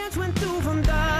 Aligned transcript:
pienso 0.00 0.24
en 0.24 0.32
tu 0.34 0.60
bondad, 0.62 0.80
Dios, 1.00 1.19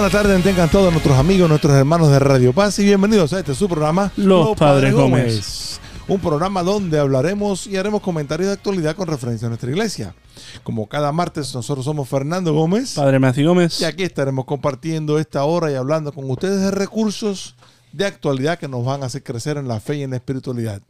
buenas 0.00 0.12
tardes, 0.12 0.42
tengan 0.42 0.70
todos 0.70 0.90
nuestros 0.90 1.18
amigos, 1.18 1.46
nuestros 1.46 1.74
hermanos 1.74 2.10
de 2.10 2.18
Radio 2.18 2.54
Paz 2.54 2.78
y 2.78 2.84
bienvenidos 2.84 3.34
a 3.34 3.40
este 3.40 3.54
su 3.54 3.68
programa 3.68 4.10
Los 4.16 4.56
Padres 4.56 4.94
Gómez. 4.94 5.78
Un 6.08 6.18
programa 6.20 6.62
donde 6.62 6.98
hablaremos 6.98 7.66
y 7.66 7.76
haremos 7.76 8.00
comentarios 8.00 8.46
de 8.46 8.54
actualidad 8.54 8.96
con 8.96 9.08
referencia 9.08 9.44
a 9.44 9.50
nuestra 9.50 9.68
iglesia. 9.68 10.14
Como 10.62 10.88
cada 10.88 11.12
martes, 11.12 11.54
nosotros 11.54 11.84
somos 11.84 12.08
Fernando 12.08 12.54
Gómez 12.54 12.94
Padre 12.94 13.18
Matthew 13.18 13.48
Gómez. 13.48 13.78
y 13.82 13.84
aquí 13.84 14.02
estaremos 14.02 14.46
compartiendo 14.46 15.18
esta 15.18 15.44
hora 15.44 15.70
y 15.70 15.74
hablando 15.74 16.12
con 16.12 16.30
ustedes 16.30 16.62
de 16.62 16.70
recursos 16.70 17.54
de 17.92 18.06
actualidad 18.06 18.58
que 18.58 18.68
nos 18.68 18.84
van 18.84 19.02
a 19.02 19.06
hacer 19.06 19.22
crecer 19.22 19.56
en 19.56 19.68
la 19.68 19.80
fe 19.80 19.96
y 19.96 20.02
en 20.02 20.10
la 20.10 20.16
espiritualidad. 20.16 20.80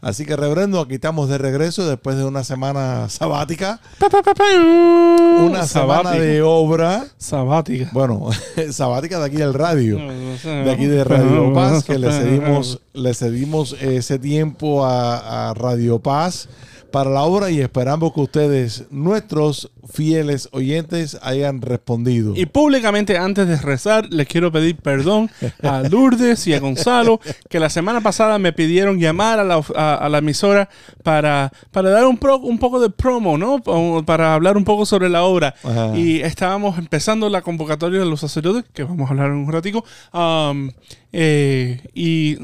Así 0.00 0.24
que, 0.26 0.36
reverendo, 0.36 0.80
aquí 0.80 0.94
estamos 0.94 1.28
de 1.28 1.38
regreso 1.38 1.88
después 1.88 2.16
de 2.16 2.24
una 2.24 2.44
semana 2.44 3.08
sabática, 3.08 3.80
una 4.00 5.66
semana 5.66 6.02
Sabática. 6.02 6.20
de 6.20 6.42
obra. 6.42 7.06
Sabática. 7.18 7.90
Bueno, 7.92 8.28
sabática 8.70 9.18
de 9.18 9.26
aquí 9.26 9.36
del 9.36 9.54
radio. 9.54 9.98
De 9.98 10.70
aquí 10.70 10.86
de 10.86 11.04
Radio 11.04 11.52
Paz, 11.54 11.84
que 11.84 11.98
le 11.98 12.10
cedimos, 12.12 12.80
le 12.92 13.14
cedimos 13.14 13.76
ese 13.80 14.18
tiempo 14.18 14.84
a, 14.84 15.50
a 15.50 15.54
Radio 15.54 15.98
Paz 16.00 16.48
para 16.92 17.10
la 17.10 17.22
obra 17.22 17.50
y 17.50 17.60
esperamos 17.60 18.12
que 18.12 18.20
ustedes, 18.20 18.84
nuestros 18.90 19.70
fieles 19.92 20.48
oyentes, 20.52 21.18
hayan 21.22 21.60
respondido. 21.60 22.34
Y 22.36 22.46
públicamente, 22.46 23.18
antes 23.18 23.48
de 23.48 23.56
rezar, 23.56 24.06
les 24.10 24.28
quiero 24.28 24.52
pedir 24.52 24.76
perdón 24.76 25.28
a 25.62 25.82
Lourdes 25.82 26.46
y 26.46 26.54
a 26.54 26.60
Gonzalo, 26.60 27.20
que 27.50 27.58
la 27.58 27.68
semana 27.68 28.00
pasada 28.00 28.38
me 28.38 28.52
pidieron 28.52 29.00
llamar 29.00 29.40
a 29.40 29.44
la, 29.44 29.60
a- 29.74 29.94
a 29.96 30.08
la 30.08 30.18
emisora 30.18 30.68
para, 31.02 31.50
para 31.72 31.90
dar 31.90 32.06
un, 32.06 32.16
pro- 32.18 32.38
un 32.38 32.58
poco 32.58 32.78
de 32.78 32.90
promo, 32.90 33.36
¿no? 33.36 33.60
Pa- 33.60 33.72
Para 34.06 34.34
hablar 34.34 34.56
un 34.56 34.64
poco 34.64 34.86
sobre 34.86 35.08
la 35.08 35.24
obra. 35.24 35.54
Ajá. 35.64 35.96
Y 35.96 36.20
estábamos 36.20 36.78
empezando 36.78 37.28
la 37.28 37.42
convocatoria 37.42 37.98
de 38.00 38.06
los 38.06 38.20
sacerdotes, 38.20 38.64
que 38.72 38.84
vamos 38.84 39.08
a 39.08 39.10
hablar 39.10 39.26
en 39.30 39.36
un 39.38 39.50
ratico. 39.52 39.84
um, 40.14 40.70
eh, 41.14 41.80
y 41.94 42.36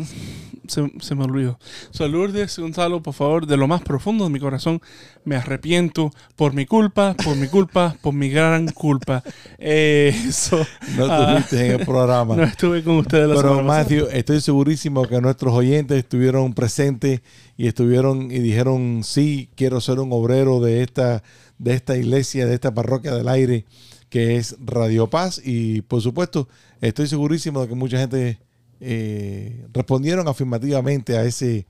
se, 0.68 0.90
se 1.00 1.14
me 1.14 1.24
olvidó. 1.24 1.58
Lourdes 1.98 2.58
Gonzalo, 2.58 3.02
por 3.02 3.14
favor, 3.14 3.46
de 3.46 3.56
lo 3.56 3.66
más 3.66 3.82
profundo 3.82 4.24
de 4.24 4.30
mi 4.30 4.40
corazón, 4.40 4.80
me 5.24 5.36
arrepiento 5.36 6.10
por 6.36 6.54
mi 6.54 6.66
culpa, 6.66 7.14
por 7.22 7.36
mi 7.36 7.48
culpa, 7.48 7.96
por 8.00 8.14
mi 8.14 8.28
gran 8.30 8.68
culpa. 8.68 9.22
Eh, 9.60 10.14
so, 10.30 10.56
no 10.96 11.06
ah, 11.10 11.38
estuviste 11.38 11.66
en 11.66 11.80
el 11.80 11.86
programa. 11.86 12.36
no 12.36 12.44
estuve 12.44 12.84
con 12.84 12.96
ustedes 12.98 13.28
la 13.28 13.34
Pero 13.34 13.48
pasada. 13.48 13.62
Matthew, 13.62 14.06
estoy 14.12 14.40
segurísimo 14.40 15.04
que 15.06 15.20
nuestros 15.20 15.52
oyentes 15.52 15.98
estuvieron 15.98 16.54
presentes 16.54 17.22
y 17.56 17.66
estuvieron 17.66 18.30
y 18.30 18.38
dijeron 18.38 19.02
sí, 19.02 19.48
quiero 19.56 19.80
ser 19.80 19.98
un 19.98 20.12
obrero 20.12 20.60
de 20.60 20.82
esta, 20.82 21.24
de 21.58 21.74
esta 21.74 21.96
iglesia, 21.96 22.46
de 22.46 22.54
esta 22.54 22.72
parroquia 22.72 23.14
del 23.14 23.28
aire 23.28 23.64
que 24.08 24.36
es 24.36 24.56
Radio 24.60 25.08
Paz. 25.08 25.40
Y 25.44 25.82
por 25.82 26.00
supuesto, 26.00 26.48
estoy 26.80 27.06
segurísimo 27.06 27.62
de 27.62 27.68
que 27.68 27.74
mucha 27.74 27.98
gente 27.98 28.38
eh, 28.80 29.66
respondieron 29.72 30.28
afirmativamente 30.28 31.16
a 31.16 31.24
ese, 31.24 31.66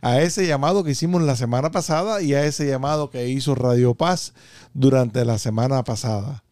a 0.00 0.20
ese 0.20 0.46
llamado 0.46 0.84
que 0.84 0.90
hicimos 0.90 1.22
la 1.22 1.36
semana 1.36 1.70
pasada 1.70 2.22
y 2.22 2.34
a 2.34 2.44
ese 2.44 2.66
llamado 2.66 3.10
que 3.10 3.28
hizo 3.28 3.54
Radio 3.54 3.94
Paz 3.94 4.34
durante 4.74 5.24
la 5.24 5.38
semana 5.38 5.82
pasada. 5.84 6.44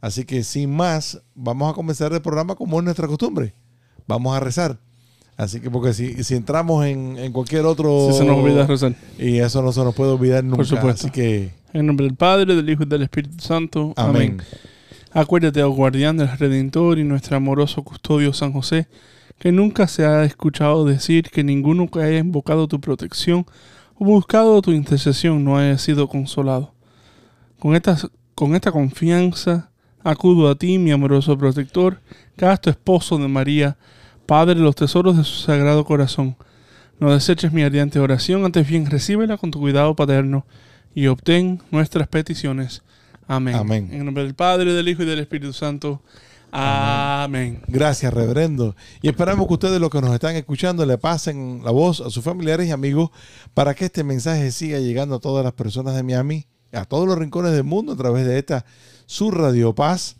Así 0.00 0.24
que 0.24 0.44
sin 0.44 0.74
más, 0.74 1.22
vamos 1.34 1.70
a 1.70 1.74
comenzar 1.74 2.12
el 2.12 2.22
programa 2.22 2.54
como 2.54 2.78
es 2.78 2.84
nuestra 2.84 3.08
costumbre. 3.08 3.54
Vamos 4.06 4.36
a 4.36 4.40
rezar. 4.40 4.78
Así 5.36 5.60
que 5.60 5.70
porque 5.70 5.92
si, 5.92 6.24
si 6.24 6.34
entramos 6.34 6.84
en, 6.86 7.16
en 7.18 7.32
cualquier 7.32 7.64
otro... 7.64 8.08
Si 8.10 8.18
se 8.18 8.24
nos 8.24 8.38
olvida 8.38 8.66
rezar. 8.66 8.94
Y 9.18 9.38
eso 9.38 9.62
no 9.62 9.72
se 9.72 9.84
nos 9.84 9.94
puede 9.94 10.12
olvidar 10.12 10.42
nunca. 10.42 10.64
supuesto. 10.64 11.06
Así 11.06 11.10
que... 11.10 11.52
En 11.72 11.86
nombre 11.86 12.06
del 12.06 12.16
Padre, 12.16 12.56
del 12.56 12.68
Hijo 12.68 12.84
y 12.84 12.86
del 12.86 13.02
Espíritu 13.02 13.38
Santo. 13.38 13.92
Amén. 13.96 14.40
Amén. 14.40 14.42
Acuérdate, 15.12 15.62
oh 15.62 15.70
guardián 15.70 16.16
del 16.16 16.28
Redentor 16.36 16.98
y 16.98 17.04
nuestro 17.04 17.36
amoroso 17.36 17.82
custodio 17.82 18.32
San 18.32 18.52
José, 18.52 18.88
que 19.38 19.52
nunca 19.52 19.86
se 19.86 20.04
ha 20.04 20.24
escuchado 20.24 20.84
decir 20.84 21.30
que 21.30 21.44
ninguno 21.44 21.88
que 21.88 22.02
haya 22.02 22.18
invocado 22.18 22.68
tu 22.68 22.80
protección 22.80 23.46
o 23.94 24.04
buscado 24.04 24.60
tu 24.62 24.72
intercesión 24.72 25.44
no 25.44 25.56
haya 25.56 25.78
sido 25.78 26.08
consolado. 26.08 26.74
Con 27.58 27.74
esta, 27.74 27.96
con 28.34 28.54
esta 28.54 28.72
confianza 28.72 29.70
acudo 30.02 30.48
a 30.48 30.54
ti, 30.54 30.78
mi 30.78 30.90
amoroso 30.90 31.36
protector, 31.36 32.00
casto 32.36 32.70
esposo 32.70 33.18
de 33.18 33.28
María, 33.28 33.76
Padre 34.26 34.56
de 34.56 34.60
los 34.60 34.74
tesoros 34.74 35.16
de 35.16 35.24
su 35.24 35.36
sagrado 35.36 35.84
corazón. 35.84 36.36
No 37.00 37.12
deseches 37.12 37.52
mi 37.52 37.62
ardiente 37.62 37.98
oración, 37.98 38.44
antes 38.44 38.68
bien 38.68 38.86
recíbela 38.86 39.38
con 39.38 39.50
tu 39.50 39.58
cuidado 39.58 39.96
paterno 39.96 40.44
y 40.94 41.06
obtén 41.06 41.62
nuestras 41.70 42.08
peticiones. 42.08 42.82
Amén. 43.26 43.54
Amén. 43.54 43.88
En 43.92 44.04
nombre 44.04 44.24
del 44.24 44.34
Padre, 44.34 44.72
del 44.72 44.88
Hijo 44.88 45.02
y 45.02 45.06
del 45.06 45.20
Espíritu 45.20 45.52
Santo. 45.52 46.02
Amén. 46.50 47.62
Gracias, 47.66 48.12
reverendo. 48.12 48.74
Y 49.02 49.08
esperamos 49.08 49.46
que 49.46 49.54
ustedes, 49.54 49.80
los 49.80 49.90
que 49.90 50.00
nos 50.00 50.14
están 50.14 50.36
escuchando, 50.36 50.84
le 50.86 50.98
pasen 50.98 51.62
la 51.64 51.70
voz 51.70 52.00
a 52.00 52.10
sus 52.10 52.24
familiares 52.24 52.68
y 52.68 52.70
amigos 52.70 53.10
para 53.54 53.74
que 53.74 53.86
este 53.86 54.04
mensaje 54.04 54.50
siga 54.50 54.78
llegando 54.78 55.16
a 55.16 55.20
todas 55.20 55.44
las 55.44 55.52
personas 55.52 55.94
de 55.94 56.02
Miami, 56.02 56.46
a 56.72 56.84
todos 56.84 57.06
los 57.06 57.18
rincones 57.18 57.52
del 57.52 57.64
mundo 57.64 57.92
a 57.92 57.96
través 57.96 58.26
de 58.26 58.38
esta 58.38 58.64
su 59.06 59.30
Radio 59.30 59.74
Paz. 59.74 60.16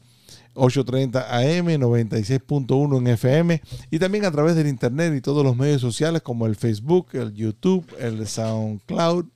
830 0.60 1.36
AM, 1.36 1.66
96.1 1.68 2.98
en 2.98 3.06
FM 3.06 3.62
y 3.92 3.98
también 4.00 4.24
a 4.24 4.32
través 4.32 4.56
del 4.56 4.66
internet 4.66 5.14
y 5.14 5.20
todos 5.20 5.44
los 5.44 5.56
medios 5.56 5.80
sociales 5.80 6.20
como 6.20 6.46
el 6.46 6.56
Facebook, 6.56 7.10
el 7.12 7.32
YouTube, 7.32 7.86
el 8.00 8.26
SoundCloud, 8.26 9.26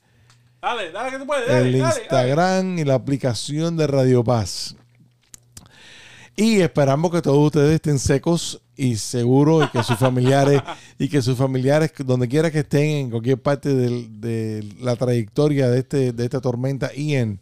Dale, 0.60 0.92
dale 0.92 1.10
que 1.10 1.18
tú 1.18 1.26
puedes. 1.26 1.48
el 1.48 1.74
Instagram 1.74 2.78
y 2.78 2.84
la 2.84 2.94
aplicación 2.94 3.76
de 3.76 3.86
Radio 3.88 4.22
Paz. 4.22 4.76
Y 6.34 6.60
esperamos 6.60 7.10
que 7.10 7.20
todos 7.20 7.46
ustedes 7.46 7.74
estén 7.74 7.98
secos 7.98 8.62
y 8.74 8.96
seguros 8.96 9.66
y 9.66 9.70
que 9.70 9.84
sus 9.84 9.98
familiares 9.98 10.62
y 10.98 11.08
que 11.08 11.20
sus 11.20 11.36
familiares 11.36 11.92
donde 12.04 12.26
quiera 12.28 12.50
que 12.50 12.60
estén 12.60 12.90
en 12.90 13.10
cualquier 13.10 13.40
parte 13.40 13.74
de 13.74 14.66
la 14.80 14.96
trayectoria 14.96 15.68
de 15.68 15.78
este 15.80 16.12
de 16.12 16.24
esta 16.24 16.40
tormenta 16.40 16.90
Ian 16.94 17.40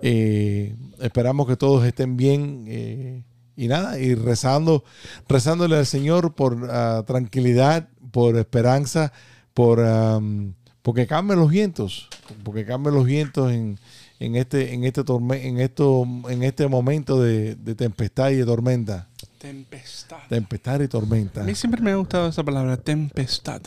eh, 0.00 0.74
esperamos 1.00 1.46
que 1.46 1.56
todos 1.56 1.84
estén 1.84 2.16
bien 2.16 2.64
eh, 2.66 3.22
y 3.56 3.68
nada 3.68 3.98
y 3.98 4.14
rezando 4.14 4.84
rezándole 5.28 5.76
al 5.76 5.86
Señor 5.86 6.34
por 6.34 6.68
ah, 6.70 7.04
tranquilidad 7.06 7.88
por 8.10 8.38
esperanza 8.38 9.12
por 9.52 9.84
am, 9.84 10.54
porque 10.80 11.06
cambien 11.06 11.38
los 11.40 11.50
vientos 11.50 12.08
porque 12.42 12.64
cambien 12.64 12.94
los 12.94 13.04
vientos 13.04 13.52
en 13.52 13.78
en 14.20 14.36
este 14.36 14.72
en 14.74 14.84
este 14.84 15.02
torme- 15.04 15.42
en 15.44 15.58
esto 15.58 16.06
en 16.28 16.42
este 16.44 16.68
momento 16.68 17.20
de, 17.20 17.56
de 17.56 17.74
tempestad 17.74 18.30
y 18.30 18.36
de 18.36 18.44
tormenta 18.44 19.08
Tempestad. 19.38 20.18
tempestad 20.28 20.80
y 20.82 20.88
tormenta 20.88 21.40
A 21.40 21.44
mí 21.44 21.54
siempre 21.54 21.80
me 21.80 21.90
ha 21.90 21.96
gustado 21.96 22.28
esa 22.28 22.44
palabra, 22.44 22.76
tempestad. 22.76 23.62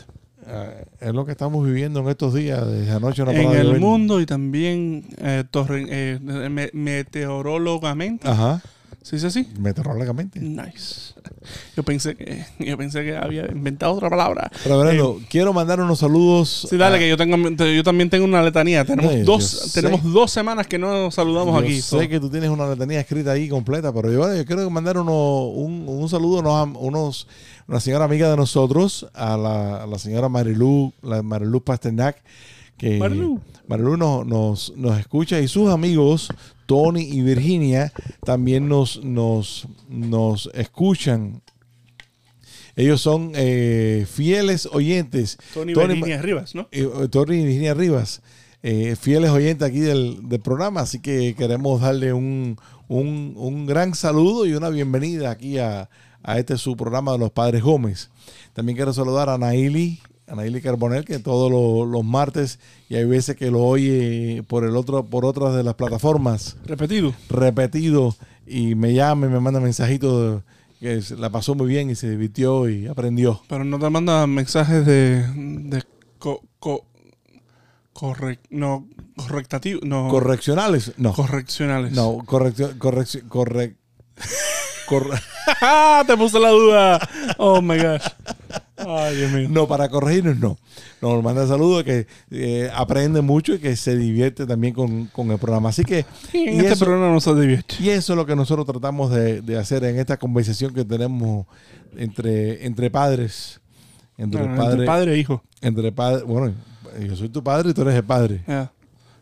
Ah, 0.46 0.68
es 1.00 1.14
lo 1.14 1.26
que 1.26 1.32
estamos 1.32 1.66
viviendo 1.66 2.02
en 2.02 2.10
estos 2.10 2.34
días 2.34 2.66
desde 2.70 2.92
anoche 2.92 3.24
no 3.24 3.32
ha 3.32 3.34
en 3.34 3.52
el 3.54 3.80
mundo 3.80 4.20
y 4.22 4.26
también 4.26 5.06
eh, 5.18 5.44
torre- 5.50 5.88
eh, 5.90 6.20
me- 6.22 6.70
meteorologamente. 6.74 8.28
ajá 8.28 8.62
¿Se 9.04 9.18
dice 9.18 9.28
así? 9.28 9.48
meteorológicamente 9.60 10.40
Nice. 10.40 11.14
Yo 11.76 11.84
pensé 11.84 12.16
que 12.16 12.46
yo 12.60 12.78
pensé 12.78 13.04
que 13.04 13.18
había 13.18 13.46
inventado 13.52 13.94
otra 13.94 14.10
palabra. 14.10 14.50
Reverendo, 14.66 15.20
quiero 15.30 15.52
mandar 15.52 15.82
unos 15.82 16.00
saludos 16.00 16.68
Sí, 16.70 16.78
dale, 16.78 16.96
a- 16.96 17.00
que 17.00 17.10
yo 17.10 17.18
tengo 17.18 17.36
yo 17.66 17.84
también 17.84 18.10
tengo 18.10 18.24
una 18.26 18.42
letanía. 18.42 18.86
Tenemos 18.86 19.14
No, 19.14 19.24
dos 19.26 19.44
sé. 19.44 19.82
tenemos 19.82 20.02
dos 20.04 20.32
semanas 20.32 20.68
que 20.68 20.80
no 20.80 20.90
nos 20.90 21.16
saludamos 21.16 21.54
yo 21.54 21.60
aquí. 21.66 21.76
sé 21.76 21.82
so- 21.82 22.00
que 22.10 22.20
tú 22.20 22.30
tienes 22.30 22.50
una 22.50 22.68
letanía 22.70 23.02
escrita 23.02 23.32
ahí 23.32 23.50
completa, 23.50 23.92
pero 23.94 24.10
yo, 24.10 24.20
bueno, 24.20 24.36
yo 24.36 24.46
quiero 24.46 24.70
mandar 24.70 24.98
uno- 24.98 25.48
un, 25.48 25.84
un 25.88 26.08
saludo 26.08 26.40
a 26.50 26.64
unos- 26.64 27.28
una 27.68 27.80
señora 27.82 28.06
amiga 28.06 28.30
de 28.32 28.38
nosotros, 28.38 29.06
a 29.14 29.36
la, 29.36 29.84
a 29.84 29.88
la 29.88 30.00
señora 30.00 30.30
Marilú, 30.30 30.94
la 31.02 31.22
Marilú 31.22 31.62
Pasternak, 31.62 32.24
que 32.78 32.98
Marilu. 33.00 33.40
Marilu 33.68 33.98
nos, 33.98 34.26
nos, 34.26 34.74
nos 34.78 34.98
escucha 35.00 35.40
y 35.40 35.48
sus 35.48 35.70
amigos 35.70 36.30
Tony 36.66 37.02
y 37.04 37.22
Virginia 37.22 37.92
también 38.26 38.68
nos, 38.68 39.04
nos, 39.04 39.68
nos 39.90 40.50
escuchan. 40.54 41.42
Ellos 42.76 43.02
son 43.02 43.32
eh, 43.36 44.08
fieles 44.10 44.68
oyentes. 44.72 45.38
Tony, 45.54 45.74
Tony 45.74 45.94
Virginia 45.96 46.22
Rivas, 46.22 46.56
¿no? 46.56 46.68
eh, 46.72 46.88
Tony 47.12 47.36
y 47.36 47.44
Virginia 47.46 47.74
Rivas, 47.76 48.22
eh, 48.64 48.96
fieles 49.00 49.30
oyentes 49.30 49.68
aquí 49.68 49.80
del, 49.80 50.28
del 50.28 50.40
programa, 50.40 50.82
así 50.82 51.00
que 51.00 51.36
queremos 51.36 51.82
darle 51.82 52.14
un, 52.14 52.58
un- 52.88 53.34
un 53.38 53.66
gran 53.68 53.94
saludo 53.94 54.46
y 54.48 54.54
una 54.54 54.70
bienvenida 54.70 55.30
aquí 55.30 55.60
a, 55.60 55.90
a 56.24 56.40
este 56.40 56.58
su 56.58 56.76
programa 56.76 57.12
de 57.12 57.20
los 57.20 57.30
Padres 57.32 57.62
Gómez. 57.62 58.10
También 58.54 58.76
quiero 58.76 58.94
saludar 58.94 59.30
a 59.30 59.38
Naili, 59.38 60.00
a 60.34 60.36
Naili 60.36 60.62
Carbonel, 60.62 61.06
que 61.06 61.20
todos 61.20 61.52
los, 61.52 61.88
los 61.88 62.04
martes 62.04 62.60
y 62.90 62.96
hay 62.96 63.06
veces 63.06 63.36
que 63.36 63.52
lo 63.52 63.62
oye 63.62 64.44
por 64.48 64.64
el 64.64 64.76
otro, 64.76 65.06
por 65.06 65.26
otras 65.26 65.56
de 65.56 65.64
las 65.64 65.76
plataformas 65.76 66.58
Repetido. 66.66 67.14
repetido 67.30 68.16
y 68.48 68.76
me 68.76 68.94
llama 68.94 69.28
y 69.28 69.30
me 69.30 69.40
manda 69.40 69.60
mensajitos 69.60 70.42
que 70.80 71.02
la 71.18 71.30
pasó 71.30 71.56
muy 71.56 71.68
bien 71.68 71.90
y 71.90 71.96
se 71.96 72.10
divirtió 72.10 72.68
y 72.68 72.88
aprendió. 72.88 73.42
Pero 73.48 73.64
no 73.64 73.80
te 73.80 73.90
manda 73.90 74.28
mensajes 74.28 74.86
de. 74.86 75.26
de 75.36 75.84
co, 76.20 76.42
co- 76.60 76.86
no, 78.50 78.86
correctativo. 79.16 79.80
No, 79.84 80.10
Correccionales, 80.10 80.94
no. 80.98 81.14
correccionales. 81.14 81.94
No, 81.94 82.18
corrección, 82.26 82.78
corrección, 82.80 83.30
correc, 83.30 83.78
corre- 84.90 85.22
Te 86.06 86.18
puse 86.18 86.40
la 86.40 86.50
duda. 86.50 87.10
Oh 87.38 87.62
my 87.62 87.78
gosh. 87.78 88.02
Ay, 88.88 89.16
Dios 89.16 89.32
mío. 89.32 89.48
no, 89.50 89.68
para 89.68 89.90
corregirnos 89.90 90.38
no. 90.38 90.58
Nos 91.02 91.24
manda 91.24 91.46
saludos 91.48 91.84
que 91.84 92.08
eh, 92.32 92.70
aprende 92.74 93.22
mucho 93.22 93.54
y 93.56 93.60
que 93.60 93.76
se 93.76 93.96
divierte 93.98 94.46
también 94.46 94.74
con, 94.74 95.06
con 95.08 95.32
el 95.32 95.38
programa. 95.38 95.70
Así 95.70 95.84
que, 95.84 96.06
Y 96.34 96.38
en 96.50 96.56
y 96.56 96.60
este 96.60 96.74
eso- 96.74 96.86
programa 96.86 97.12
no 97.12 97.20
se 97.20 97.34
divierte. 97.36 97.76
y 97.80 97.90
eso 97.90 98.14
es 98.14 98.18
lo 98.18 98.26
que 98.26 98.36
nosotros 98.36 98.66
tratamos 98.66 99.12
de, 99.12 99.42
de 99.42 99.58
hacer 99.58 99.84
en 99.84 100.00
esta 100.00 100.18
conversación 100.18 100.74
que 100.74 100.86
tenemos 100.86 101.46
entre, 101.98 102.66
entre 102.66 102.90
padres. 102.90 103.60
Entre 104.18 104.40
Bueno, 104.42 104.56
padre, 104.58 104.72
entre 104.74 104.86
padre 104.86 105.14
e 105.16 105.18
hijo. 105.18 105.44
entre 105.62 105.92
padre, 105.92 106.24
bueno, 106.24 106.54
yo 107.02 107.16
soy 107.16 107.30
tu 107.30 107.44
padre 107.44 107.72
y 107.72 107.74
tú 107.74 107.82
eres 107.82 107.96
el 107.96 108.04
padre. 108.04 108.42
Ya. 108.48 108.72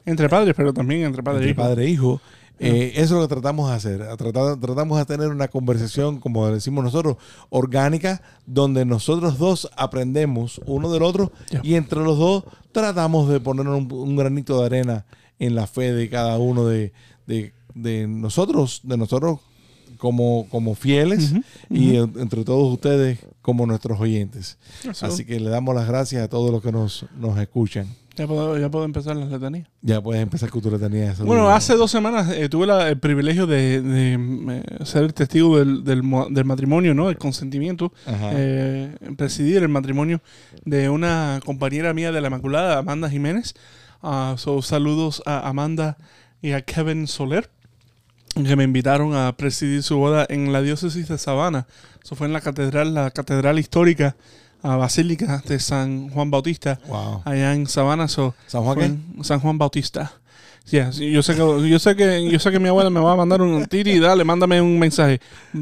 Entre 0.05 0.27
padres, 0.27 0.53
pero 0.57 0.73
también 0.73 1.03
entre 1.03 1.23
padre 1.23 1.45
e 1.45 1.49
entre 1.49 1.51
hijo. 1.51 1.61
padre 1.69 1.85
e 1.85 1.89
hijo. 1.89 2.21
Eh, 2.63 2.91
eso 2.95 3.03
es 3.03 3.11
lo 3.11 3.21
que 3.27 3.33
tratamos 3.33 3.69
de 3.69 3.75
hacer. 3.75 4.01
A 4.03 4.15
tratar- 4.17 4.59
tratamos 4.59 4.97
de 4.99 5.05
tener 5.05 5.29
una 5.29 5.47
conversación, 5.47 6.19
como 6.19 6.47
decimos 6.49 6.83
nosotros, 6.83 7.17
orgánica, 7.49 8.21
donde 8.45 8.85
nosotros 8.85 9.37
dos 9.37 9.69
aprendemos 9.75 10.61
uno 10.65 10.91
del 10.91 11.03
otro 11.03 11.31
y 11.63 11.75
entre 11.75 11.99
los 12.01 12.17
dos 12.17 12.43
tratamos 12.71 13.27
de 13.29 13.39
poner 13.39 13.67
un, 13.67 13.91
un 13.91 14.15
granito 14.15 14.59
de 14.59 14.65
arena 14.65 15.05
en 15.39 15.55
la 15.55 15.65
fe 15.67 15.91
de 15.93 16.09
cada 16.09 16.37
uno 16.37 16.65
de, 16.67 16.93
de- 17.27 17.53
de 17.73 18.05
nosotros, 18.07 18.81
de 18.83 18.97
nosotros 18.97 19.39
como, 19.97 20.47
como 20.49 20.75
fieles 20.75 21.33
y 21.69 21.95
en- 21.95 22.13
entre 22.19 22.43
todos 22.43 22.71
ustedes 22.73 23.19
como 23.41 23.65
nuestros 23.65 23.99
oyentes. 23.99 24.57
Eso. 24.87 25.05
Así 25.05 25.25
que 25.25 25.39
le 25.39 25.49
damos 25.49 25.73
las 25.75 25.87
gracias 25.87 26.23
a 26.23 26.27
todos 26.27 26.51
los 26.51 26.61
que 26.61 26.71
nos, 26.71 27.05
nos 27.17 27.37
escuchan. 27.39 27.87
Ya 28.17 28.27
puedo, 28.27 28.57
ya 28.57 28.69
puedo 28.69 28.83
empezar 28.83 29.15
las 29.15 29.29
letanías. 29.29 29.67
Ya 29.81 30.01
puedes 30.01 30.21
empezar 30.21 30.49
con 30.49 30.61
tu 30.61 30.69
letanía. 30.69 31.13
de 31.13 31.23
Bueno, 31.23 31.43
saludos. 31.43 31.53
hace 31.55 31.75
dos 31.75 31.89
semanas 31.91 32.29
eh, 32.31 32.49
tuve 32.49 32.67
la- 32.67 32.89
el 32.89 32.99
privilegio 32.99 33.47
de, 33.47 33.81
de, 33.81 34.13
eh, 34.57 34.85
ser 34.85 35.13
testigo 35.13 35.57
del, 35.57 35.83
del 35.85 36.01
del 36.29 36.45
matrimonio, 36.45 36.93
¿no? 36.93 37.09
El 37.09 37.17
consentimiento. 37.17 37.93
Eh, 38.33 38.93
presidir 39.17 39.63
el 39.63 39.69
matrimonio 39.69 40.21
de 40.65 40.89
una 40.89 41.39
compañera 41.45 41.93
mía 41.93 42.11
de 42.11 42.19
la 42.19 42.27
Inmaculada, 42.27 42.79
Amanda 42.79 43.09
Jiménez. 43.09 43.53
Ah, 44.03 44.35
so, 44.37 44.61
saludos 44.61 45.23
a 45.25 45.47
Amanda 45.47 45.95
y 46.41 46.51
a 46.51 46.61
Kevin 46.63 47.07
Soler, 47.07 47.49
que 48.35 48.55
me 48.57 48.63
invitaron 48.65 49.15
a 49.15 49.31
presidir 49.37 49.83
su 49.83 49.97
boda 49.97 50.25
en 50.27 50.51
la 50.51 50.61
diócesis 50.61 51.07
de 51.07 51.17
Savannah. 51.17 51.65
Eso 52.03 52.15
fue 52.15 52.27
en 52.27 52.33
la 52.33 52.41
catedral, 52.41 52.93
la 52.93 53.11
catedral 53.11 53.57
histórica, 53.59 54.15
ah, 54.63 54.75
basílica 54.77 55.41
de 55.47 55.59
San 55.59 56.09
Juan 56.09 56.29
Bautista, 56.31 56.79
Wow. 56.87 57.21
allá 57.25 57.53
en 57.53 57.67
Savannah. 57.67 58.07
So, 58.07 58.33
¿San 58.47 58.63
Juan 58.63 58.77
qué? 59.17 59.23
San 59.23 59.39
Juan 59.39 59.57
Bautista. 59.57 60.11
Yeah, 60.69 60.91
yo 60.91 61.23
sé 61.23 61.33
que 61.33 61.39
yo 61.69 61.79
sé 61.79 61.95
que 61.95 62.29
yo 62.29 62.37
sé 62.39 62.51
que 62.51 62.59
mi 62.59 62.69
abuela 62.69 62.91
me 62.91 62.99
va 62.99 63.13
a 63.13 63.15
mandar 63.15 63.41
un 63.41 63.65
tiri, 63.65 63.97
dale, 63.99 64.23
mándame 64.23 64.61
un 64.61 64.77
mensaje. 64.77 65.19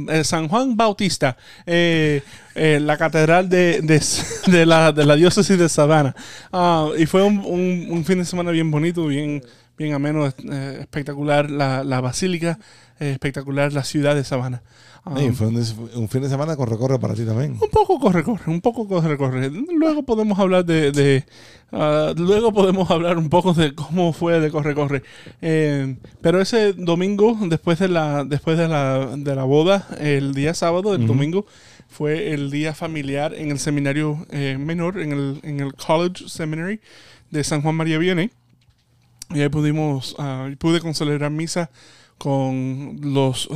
Eh, 0.10 0.24
San 0.26 0.50
Juan 0.50 0.76
Bautista, 0.76 1.38
eh, 1.66 2.22
eh, 2.54 2.80
la 2.82 2.98
catedral 2.98 3.48
de, 3.48 3.80
de, 3.82 4.04
de 4.52 4.66
la, 4.66 4.92
de 4.92 5.06
la 5.06 5.16
diócesis 5.16 5.58
de 5.58 5.70
Savannah. 5.70 6.14
Ah, 6.52 6.90
y 6.98 7.06
fue 7.06 7.24
un, 7.24 7.40
un- 7.40 7.88
un 7.90 8.04
fin 8.06 8.18
de 8.20 8.26
semana 8.26 8.52
bien 8.52 8.70
bonito, 8.70 9.08
bien, 9.08 9.42
bien 9.80 9.94
ameno, 9.94 10.28
eh, 10.28 10.78
espectacular 10.82 11.50
la, 11.50 11.84
la 11.84 12.02
basílica, 12.02 12.60
eh, 13.00 13.12
espectacular 13.14 13.72
la 13.74 13.84
ciudad 13.84 14.14
de 14.14 14.24
Savannah. 14.24 14.62
Ah, 15.06 15.16
Ey, 15.18 15.32
fue 15.32 15.48
un, 15.48 15.56
un 15.96 16.10
fin 16.10 16.22
de 16.22 16.28
semana 16.30 16.58
con 16.58 16.68
recorre 16.68 17.00
para 17.00 17.14
ti 17.14 17.24
también. 17.26 17.54
un 17.54 17.70
poco 17.72 17.98
corre, 18.00 18.22
corre, 18.22 18.52
un 18.52 18.60
poco 18.60 18.86
corre, 18.88 19.18
corre. 19.18 19.50
Luego 19.50 20.04
podemos 20.04 20.38
hablar 20.38 20.66
de, 20.66 20.92
de, 20.92 21.24
ah, 21.72 22.14
luego 22.18 22.52
podemos 22.52 22.92
hablar 22.92 23.18
un 23.18 23.30
poco 23.30 23.54
de 23.54 23.74
cómo 23.74 24.12
fue 24.12 24.42
de 24.42 24.52
corre, 24.52 24.76
corre. 24.76 25.02
Eh, 25.42 25.96
pero 26.20 26.42
ese 26.42 26.74
domingo, 26.74 27.38
después 27.48 27.80
de 27.80 27.88
la, 27.88 28.26
después 28.26 28.58
de 28.58 28.68
la, 28.68 29.16
de 29.16 29.36
la 29.36 29.46
boda, 29.46 29.88
el 30.00 30.34
día 30.34 30.54
sábado, 30.54 30.94
el 30.94 31.04
Ujú. 31.06 31.14
domingo, 31.14 31.46
fue 31.88 32.34
el 32.34 32.52
día 32.52 32.76
familiar 32.76 33.34
en 33.34 33.50
el 33.52 33.60
seminario 33.60 34.28
eh, 34.32 34.58
menor, 34.60 35.00
en 35.00 35.14
el, 35.14 35.40
en 35.44 35.62
el 35.62 35.74
College 35.76 36.28
Seminary 36.28 36.82
de 37.32 37.44
San 37.46 37.62
Juan 37.62 37.76
María 37.76 37.98
Vianney. 37.98 38.32
Y 39.34 39.42
ahí 39.42 39.50
pudimos, 39.50 40.16
ah, 40.18 40.50
pude 40.58 40.82
celebrar 40.94 41.32
misa 41.32 41.70
con 42.18 43.00
los 43.02 43.48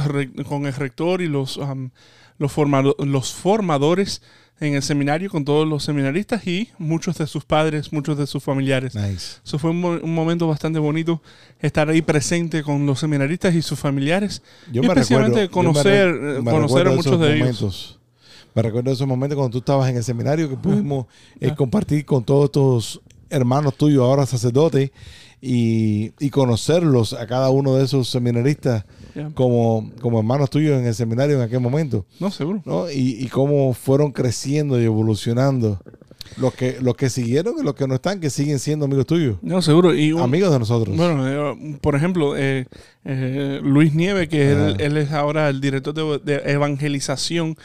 con 0.48 0.66
el 0.66 0.74
rector 0.74 1.22
y 1.22 1.28
los 1.28 1.58
am, 1.58 1.92
los, 2.38 2.52
formado- 2.52 2.96
los 3.00 3.34
formadores 3.34 4.22
en 4.60 4.76
el 4.76 4.84
seminario 4.84 5.30
con 5.30 5.44
todos 5.44 5.68
los 5.68 5.84
seminaristas 5.84 6.48
y 6.48 6.70
muchos 6.78 7.18
de 7.18 7.28
sus 7.28 7.44
padres, 7.44 7.92
muchos 7.92 8.18
de 8.18 8.28
sus 8.28 8.42
familiares. 8.42 8.96
Nice. 8.96 9.40
Eso 9.44 9.60
fue 9.60 9.72
un, 9.72 9.84
un 9.84 10.14
momento 10.14 10.48
bastante 10.48 10.80
bonito 10.80 11.22
estar 11.60 11.90
ahí 11.90 12.02
presente 12.02 12.64
con 12.64 12.86
los 12.86 13.00
seminaristas 13.00 13.54
y 13.56 13.62
sus 13.62 13.78
familiares. 13.80 14.42
Yo 14.72 14.82
Y 14.82 14.88
me 14.88 14.94
especialmente 14.94 15.42
recuerdo, 15.42 15.64
yo 15.64 15.74
me 15.74 15.74
conocer, 15.74 16.08
eh, 16.10 16.42
me 16.42 16.52
conocer 16.52 16.78
recuerdo 16.86 16.92
a 16.92 16.96
muchos 16.96 17.20
de 17.20 17.28
ellos. 17.28 17.40
momentos. 17.40 18.00
Me 18.56 18.62
recuerdo 18.62 18.92
esos 18.92 19.08
momentos 19.08 19.36
cuando 19.36 19.52
tú 19.52 19.58
estabas 19.58 19.90
en 19.90 19.98
el 19.98 20.04
seminario 20.04 20.48
que 20.48 20.56
pudimos 20.56 21.08
eh, 21.42 21.50
Ah. 21.52 21.56
compartir 21.56 22.06
con 22.06 22.24
todos 22.24 22.46
estos 22.46 23.02
hermanos 23.30 23.76
tuyos, 23.76 24.02
ahora 24.04 24.26
sacerdotes, 24.28 24.92
y, 25.46 26.14
y 26.20 26.30
conocerlos 26.30 27.12
a 27.12 27.28
cada 27.28 27.50
uno 27.50 27.76
de 27.76 27.84
esos 27.84 28.08
seminaristas 28.08 28.86
como, 29.34 29.92
como 30.00 30.20
hermanos 30.20 30.50
tuyos 30.50 30.80
en 30.80 30.88
el 30.88 30.96
seminario 30.96 31.36
en 31.36 31.42
aquel 31.42 31.60
momento. 31.60 32.06
No, 32.22 32.32
seguro. 32.32 32.62
¿no? 32.66 32.90
Y, 32.90 33.18
y 33.20 33.28
cómo 33.28 33.74
fueron 33.74 34.14
creciendo 34.14 34.82
y 34.82 34.86
evolucionando. 34.86 35.82
Los 36.38 36.54
que, 36.54 36.78
los 36.82 36.96
que 36.96 37.10
siguieron 37.10 37.56
y 37.60 37.64
los 37.64 37.76
que 37.76 37.86
no 37.88 37.96
están, 37.96 38.22
que 38.22 38.30
siguen 38.30 38.58
siendo 38.58 38.86
amigos 38.86 39.06
tuyos. 39.06 39.38
No, 39.42 39.62
seguro. 39.62 39.94
Y 39.94 40.18
Amigos 40.18 40.52
de 40.52 40.60
nosotros. 40.60 40.96
Bueno, 40.96 41.28
eh, 41.52 41.78
por 41.82 41.96
ejemplo, 41.96 42.36
eh, 42.38 42.66
eh, 43.04 43.60
Luis 43.62 43.94
Nieve, 43.94 44.30
que 44.30 44.52
él, 44.54 44.58
Ajá. 44.76 44.76
él 44.84 44.98
es 44.98 45.12
ahora 45.12 45.50
el 45.50 45.60
director 45.60 45.94
de, 45.94 46.20
de 46.20 46.52
evangelización 46.54 47.58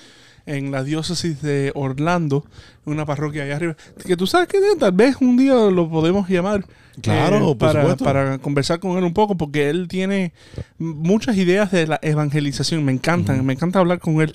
en 0.48 0.70
la 0.72 0.82
diócesis 0.82 1.40
de 1.42 1.70
Orlando, 1.74 2.44
una 2.84 3.04
parroquia 3.06 3.44
allá 3.44 3.56
arriba. 3.56 3.76
Que 4.06 4.16
tú 4.16 4.26
sabes 4.26 4.48
que 4.48 4.58
tal 4.78 4.92
vez 4.92 5.16
un 5.20 5.36
día 5.36 5.54
lo 5.54 5.88
podemos 5.88 6.28
llamar. 6.28 6.60
eh, 6.60 7.00
Claro, 7.02 7.38
por 7.56 7.58
para, 7.58 7.82
para 8.04 8.38
conversar 8.38 8.80
con 8.80 8.98
él 8.98 9.04
un 9.04 9.14
poco, 9.14 9.36
porque 9.36 9.68
él 9.70 9.86
tiene 9.88 10.32
muchas 10.78 11.36
ideas 11.36 11.70
de 11.70 11.86
la 11.86 11.98
evangelización. 12.02 12.84
Me 12.84 12.92
encantan, 12.92 13.44
me 13.46 13.52
encanta 13.52 13.78
hablar 13.78 14.00
con 14.00 14.20
él. 14.20 14.32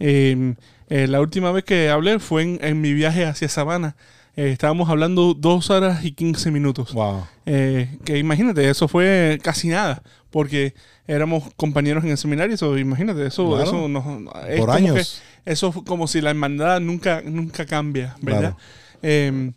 Eh, 0.00 0.54
eh, 0.88 1.06
la 1.08 1.20
última 1.20 1.50
vez 1.50 1.64
que 1.64 1.88
hablé 1.90 2.18
fue 2.18 2.42
en, 2.42 2.58
en 2.62 2.80
mi 2.80 2.92
viaje 2.92 3.24
hacia 3.24 3.48
Savannah. 3.48 3.96
Eh, 4.36 4.50
estábamos 4.50 4.88
hablando 4.90 5.34
dos 5.34 5.70
horas 5.70 6.04
y 6.04 6.12
quince 6.12 6.50
minutos. 6.50 6.92
Wow. 6.92 7.24
Eh, 7.46 7.98
que 8.04 8.18
imagínate, 8.18 8.68
eso 8.68 8.88
fue 8.88 9.38
casi 9.42 9.68
nada, 9.68 10.02
porque 10.30 10.74
éramos 11.06 11.44
compañeros 11.56 12.02
en 12.04 12.10
el 12.10 12.18
seminario, 12.18 12.54
eso, 12.54 12.76
imagínate, 12.76 13.26
eso, 13.26 13.48
Claro. 13.48 13.62
eso 13.64 13.88
nos, 13.88 14.04
es 14.48 14.58
Por 14.60 14.70
años. 14.70 15.20
que- 15.44 15.52
eso 15.52 15.70
fue 15.72 15.84
como 15.84 16.08
si 16.08 16.20
la 16.20 16.30
hermandad 16.30 16.80
nunca, 16.80 17.22
nunca 17.24 17.64
cambia, 17.66 18.16
¿verdad? 18.22 18.40
Claro. 18.40 18.56
Eh, 19.02 19.52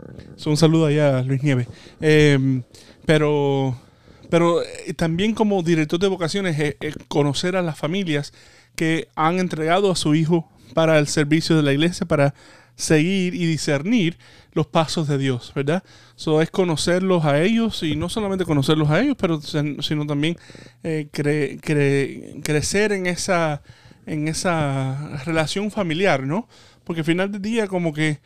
un 0.45 0.57
saludo 0.57 0.87
allá 0.87 1.19
a 1.19 1.23
Luis 1.23 1.41
Nieves. 1.41 1.67
Eh, 2.01 2.61
pero 3.05 3.79
pero 4.29 4.61
eh, 4.61 4.93
también 4.93 5.33
como 5.33 5.63
director 5.63 5.97
de 5.99 6.07
vocaciones, 6.09 6.59
eh, 6.59 6.75
eh, 6.81 6.93
conocer 7.07 7.55
a 7.55 7.61
las 7.61 7.77
familias 7.79 8.33
que 8.75 9.07
han 9.15 9.39
entregado 9.39 9.89
a 9.89 9.95
su 9.95 10.13
hijo 10.15 10.51
para 10.73 10.99
el 10.99 11.07
servicio 11.07 11.55
de 11.55 11.63
la 11.63 11.71
iglesia, 11.71 12.05
para 12.05 12.33
seguir 12.77 13.35
y 13.35 13.45
discernir 13.45 14.17
los 14.53 14.67
pasos 14.67 15.07
de 15.09 15.17
Dios, 15.17 15.51
¿verdad? 15.53 15.83
So, 16.15 16.41
es 16.41 16.49
conocerlos 16.49 17.25
a 17.25 17.41
ellos 17.41 17.83
y 17.83 17.95
no 17.97 18.07
solamente 18.07 18.45
conocerlos 18.45 18.89
a 18.89 19.01
ellos, 19.01 19.17
pero 19.19 19.41
sino 19.41 20.07
también 20.07 20.37
eh, 20.83 21.09
cre- 21.11 21.59
cre- 21.59 22.41
crecer 22.43 22.93
en 22.93 23.07
esa, 23.07 23.61
en 24.05 24.29
esa 24.29 25.21
relación 25.25 25.69
familiar, 25.71 26.23
¿no? 26.23 26.47
Porque 26.85 27.01
al 27.01 27.05
final 27.05 27.31
del 27.31 27.41
día 27.41 27.67
como 27.67 27.93
que 27.93 28.19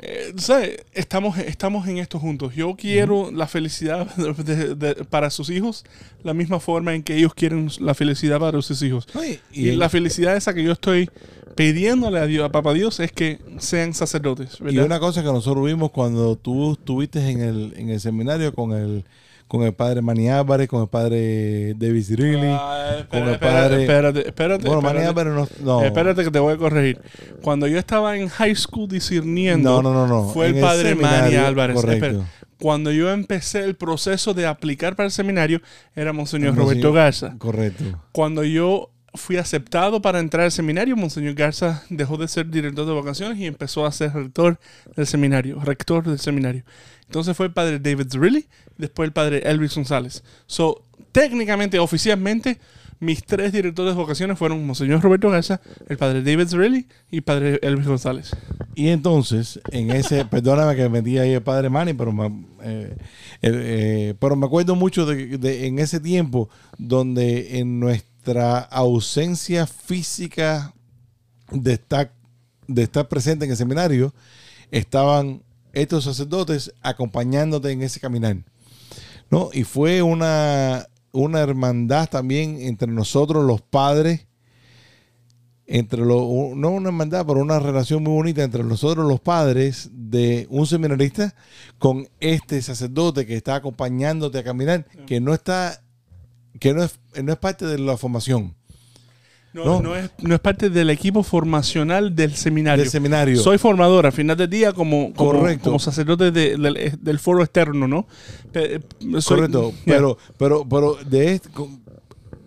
eh, 0.00 0.32
¿sabes? 0.36 0.84
Estamos, 0.92 1.38
estamos 1.38 1.88
en 1.88 1.98
esto 1.98 2.18
juntos. 2.20 2.54
Yo 2.54 2.76
quiero 2.76 3.30
la 3.32 3.48
felicidad 3.48 4.06
de- 4.16 4.74
de- 4.76 4.94
para 5.06 5.28
sus 5.30 5.50
hijos, 5.50 5.84
la 6.22 6.34
misma 6.34 6.60
forma 6.60 6.94
en 6.94 7.02
que 7.02 7.16
ellos 7.16 7.34
quieren 7.34 7.68
la 7.80 7.94
felicidad 7.94 8.38
para 8.38 8.62
sus 8.62 8.80
hijos. 8.82 9.06
Oye, 9.14 9.40
Y, 9.50 9.72
la 9.72 9.88
felicidad 9.88 10.36
esa 10.36 10.54
que 10.54 10.62
yo 10.62 10.72
estoy 10.72 11.10
pidiéndole 11.58 12.18
a 12.20 12.26
Dios, 12.26 12.46
a 12.46 12.52
Papá 12.52 12.72
Dios, 12.72 13.00
es 13.00 13.10
que 13.12 13.38
sean 13.58 13.92
sacerdotes, 13.92 14.58
Y 14.60 14.64
¿verdad? 14.64 14.84
una 14.86 15.00
cosa 15.00 15.22
que 15.22 15.32
nosotros 15.32 15.66
vimos 15.66 15.90
cuando 15.90 16.36
tú 16.36 16.72
estuviste 16.72 17.28
en 17.30 17.40
el, 17.40 17.74
en 17.76 17.90
el 17.90 18.00
seminario 18.00 18.54
con 18.54 18.72
el, 18.72 19.04
con 19.48 19.62
el 19.64 19.72
padre 19.72 20.00
Manny 20.00 20.28
Álvarez, 20.28 20.68
con 20.68 20.82
el 20.82 20.88
padre 20.88 21.74
David 21.74 22.04
Cirilli. 22.04 22.46
Ah, 22.48 23.04
con 23.10 23.22
el 23.24 23.28
espérate, 23.34 23.38
padre- 23.38 23.80
espérate, 23.82 24.28
espérate, 24.28 24.68
bueno, 24.68 24.86
espérate. 24.86 25.06
Álvarez 25.08 25.32
no. 25.34 25.48
no. 25.64 25.84
Espérate 25.84 26.22
que 26.24 26.30
te 26.30 26.38
voy 26.38 26.54
a 26.54 26.56
corregir. 26.58 27.00
Cuando 27.42 27.66
yo 27.66 27.78
estaba 27.78 28.16
en 28.16 28.28
high 28.28 28.54
school 28.54 28.88
discerniendo, 28.88 29.82
No, 29.82 29.92
no, 29.92 29.92
no, 29.92 30.06
no. 30.06 30.28
fue 30.30 30.48
En 30.50 30.56
el 30.56 30.60
padre 30.62 30.90
seminario, 30.90 31.44
Álvarez. 31.46 31.74
correcto. 31.76 32.06
Espera. 32.06 32.24
Cuando 32.60 32.90
yo 32.92 33.10
empecé 33.10 33.64
el 33.64 33.74
proceso 33.74 34.34
de 34.34 34.46
aplicar 34.46 34.94
para 34.96 35.06
el 35.06 35.12
seminario, 35.12 35.60
era 35.96 36.12
Monseñor- 36.12 36.54
Roberto 36.54 36.92
Garza. 36.92 37.34
Correcto. 37.38 37.84
Cuando 38.12 38.44
yo 38.44 38.90
fui 39.14 39.36
aceptado 39.36 40.02
para 40.02 40.20
entrar 40.20 40.44
al 40.44 40.52
seminario, 40.52 40.96
Monseñor 40.96 41.34
Garza 41.34 41.82
dejó 41.88 42.16
de 42.16 42.28
ser 42.28 42.50
director 42.50 42.86
de 42.86 42.92
vocaciones 42.92 43.38
y 43.38 43.46
empezó 43.46 43.86
a 43.86 43.92
ser 43.92 44.12
rector 44.12 44.58
del 44.96 45.06
seminario, 45.06 45.60
rector 45.60 46.04
del 46.04 46.18
seminario. 46.18 46.64
Entonces 47.06 47.36
fue 47.36 47.46
el 47.46 47.52
padre 47.52 47.78
David 47.78 48.08
Zrilli, 48.10 48.46
después 48.76 49.06
el 49.06 49.12
padre 49.12 49.38
Elvis 49.44 49.74
González. 49.74 50.22
So, 50.46 50.84
técnicamente, 51.12 51.78
oficialmente, 51.78 52.58
mis 53.00 53.24
tres 53.24 53.52
directores 53.52 53.94
de 53.94 54.00
vocaciones 54.00 54.38
fueron 54.38 54.66
Monseñor 54.66 55.00
Roberto 55.00 55.30
Garza, 55.30 55.60
el 55.88 55.96
padre 55.96 56.22
David 56.22 56.48
Zrilli 56.48 56.86
y 57.10 57.18
el 57.18 57.22
padre 57.22 57.58
Elvis 57.62 57.86
González. 57.86 58.30
Y 58.74 58.88
entonces, 58.88 59.60
en 59.70 59.90
ese, 59.90 60.24
perdóname 60.30 60.74
que 60.74 60.88
metí 60.88 61.18
ahí 61.18 61.32
el 61.32 61.42
padre 61.42 61.70
Manny, 61.70 61.94
pero 61.94 62.12
me, 62.12 62.26
eh, 62.62 62.96
eh, 63.40 63.52
eh, 63.52 64.14
pero 64.18 64.34
me 64.36 64.46
acuerdo 64.46 64.74
mucho 64.74 65.06
de, 65.06 65.66
en 65.66 65.78
ese 65.78 66.00
tiempo 66.00 66.48
donde 66.76 67.58
en 67.58 67.78
nuestra 68.28 68.58
ausencia 68.60 69.66
física 69.66 70.74
de 71.50 71.72
estar, 71.72 73.08
presente 73.08 73.46
en 73.46 73.50
el 73.50 73.56
seminario, 73.56 74.12
estaban 74.70 75.42
estos 75.72 76.04
sacerdotes 76.04 76.74
acompañándote 76.82 77.70
en 77.70 77.82
ese 77.82 78.00
caminar. 78.00 78.36
¿no? 79.30 79.48
Y 79.52 79.64
fue 79.64 80.02
una, 80.02 80.86
una 81.12 81.40
hermandad 81.40 82.08
también 82.10 82.60
entre 82.60 82.88
nosotros 82.88 83.46
los 83.46 83.62
padres 83.62 84.26
entre 85.70 86.00
los, 86.00 86.22
no 86.56 86.70
una 86.70 86.88
hermandad, 86.88 87.26
pero 87.26 87.40
una 87.40 87.58
relación 87.58 88.02
muy 88.02 88.14
bonita 88.14 88.42
entre 88.42 88.64
nosotros 88.64 89.06
los 89.06 89.20
padres 89.20 89.90
de 89.92 90.46
un 90.48 90.66
seminarista 90.66 91.34
con 91.78 92.08
este 92.20 92.62
sacerdote 92.62 93.26
que 93.26 93.36
está 93.36 93.56
acompañándote 93.56 94.38
a 94.38 94.44
caminar, 94.44 94.86
que 95.06 95.20
no 95.20 95.34
está, 95.34 95.82
que 96.58 96.74
no 96.74 96.82
es, 96.84 96.98
no 97.22 97.32
es 97.32 97.38
parte 97.38 97.66
de 97.66 97.78
la 97.78 97.96
formación 97.96 98.54
No, 99.54 99.64
No. 99.64 99.80
no 99.82 99.96
es, 99.96 100.10
no 100.18 100.34
es 100.34 100.40
parte 100.40 100.68
del 100.70 100.90
equipo 100.90 101.22
formacional 101.22 102.14
del 102.14 102.34
seminario. 102.36 102.84
del 102.84 102.90
seminario. 102.90 103.36
Soy 103.40 103.56
formador 103.58 104.06
a 104.06 104.12
final 104.12 104.36
del 104.36 104.50
día 104.50 104.72
como, 104.72 105.12
como, 105.14 105.32
Correcto. 105.32 105.64
como 105.64 105.78
sacerdote 105.78 106.30
de- 106.30 106.56
del, 106.58 106.98
del 107.00 107.18
foro 107.18 107.42
externo, 107.42 107.88
¿no? 107.88 108.06
Soy- 109.20 109.38
Correcto, 109.38 109.72
Yeah. 109.84 109.96
pero, 109.96 110.18
pero, 110.36 110.68
pero 110.68 110.94
de 111.04 111.32
este, 111.34 111.48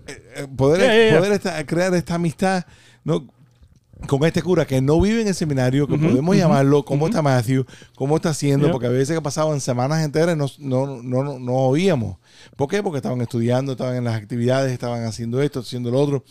eh, 0.08 0.24
eh, 0.36 0.48
poder, 0.56 0.80
Yeah, 0.82 0.94
yeah, 0.94 1.10
yeah. 1.10 1.18
poder 1.20 1.32
esta- 1.34 1.66
crear 1.66 1.94
esta 1.96 2.16
amistad 2.16 2.66
¿no? 3.04 3.28
Con 4.08 4.24
este 4.26 4.42
cura 4.42 4.66
que 4.66 4.82
no 4.82 5.00
vive 5.00 5.22
en 5.22 5.28
el 5.28 5.36
seminario, 5.36 5.88
que 5.88 5.98
podemos 5.98 6.36
llamarlo, 6.36 6.84
cómo 6.84 7.08
está 7.08 7.22
Matthew, 7.22 7.66
cómo 7.96 8.16
está 8.18 8.30
haciendo, 8.30 8.66
Yeah. 8.66 8.72
porque 8.72 8.88
a 8.88 8.90
veces 8.90 9.16
que 9.16 9.22
pasaban 9.22 9.62
semanas 9.62 10.04
enteras 10.04 10.36
no, 10.36 10.48
no, 10.60 11.02
no, 11.02 11.24
no, 11.24 11.40
no 11.40 11.54
oíamos. 11.54 12.18
¿Por 12.56 12.68
qué? 12.68 12.82
Porque 12.84 12.98
estaban 12.98 13.22
estudiando, 13.22 13.74
estaban 13.74 13.96
en 13.96 14.04
las 14.04 14.16
actividades, 14.16 14.72
estaban 14.74 15.04
haciendo 15.06 15.42
esto, 15.42 15.60
haciendo 15.62 15.92
lo 15.92 16.00
otro. 16.02 16.24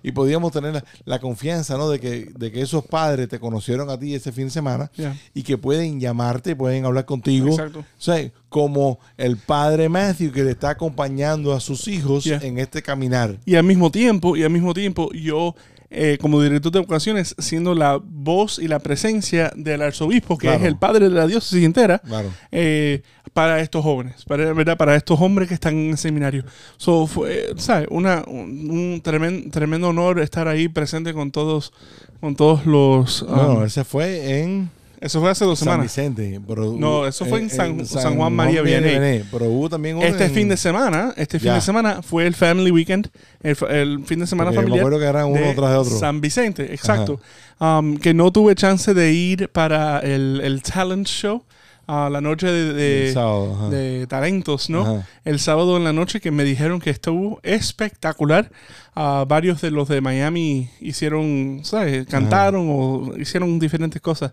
Y 0.00 0.12
podíamos 0.12 0.52
tener 0.52 0.72
la, 0.74 0.84
la 1.04 1.18
confianza 1.18 1.76
¿no? 1.76 1.90
de, 1.90 1.98
que, 1.98 2.30
de 2.36 2.52
que 2.52 2.62
esos 2.62 2.84
padres 2.84 3.28
te 3.28 3.40
conocieron 3.40 3.90
a 3.90 3.98
ti 3.98 4.14
ese 4.14 4.30
fin 4.32 4.44
de 4.44 4.50
semana 4.50 4.90
Yeah. 4.96 5.16
y 5.34 5.42
que 5.42 5.58
pueden 5.58 5.98
llamarte, 6.00 6.54
pueden 6.56 6.84
hablar 6.84 7.04
contigo. 7.04 7.48
Exacto. 7.48 7.80
O 7.80 7.84
sea, 8.00 8.30
como 8.48 9.00
el 9.16 9.36
padre 9.36 9.88
Matthew 9.88 10.30
que 10.32 10.44
le 10.44 10.52
está 10.52 10.70
acompañando 10.70 11.52
a 11.52 11.60
sus 11.60 11.88
hijos 11.88 12.24
Yeah. 12.24 12.38
en 12.42 12.58
este 12.58 12.80
caminar. 12.82 13.38
Y 13.44 13.56
al 13.56 13.64
mismo 13.64 13.90
tiempo, 13.90 14.36
y 14.36 14.44
al 14.44 14.50
mismo 14.50 14.72
tiempo, 14.72 15.12
yo, 15.12 15.56
eh, 15.90 16.18
como 16.20 16.42
director 16.42 16.70
de 16.72 16.80
vocaciones, 16.80 17.34
siendo 17.38 17.74
la 17.74 17.98
voz 18.02 18.58
y 18.58 18.68
la 18.68 18.78
presencia 18.78 19.50
del 19.56 19.80
arzobispo, 19.82 20.36
que 20.36 20.46
Claro. 20.48 20.60
es 20.60 20.66
el 20.66 20.76
padre 20.76 21.08
de 21.08 21.14
la 21.14 21.26
diócesis 21.26 21.64
entera, 21.64 21.98
Claro. 22.00 22.30
eh, 22.52 23.02
para 23.32 23.60
estos 23.60 23.82
jóvenes, 23.84 24.24
para, 24.26 24.52
¿verdad? 24.52 24.76
para 24.76 24.96
estos 24.96 25.20
hombres 25.20 25.48
que 25.48 25.54
están 25.54 25.74
en 25.76 25.90
el 25.90 25.98
seminario. 25.98 26.44
So, 26.76 27.06
fue, 27.06 27.52
¿sabes? 27.56 27.88
Una, 27.90 28.24
un, 28.26 28.70
un 28.70 29.02
tremen- 29.02 29.50
tremendo 29.50 29.88
honor 29.88 30.18
estar 30.20 30.46
ahí 30.48 30.68
presente 30.68 31.12
con 31.14 31.30
todos, 31.30 31.72
con 32.20 32.34
todos 32.36 32.66
los... 32.66 33.22
um, 33.22 33.28
Bueno, 33.34 33.64
ese 33.64 33.84
fue 33.84 34.40
en 34.40 34.70
eso 35.00 35.20
fue 35.20 35.30
hace 35.30 35.44
dos 35.44 35.58
San 35.58 35.66
semanas. 35.66 35.84
Vicente. 35.86 36.40
pero 36.46 36.72
No, 36.72 37.06
eso 37.06 37.24
fue 37.26 37.40
en 37.40 37.50
San- 37.50 37.84
San 37.86 38.16
Juan 38.16 38.32
María 38.32 38.62
Vianney. 38.62 39.24
Pero 39.30 39.46
hubo 39.46 39.68
también 39.68 40.00
Este 40.02 40.24
en- 40.26 40.32
fin 40.32 40.48
de 40.48 40.56
semana, 40.56 41.12
este 41.16 41.38
fin 41.38 41.48
Ya. 41.48 41.54
de 41.54 41.60
semana 41.60 42.02
fue 42.02 42.26
el 42.26 42.34
Family 42.34 42.70
Weekend, 42.70 43.08
el, 43.42 44.04
fin 44.04 44.18
de 44.20 44.26
semana 44.26 44.50
porque 44.50 44.60
me 44.60 44.62
familiar. 44.66 44.80
acuerdo 44.80 44.98
que 44.98 45.04
eran 45.06 45.26
uno 45.26 45.40
de 45.40 45.54
tras 45.54 45.70
de 45.70 45.76
otro. 45.76 45.98
San 45.98 46.20
Vicente, 46.20 46.72
exacto. 46.72 47.20
Um, 47.60 47.96
que 47.96 48.14
no 48.14 48.30
tuve 48.32 48.54
chance 48.54 48.94
de 48.94 49.12
ir 49.12 49.48
para 49.48 49.98
el, 50.00 50.40
el 50.44 50.62
talent 50.62 51.06
show 51.08 51.42
a 51.88 52.08
la 52.10 52.20
noche 52.20 52.46
de, 52.46 52.72
de- 52.74 53.12
sábado, 53.12 54.06
talentos, 54.06 54.68
¿no? 54.70 54.82
Ajá. 54.82 55.08
El 55.24 55.40
sábado 55.40 55.76
en 55.78 55.84
la 55.84 55.92
noche 55.94 56.20
que 56.20 56.30
me 56.30 56.44
dijeron 56.44 56.80
que 56.80 56.90
estuvo 56.90 57.40
espectacular. 57.42 58.50
Ah, 58.94 59.24
varios 59.26 59.60
de 59.62 59.70
los 59.70 59.88
de 59.88 60.00
Miami 60.00 60.68
hicieron, 60.80 61.60
¿sabes? 61.64 62.06
Cantaron 62.06 62.66
o 62.70 63.12
hicieron 63.18 63.58
diferentes 63.58 64.02
cosas. 64.02 64.32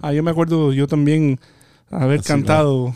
Ah, 0.00 0.12
yo 0.12 0.22
me 0.22 0.30
acuerdo 0.32 0.72
yo 0.72 0.86
también 0.88 1.38
haber 1.90 2.22
cantado 2.22 2.92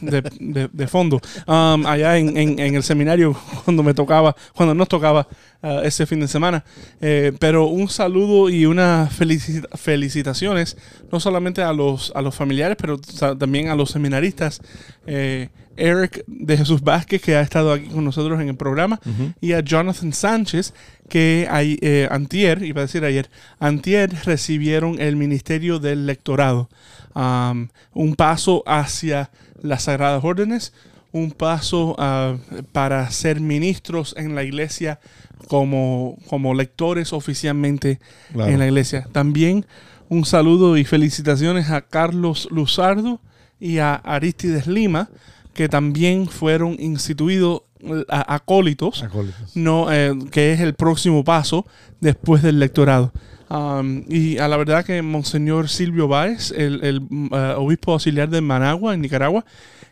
de, 0.00 0.22
de- 0.40 0.68
de 0.72 0.88
fondo 0.88 1.20
um, 1.46 1.86
allá 1.86 2.16
en, 2.18 2.36
en- 2.36 2.58
en 2.58 2.74
el 2.74 2.82
seminario 2.82 3.36
cuando 3.64 3.82
me 3.82 3.92
tocaba, 3.94 4.34
cuando 4.54 4.74
nos 4.74 4.88
tocaba 4.88 5.28
ah, 5.62 5.80
ese 5.84 6.06
fin 6.06 6.20
de 6.20 6.28
semana. 6.28 6.64
Eh, 7.00 7.32
pero 7.38 7.66
un 7.66 7.88
saludo 7.88 8.48
y 8.48 8.64
unas 8.66 9.12
felicita- 9.12 9.68
felicitaciones, 9.76 10.76
no 11.12 11.20
solamente 11.20 11.62
a 11.62 11.72
los, 11.72 12.12
a 12.14 12.22
los 12.22 12.34
familiares, 12.34 12.76
pero 12.80 12.98
también 13.38 13.68
a 13.68 13.74
los 13.74 13.90
seminaristas. 13.90 14.60
Eh, 15.06 15.48
Eric 15.76 16.24
de 16.26 16.56
Jesús 16.56 16.82
Vázquez, 16.82 17.20
que 17.22 17.36
ha 17.36 17.40
estado 17.40 17.72
aquí 17.72 17.86
con 17.88 18.04
nosotros 18.04 18.40
en 18.40 18.48
el 18.48 18.56
programa, 18.56 19.00
y 19.40 19.52
a 19.52 19.60
Jonathan 19.60 20.12
Sánchez, 20.12 20.74
que 21.08 21.46
hay, 21.50 21.78
eh, 21.82 22.08
antier, 22.10 22.62
iba 22.62 22.80
a 22.80 22.86
decir 22.86 23.04
ayer, 23.04 23.30
antier 23.58 24.12
recibieron 24.24 25.00
el 25.00 25.16
ministerio 25.16 25.78
del 25.78 26.06
lectorado. 26.06 26.68
Um, 27.14 27.68
un 27.92 28.14
paso 28.16 28.62
hacia 28.66 29.30
las 29.62 29.84
Sagradas 29.84 30.24
Órdenes, 30.24 30.72
un 31.12 31.30
paso 31.30 31.94
ah, 31.98 32.36
para 32.72 33.08
ser 33.12 33.40
ministros 33.40 34.14
en 34.18 34.34
la 34.34 34.42
iglesia 34.42 34.98
como, 35.46 36.18
como 36.28 36.54
lectores 36.54 37.12
oficialmente 37.12 38.00
Claro. 38.32 38.50
en 38.50 38.58
la 38.58 38.66
iglesia. 38.66 39.06
También 39.12 39.64
un 40.08 40.24
saludo 40.24 40.76
y 40.76 40.84
felicitaciones 40.84 41.70
a 41.70 41.82
Carlos 41.82 42.48
Luzardo 42.50 43.20
y 43.60 43.78
a 43.78 43.94
Aristides 43.94 44.66
Lima, 44.66 45.08
que 45.54 45.68
también 45.68 46.28
fueron 46.28 46.76
instituidos 46.78 47.62
acólitos 48.08 49.02
Acólitos. 49.02 49.56
no, 49.56 49.92
eh, 49.92 50.12
que 50.30 50.52
es 50.52 50.60
el 50.60 50.74
próximo 50.74 51.24
paso 51.24 51.66
después 52.00 52.42
del 52.42 52.58
lectorado. 52.58 53.12
Um, 53.50 54.04
y 54.08 54.38
a 54.38 54.48
la 54.48 54.56
verdad 54.56 54.84
que 54.84 55.00
Monseñor 55.02 55.68
Silvio 55.68 56.08
Báez, 56.08 56.50
el, 56.56 56.82
el, 56.82 57.02
eh, 57.32 57.54
obispo 57.56 57.92
auxiliar 57.92 58.28
de 58.30 58.40
Managua, 58.40 58.94
en 58.94 59.00
Nicaragua, 59.02 59.44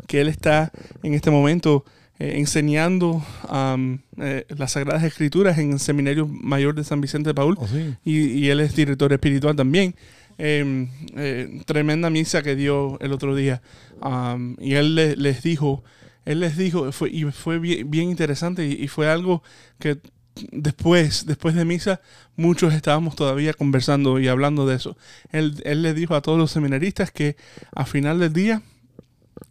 que 0.06 0.20
él 0.20 0.28
está 0.28 0.72
en 1.02 1.12
este 1.14 1.30
momento 1.30 1.84
eh, 2.18 2.34
enseñando 2.38 3.22
um, 3.52 3.98
eh, 4.18 4.46
las 4.56 4.72
Sagradas 4.72 5.04
Escrituras 5.04 5.58
en 5.58 5.72
el 5.72 5.80
Seminario 5.80 6.26
Mayor 6.26 6.74
de 6.74 6.82
San 6.82 7.00
Vicente 7.00 7.28
de 7.30 7.34
Paul, 7.34 7.56
Oh, 7.60 7.68
sí. 7.68 7.94
y, 8.04 8.20
y 8.38 8.48
él 8.50 8.60
es 8.60 8.74
director 8.74 9.12
espiritual 9.12 9.54
también. 9.54 9.94
Eh, 10.38 10.88
eh, 11.16 11.62
tremenda 11.66 12.10
misa 12.10 12.42
que 12.42 12.56
dio 12.56 12.98
el 13.00 13.12
otro 13.12 13.34
día. 13.34 13.62
Y 14.60 14.74
él 14.74 14.94
le- 14.94 15.16
les 15.16 15.42
dijo, 15.42 15.84
él 16.24 16.40
les 16.40 16.56
dijo, 16.56 16.90
fue, 16.92 17.10
y 17.10 17.24
fue 17.24 17.58
bien, 17.58 17.90
bien 17.90 18.10
interesante 18.10 18.66
y, 18.66 18.72
y 18.72 18.88
fue 18.88 19.08
algo 19.08 19.42
que 19.78 19.98
después, 20.50 21.26
después 21.26 21.54
de 21.54 21.64
misa, 21.64 22.00
muchos 22.36 22.74
estábamos 22.74 23.16
todavía 23.16 23.52
conversando 23.54 24.18
y 24.18 24.28
hablando 24.28 24.66
de 24.66 24.76
eso. 24.76 24.96
Él, 25.30 25.60
él 25.64 25.82
le 25.82 25.94
dijo 25.94 26.14
a 26.14 26.22
todos 26.22 26.38
los 26.38 26.50
seminaristas 26.50 27.10
que 27.12 27.36
a 27.74 27.84
final 27.86 28.18
del 28.20 28.32
día, 28.32 28.62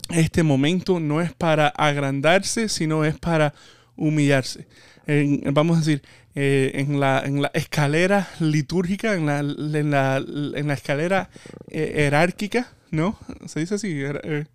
este 0.10 0.44
momento 0.44 1.00
no 1.00 1.22
es 1.22 1.34
para 1.34 1.68
agrandarse, 1.68 2.70
sino 2.70 3.06
es 3.06 3.18
para 3.18 3.54
humillarse. 3.96 4.68
En- 5.08 5.42
vamos 5.54 5.78
a 5.78 5.80
decir, 5.80 6.02
eh, 6.36 6.72
en, 6.76 7.00
la, 7.00 7.22
en 7.26 7.42
la 7.42 7.52
escalera 7.54 8.28
litúrgica, 8.40 9.14
en 9.16 9.26
la, 9.26 9.40
en 9.40 9.92
la, 9.92 10.18
en 10.18 10.68
la 10.68 10.74
escalera 10.74 11.30
eh, 11.70 11.94
jerárquica, 11.96 12.72
¿no? 12.92 13.18
Se 13.48 13.60
dice 13.62 13.76
así, 13.76 13.92
eh, 14.02 14.46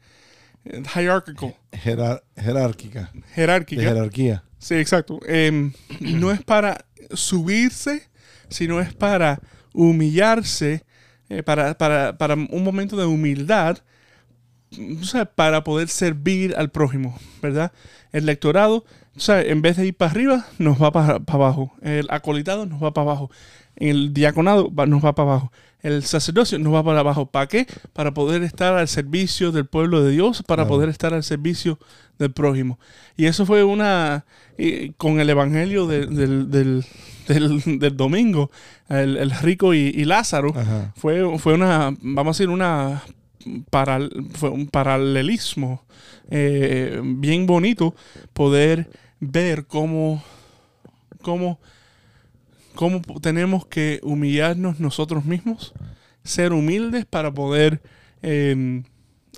hierarchical, 0.95 1.55
Jerar- 1.73 2.23
jerárquica. 2.37 3.11
De 3.13 3.23
jerárquica. 3.35 3.83
jerarquía. 3.83 4.43
Sí, 4.59 4.75
exacto. 4.75 5.21
Em, 5.27 5.73
no 6.01 6.31
es 6.33 6.43
para 6.43 6.85
subirse, 7.13 8.03
sino 8.49 8.81
es 8.81 8.95
para 8.95 9.41
humillarse, 9.73 10.85
eh, 11.29 11.43
para, 11.43 11.77
para, 11.77 12.17
para 12.17 12.35
un 12.35 12.65
momento 12.65 12.97
de 12.97 13.05
humildad, 13.05 13.79
o 15.01 15.05
sea, 15.05 15.25
para 15.27 15.65
poder 15.65 15.89
servir 15.89 16.55
al 16.57 16.71
prójimo, 16.71 17.19
¿verdad? 17.43 17.73
El 18.13 18.27
lectorado, 18.27 18.85
o 19.17 19.21
sea, 19.21 19.43
en 19.43 19.63
vez 19.63 19.77
de 19.77 19.87
ir 19.87 19.97
para 19.97 20.11
arriba, 20.11 20.47
nos 20.59 20.81
va 20.83 20.93
para, 20.93 21.21
para 21.21 21.37
abajo. 21.45 21.73
El 21.83 22.07
acolitado 22.11 22.67
nos 22.67 22.83
va 22.83 22.93
para 22.93 23.11
abajo. 23.11 23.31
El 23.77 24.15
diaconado 24.15 24.73
va- 24.75 24.87
nos 24.87 25.05
va 25.05 25.15
para 25.15 25.31
abajo. 25.31 25.53
El 25.83 26.03
sacerdocio 26.03 26.59
nos 26.59 26.73
va 26.75 26.83
para 26.83 27.01
abajo. 27.01 27.27
¿Para 27.27 27.47
qué? 27.47 27.67
Para 27.93 28.13
poder 28.15 28.43
estar 28.43 28.75
al 28.75 28.89
servicio 28.89 29.53
del 29.53 29.67
pueblo 29.67 30.03
de 30.03 30.13
Dios, 30.13 30.43
para 30.43 30.63
Claro. 30.65 30.69
poder 30.77 30.89
estar 30.89 31.13
al 31.15 31.23
servicio 31.23 31.79
del 32.19 32.33
prójimo. 32.33 32.79
Y 33.17 33.27
eso 33.27 33.45
fue 33.45 33.63
una, 33.63 34.25
y 34.57 34.91
con 34.93 35.21
el 35.21 35.29
evangelio 35.29 35.87
de- 35.87 36.07
del, 36.07 36.51
del, 36.51 36.85
del- 37.29 37.79
del 37.79 37.97
domingo, 37.97 38.51
el, 38.89 39.19
el 39.19 39.31
rico 39.31 39.75
y, 39.75 39.79
y 39.95 40.05
Lázaro, 40.07 40.53
Ajá. 40.57 40.93
fue, 40.97 41.39
fue 41.39 41.53
una, 41.55 41.95
vamos 42.01 42.37
a 42.37 42.39
decir, 42.39 42.49
una 42.49 43.03
paral- 43.71 44.11
fue 44.35 44.51
un 44.51 44.67
paralelismo 44.67 45.85
eh, 46.31 47.01
bien 47.05 47.47
bonito 47.47 47.95
poder 48.33 48.91
ver 49.21 49.67
cómo, 49.67 50.23
cómo, 51.23 51.59
cómo 52.75 53.01
tenemos 53.21 53.67
que 53.67 54.01
humillarnos 54.03 54.81
nosotros 54.81 55.25
mismos, 55.25 55.73
ser 56.25 56.53
humildes 56.53 57.05
para 57.07 57.33
poder 57.33 57.81
eh, 58.23 58.83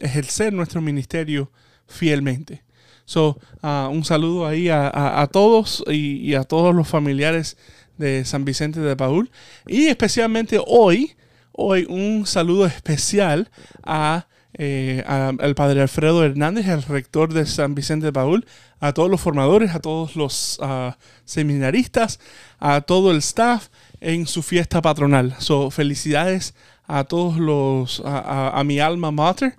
ejercer 0.00 0.52
nuestro 0.52 0.80
ministerio 0.80 1.50
fielmente. 1.86 2.62
So, 3.04 3.38
ah, 3.62 3.88
un 3.90 4.04
saludo 4.04 4.46
ahí 4.46 4.68
a, 4.68 4.86
a- 4.88 5.22
a 5.22 5.26
todos 5.28 5.82
y, 5.88 6.16
y 6.18 6.34
a 6.34 6.44
todos 6.44 6.74
los 6.74 6.86
familiares 6.88 7.56
de 7.96 8.24
San 8.24 8.44
Vicente 8.44 8.80
de 8.80 8.96
Paul. 8.96 9.30
Y 9.66 9.86
especialmente 9.86 10.60
hoy, 10.66 11.16
hoy 11.60 11.86
un 11.88 12.24
saludo 12.24 12.66
especial 12.66 13.50
a, 13.82 14.26
eh, 14.54 15.02
a- 15.06 15.32
al 15.38 15.54
padre 15.56 15.82
Alfredo 15.82 16.24
Hernández, 16.24 16.68
el 16.68 16.84
rector 16.84 17.34
de 17.34 17.46
San 17.46 17.74
Vicente 17.74 18.06
de 18.06 18.12
Paul, 18.12 18.46
a 18.78 18.92
todos 18.92 19.10
los 19.10 19.20
formadores, 19.20 19.74
a 19.74 19.80
todos 19.80 20.14
los 20.14 20.58
ah, 20.62 20.96
seminaristas, 21.24 22.20
a 22.60 22.80
todo 22.82 23.10
el 23.10 23.18
staff 23.18 23.68
en 24.00 24.28
su 24.28 24.42
fiesta 24.42 24.80
patronal. 24.80 25.34
So, 25.40 25.70
felicidades 25.72 26.54
a 26.86 27.02
todos 27.04 27.36
los, 27.38 28.00
a, 28.04 28.62
mi 28.64 28.78
alma 28.78 29.10
mater 29.10 29.56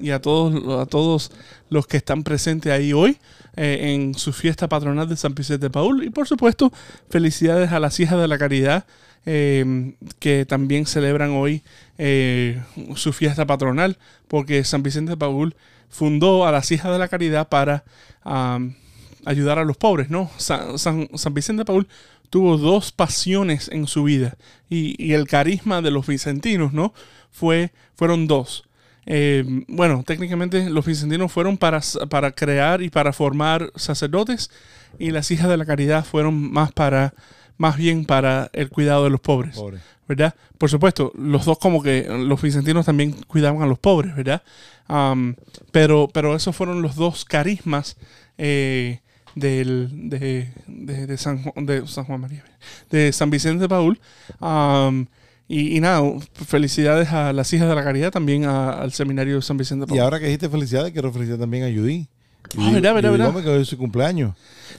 y 0.00 0.10
a 0.10 0.20
todos, 0.20 0.82
a 0.82 0.86
todos 0.86 1.32
los 1.70 1.86
que 1.86 1.96
están 1.96 2.22
presentes 2.22 2.70
ahí 2.70 2.92
hoy 2.92 3.16
eh, 3.56 3.94
en 3.94 4.14
su 4.14 4.32
fiesta 4.32 4.68
patronal 4.68 5.08
de 5.08 5.16
San 5.16 5.34
Vicente 5.34 5.66
de 5.66 5.70
Paul. 5.70 6.04
Y 6.04 6.10
por 6.10 6.28
supuesto, 6.28 6.70
felicidades 7.10 7.72
a 7.72 7.80
las 7.80 7.98
hijas 7.98 8.20
de 8.20 8.28
la 8.28 8.38
caridad 8.38 8.84
eh, 9.30 9.92
que 10.20 10.46
también 10.46 10.86
celebran 10.86 11.32
hoy 11.32 11.62
eh, 11.98 12.62
su 12.94 13.12
fiesta 13.12 13.46
patronal, 13.46 13.98
porque 14.26 14.64
San 14.64 14.82
Vicente 14.82 15.10
de 15.10 15.16
Paul 15.18 15.54
fundó 15.90 16.46
a 16.46 16.52
las 16.52 16.72
hijas 16.72 16.92
de 16.92 16.98
la 16.98 17.08
caridad 17.08 17.46
para 17.50 17.84
ayudar 19.26 19.58
a 19.58 19.66
los 19.66 19.76
pobres, 19.76 20.08
¿no? 20.08 20.30
San, 20.38 20.78
San- 20.78 21.08
Vicente 21.32 21.60
de 21.60 21.64
Paul 21.66 21.88
tuvo 22.30 22.56
dos 22.56 22.90
pasiones 22.90 23.68
en 23.68 23.86
su 23.86 24.04
vida 24.04 24.38
y, 24.70 25.12
el 25.12 25.28
carisma 25.28 25.82
de 25.82 25.90
los 25.90 26.06
vicentinos, 26.06 26.72
¿no? 26.72 26.94
Fue, 27.30 27.70
fueron 27.96 28.28
dos. 28.28 28.64
Eh, 29.04 29.44
bueno, 29.68 30.04
técnicamente 30.06 30.70
los 30.70 30.86
vicentinos 30.86 31.30
fueron 31.30 31.58
para, 31.58 31.82
para 32.08 32.30
crear 32.32 32.80
y 32.80 32.88
para 32.88 33.12
formar 33.12 33.72
sacerdotes 33.76 34.50
y 34.98 35.10
las 35.10 35.30
hijas 35.30 35.50
de 35.50 35.58
la 35.58 35.66
caridad 35.66 36.02
fueron 36.02 36.50
más 36.50 36.72
para 36.72 37.12
más 37.58 37.76
bien 37.76 38.04
para 38.06 38.48
el 38.54 38.70
cuidado 38.70 39.04
de 39.04 39.10
los 39.10 39.20
pobres. 39.20 39.56
Pobre. 39.56 39.78
¿verdad? 40.08 40.34
Por 40.56 40.70
supuesto, 40.70 41.12
los 41.14 41.44
dos 41.44 41.58
como 41.58 41.82
que 41.82 42.06
los 42.08 42.40
vicentinos 42.40 42.86
también 42.86 43.12
cuidaban 43.26 43.60
a 43.60 43.66
los 43.66 43.78
pobres, 43.78 44.16
¿verdad? 44.16 44.42
Am, 44.86 45.36
pero, 45.70 46.08
pero 46.10 46.34
esos 46.34 46.56
fueron 46.56 46.80
los 46.80 46.96
dos 46.96 47.26
carismas 47.26 47.98
eh, 48.38 49.00
del, 49.34 50.08
de, 50.08 50.50
de- 50.66 51.06
de 51.06 51.16
San, 51.18 51.44
Ju- 51.44 51.64
de 51.66 51.86
San 51.86 52.04
Juan 52.04 52.22
María, 52.22 52.42
de 52.90 53.12
San 53.12 53.28
Vicente 53.28 53.60
de 53.64 53.68
Paul. 53.68 54.00
Am, 54.40 55.08
y, 55.46 55.76
y 55.76 55.80
nada, 55.80 56.02
felicidades 56.46 57.10
a 57.12 57.32
las 57.34 57.52
hijas 57.52 57.68
de 57.68 57.74
la 57.74 57.84
caridad, 57.84 58.10
también 58.10 58.46
a- 58.46 58.80
al 58.80 58.92
seminario 58.92 59.36
de 59.36 59.42
San 59.42 59.58
Vicente 59.58 59.84
de 59.84 59.88
Y 59.88 59.96
Paul. 59.98 60.00
ahora 60.04 60.18
que 60.20 60.24
dijiste 60.26 60.48
felicidades, 60.48 60.92
quiero 60.92 61.12
felicitar 61.12 61.38
también 61.38 61.64
a 61.64 61.66
Judy. 61.66 62.08
Ah, 62.58 62.70
verdad, 62.72 62.94
verdad, 62.94 63.10
Judy 63.10 63.18
verdad. 63.18 63.26
Gómez, 63.32 63.44
que 63.44 63.50
hoy 63.50 63.62
es 63.62 63.68
su 63.68 63.76
cumpleaños. 63.78 64.34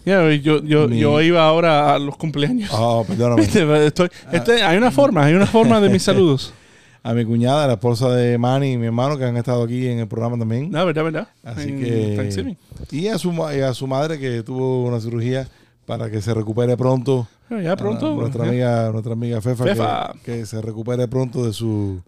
Ya, 0.05 0.31
yo, 0.33 0.63
yo, 0.63 0.87
Mi- 0.87 0.99
yo 0.99 1.21
iba 1.21 1.43
ahora 1.45 1.93
a 1.93 1.99
los 1.99 2.17
cumpleaños. 2.17 2.69
Ah, 2.73 3.01
perdóname. 3.07 3.41
Viste, 3.43 3.85
estoy- 3.85 4.09
este- 4.31 4.63
hay 4.63 4.77
una 4.77 4.91
forma, 4.91 5.25
hay 5.25 5.33
una 5.33 5.45
forma 5.45 5.79
de 5.81 5.89
mis 5.89 6.03
saludos. 6.03 6.53
A 7.01 7.13
mi 7.13 7.23
cuñada, 7.23 7.65
la 7.67 7.73
esposa 7.73 8.09
de 8.09 8.37
Manny 8.37 8.73
y 8.73 8.77
mi 8.77 8.87
hermano, 8.87 9.17
que 9.17 9.23
han 9.23 9.37
estado 9.37 9.63
aquí 9.63 9.87
en 9.87 9.99
el 9.99 10.07
programa 10.07 10.37
también. 10.37 10.69
No, 10.69 10.85
verdad, 10.85 11.03
verdad. 11.03 11.27
Así 11.43 11.69
En 11.69 11.79
que-. 11.79 12.47
Y 12.91 13.07
a 13.07 13.17
su, 13.17 13.31
y 13.31 13.59
a 13.61 13.73
su 13.73 13.87
madre, 13.87 14.19
que 14.19 14.43
tuvo 14.43 14.83
una 14.85 14.99
cirugía 14.99 15.47
para 15.85 16.09
que 16.09 16.21
se 16.21 16.33
recupere 16.33 16.75
pronto. 16.75 17.27
Bueno, 17.49 17.63
ya 17.63 17.75
pronto. 17.77 18.11
Ah, 18.11 18.15
nuestra 18.15 18.45
amiga, 18.47 18.89
nuestra 18.91 19.13
amiga 19.13 19.41
Fefa, 19.41 19.63
que- 19.63 19.69
Fefa. 19.71 20.13
Que, 20.25 20.45
se 20.45 20.61
recupere 20.61 21.07
pronto 21.07 21.45
de 21.45 21.53
su, 21.53 22.01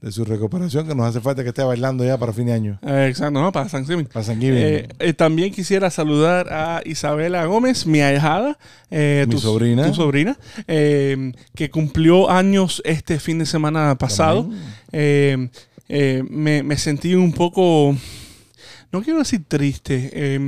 de 0.00 0.10
su 0.12 0.24
recuperación, 0.24 0.88
que 0.88 0.94
nos 0.94 1.06
hace 1.06 1.20
falta 1.20 1.42
que 1.42 1.50
esté 1.50 1.62
bailando 1.62 2.04
ya 2.04 2.16
para 2.16 2.32
fin 2.32 2.46
de 2.46 2.52
año. 2.54 2.78
Eh, 2.82 3.08
exacto, 3.10 3.40
¿no? 3.40 3.52
Para 3.52 3.68
Thanksgiving. 3.68 4.06
Para 4.06 4.24
San. 4.24 4.38
Eh, 4.42 4.88
eh, 4.98 5.12
también 5.12 5.52
quisiera 5.52 5.90
saludar 5.90 6.50
a 6.50 6.80
Isabela 6.86 7.44
Gómez, 7.44 7.84
mi 7.86 8.00
ahijada, 8.00 8.58
eh, 8.90 9.26
Mi 9.28 9.34
tu, 9.34 9.40
sobrina. 9.40 9.86
tu 9.86 9.94
sobrina, 9.94 10.38
que 10.66 11.70
cumplió 11.70 12.30
años 12.30 12.80
este 12.84 13.20
fin 13.20 13.38
de 13.38 13.46
semana 13.46 13.94
pasado. 13.96 14.48
Me, 14.92 16.62
me 16.62 16.76
sentí 16.78 17.14
un 17.14 17.32
poco, 17.32 17.94
no 18.92 19.02
quiero 19.02 19.18
decir 19.18 19.44
triste, 19.46 20.40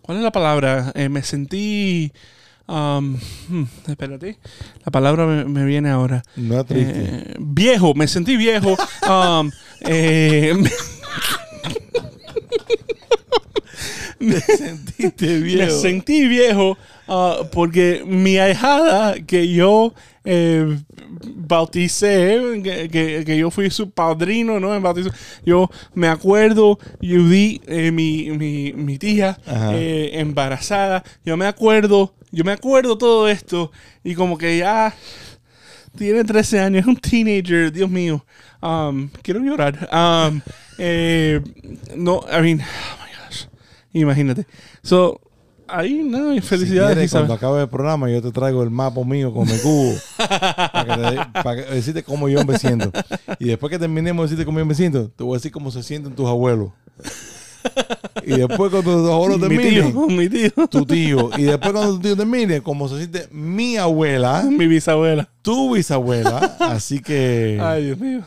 ¿cuál 0.00 0.18
es 0.18 0.24
la 0.24 0.32
palabra? 0.32 0.92
Me 1.10 1.22
sentí, 1.22 2.12
um, 2.68 3.16
hmm, 3.48 3.64
espérate, 3.88 4.38
la 4.84 4.90
palabra 4.92 5.26
me, 5.26 5.44
me 5.44 5.64
viene 5.64 5.90
ahora. 5.90 6.22
No. 6.36 6.64
Eh, 6.70 7.34
viejo, 7.38 7.94
me 7.94 8.06
sentí 8.08 8.36
viejo. 8.36 8.76
um, 9.08 9.50
eh, 9.86 10.54
Sentiste 14.56 15.38
viejo. 15.40 15.64
Me 15.64 15.70
sentí 15.70 16.28
viejo 16.28 16.76
ah, 17.08 17.38
porque 17.52 18.02
mi 18.06 18.36
ahijada 18.38 19.14
que 19.20 19.48
yo 19.52 19.94
eh, 20.24 20.78
bauticé, 21.34 22.60
que, 22.62 22.88
que- 22.90 23.22
que 23.24 23.36
yo 23.38 23.50
fui 23.50 23.70
su 23.70 23.90
padrino, 23.90 24.60
¿no? 24.60 24.74
En 24.74 24.82
bautizo, 24.82 25.10
yo 25.44 25.70
me 25.94 26.08
acuerdo, 26.08 26.78
Judy, 27.00 27.60
eh, 27.66 27.90
mi, 27.90 28.30
mi, 28.30 28.72
mi 28.74 28.98
tía, 28.98 29.38
eh, 29.72 30.10
embarazada, 30.14 31.02
yo 31.24 31.36
me 31.38 31.46
acuerdo, 31.46 32.14
yo 32.32 32.44
me 32.44 32.52
acuerdo 32.52 32.96
todo 32.98 33.28
esto 33.28 33.70
y 34.04 34.14
como 34.14 34.38
que 34.38 34.58
ya 34.58 34.94
tiene 35.96 36.22
13 36.24 36.60
años, 36.60 36.80
es 36.82 36.86
un 36.86 36.96
teenager, 36.96 37.72
Dios 37.72 37.90
mío. 37.90 38.24
Um, 38.62 39.08
quiero 39.22 39.40
llorar. 39.40 39.88
Um, 39.92 40.40
eh, 40.78 41.40
no, 41.96 42.20
I 42.30 42.40
mean, 42.42 42.60
oh 42.60 42.96
my 43.04 43.26
gosh. 43.26 43.46
Imagínate. 43.92 44.46
So, 44.82 45.20
ahí, 45.66 46.02
no, 46.04 46.32
Si 46.34 46.40
felicidades, 46.42 46.92
quieres, 46.94 47.04
Isabel. 47.10 47.26
cuando 47.26 47.34
acabe 47.46 47.62
el 47.62 47.68
programa, 47.68 48.08
yo 48.10 48.22
te 48.22 48.30
traigo 48.30 48.62
el 48.62 48.70
mapa 48.70 49.02
mío 49.02 49.32
con 49.32 49.48
mi 49.48 49.58
cubo 49.58 49.94
para, 50.16 50.84
que 51.32 51.42
para 51.42 51.56
que- 51.64 51.74
decirte 51.74 52.02
cómo 52.04 52.28
yo 52.28 52.44
me 52.44 52.56
siento. 52.58 52.92
Y 53.38 53.46
después 53.46 53.70
que 53.70 53.78
terminemos 53.78 54.22
de 54.24 54.28
decirte 54.36 54.46
cómo 54.46 54.58
yo 54.60 54.66
me 54.66 54.74
siento, 54.74 55.08
te 55.10 55.24
voy 55.24 55.34
a 55.34 55.38
decir 55.38 55.50
cómo 55.52 55.70
se 55.72 55.82
sienten 55.82 56.14
tus 56.14 56.28
abuelos. 56.28 56.70
Y 58.24 58.32
después 58.32 58.70
cuando 58.70 59.26
mi 59.26 59.40
terminen, 59.40 59.92
tío, 59.92 60.06
mi 60.06 60.28
tío, 60.28 60.68
tu 60.68 60.84
tío. 60.86 61.30
Y 61.36 61.42
después 61.44 61.72
cuando 61.72 61.94
tu 61.94 62.00
tío 62.00 62.16
termine, 62.16 62.60
cómo 62.60 62.88
se 62.88 62.98
siente 62.98 63.28
mi 63.32 63.76
abuela, 63.76 64.42
mi 64.50 64.66
bisabuela. 64.66 65.28
tu 65.42 65.74
bisabuela. 65.74 66.56
Así 66.60 67.00
que... 67.00 67.58
Ay, 67.60 67.86
Dios 67.86 67.98
mío. 67.98 68.22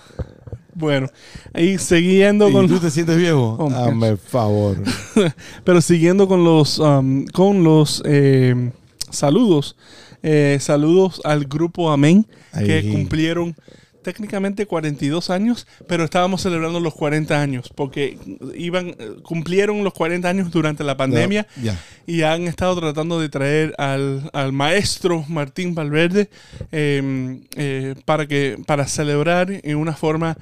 Bueno, 0.75 1.07
y 1.55 1.77
siguiendo 1.77 2.49
¿Y 2.49 2.51
con... 2.51 2.67
tú 2.67 2.79
te 2.79 2.89
sientes 2.89 3.15
viejo? 3.17 3.57
Oh, 3.59 4.17
favor. 4.17 4.77
Pero 5.63 5.81
siguiendo 5.81 6.27
con 6.27 6.43
los, 6.43 6.79
um, 6.79 7.25
con 7.27 7.63
los 7.63 8.01
eh, 8.05 8.71
saludos. 9.09 9.75
eh, 10.23 10.57
saludos 10.59 11.21
al 11.23 11.45
grupo 11.45 11.91
Amén, 11.91 12.25
que 12.57 12.89
cumplieron 12.91 13.55
técnicamente 14.03 14.65
42 14.67 15.29
años, 15.31 15.65
pero 15.87 16.03
estábamos 16.03 16.41
celebrando 16.41 16.79
los 16.79 16.93
40 16.93 17.41
años, 17.41 17.71
porque 17.73 18.17
iban, 18.55 18.89
eh, 18.89 18.95
cumplieron 19.23 19.83
los 19.83 19.93
40 19.93 20.29
años 20.29 20.51
durante 20.51 20.83
la 20.83 20.95
pandemia 20.97 21.47
Ya. 21.61 21.79
y 22.05 22.21
han 22.21 22.43
estado 22.43 22.79
tratando 22.79 23.19
de 23.19 23.29
traer 23.29 23.73
al, 23.79 24.29
al 24.33 24.51
maestro 24.53 25.25
Martín 25.27 25.73
Valverde 25.73 26.29
eh, 26.71 27.39
eh, 27.55 27.95
para, 28.05 28.27
que, 28.27 28.57
para 28.67 28.85
celebrar 28.87 29.49
en 29.51 29.77
una 29.77 29.93
forma 29.93 30.37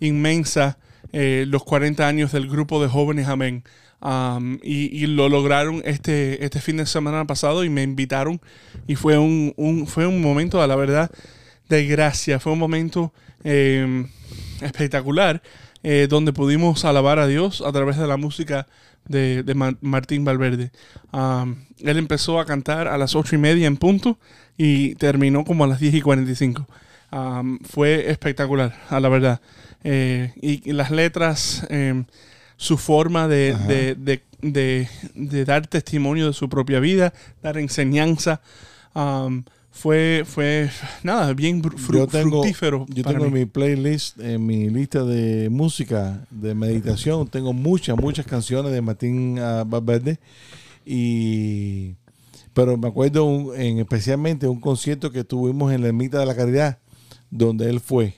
inmensa 0.00 0.78
eh, 1.12 1.44
los 1.48 1.64
40 1.64 2.06
años 2.06 2.32
del 2.32 2.48
grupo 2.48 2.82
de 2.82 2.88
jóvenes 2.88 3.28
Amén. 3.28 3.64
Um, 3.98 4.58
y, 4.62 4.94
y 5.02 5.06
lo 5.06 5.28
lograron 5.30 5.80
este, 5.86 6.44
este 6.44 6.60
fin 6.60 6.76
de 6.76 6.84
semana 6.84 7.24
pasado 7.24 7.64
y 7.64 7.70
me 7.70 7.82
invitaron 7.82 8.40
y 8.86 8.94
fue 8.94 9.16
un, 9.16 9.54
un- 9.56 9.86
fue 9.86 10.06
un 10.06 10.20
momento, 10.20 10.60
a 10.60 10.66
la 10.66 10.76
verdad, 10.76 11.10
de 11.68 11.86
gracia. 11.86 12.38
Fue 12.40 12.52
un 12.52 12.58
momento 12.58 13.12
eh, 13.44 14.06
espectacular 14.60 15.42
eh, 15.82 16.06
donde 16.08 16.32
pudimos 16.32 16.84
alabar 16.84 17.18
a 17.18 17.26
Dios 17.26 17.62
a 17.64 17.72
través 17.72 17.96
de 17.96 18.06
la 18.06 18.16
música 18.16 18.66
de, 19.06 19.42
de 19.42 19.54
Ma- 19.54 19.76
Martín 19.80 20.24
Valverde. 20.24 20.70
Um, 21.12 21.56
él 21.80 21.96
empezó 21.98 22.40
a 22.40 22.46
cantar 22.46 22.88
a 22.88 22.98
las 22.98 23.14
ocho 23.14 23.36
y 23.36 23.38
media 23.38 23.66
en 23.66 23.76
punto 23.76 24.18
y 24.56 24.94
terminó 24.96 25.44
como 25.44 25.64
a 25.64 25.68
las 25.68 25.78
10 25.80 25.94
y 25.94 26.00
45. 26.00 26.66
Um, 27.12 27.58
fue 27.60 28.10
espectacular, 28.10 28.74
a 28.90 28.98
la 28.98 29.08
verdad. 29.08 29.40
Eh, 29.84 30.32
y, 30.42 30.68
y 30.68 30.72
las 30.72 30.90
letras, 30.90 31.64
eh, 31.70 32.02
su 32.56 32.78
forma 32.78 33.28
de, 33.28 33.54
de- 33.68 33.94
de- 33.94 34.22
de- 34.42 34.88
de 35.14 35.44
dar 35.44 35.66
testimonio 35.68 36.26
de 36.26 36.32
su 36.32 36.48
propia 36.48 36.80
vida, 36.80 37.12
dar 37.42 37.58
enseñanza, 37.58 38.40
um, 38.94 39.44
fue, 39.76 40.24
fue 40.26 40.70
nada, 41.02 41.32
bien 41.34 41.62
fru- 41.62 41.92
yo 41.98 42.06
tengo, 42.06 42.30
fructífero. 42.42 42.86
yo 42.88 43.02
para 43.04 43.18
tengo 43.18 43.30
mí. 43.30 43.40
mi 43.40 43.46
playlist, 43.46 44.18
en 44.20 44.44
mi 44.46 44.70
lista 44.70 45.04
de 45.04 45.48
música, 45.50 46.26
de 46.30 46.54
meditación, 46.54 47.28
tengo 47.28 47.52
muchas, 47.52 47.96
muchas 47.96 48.24
canciones 48.26 48.72
de 48.72 48.80
Martín 48.80 49.38
ah, 49.38 49.64
Valverde. 49.66 50.18
Y, 50.84 51.94
pero 52.54 52.76
me 52.78 52.88
acuerdo 52.88 53.24
un- 53.24 53.54
en 53.60 53.78
especialmente 53.78 54.46
un 54.48 54.60
concierto 54.60 55.10
que 55.10 55.24
tuvimos 55.24 55.72
en 55.72 55.82
la 55.82 55.88
Ermita 55.88 56.18
de 56.18 56.26
la 56.26 56.34
Caridad, 56.34 56.78
donde 57.30 57.68
él 57.68 57.80
fue. 57.80 58.14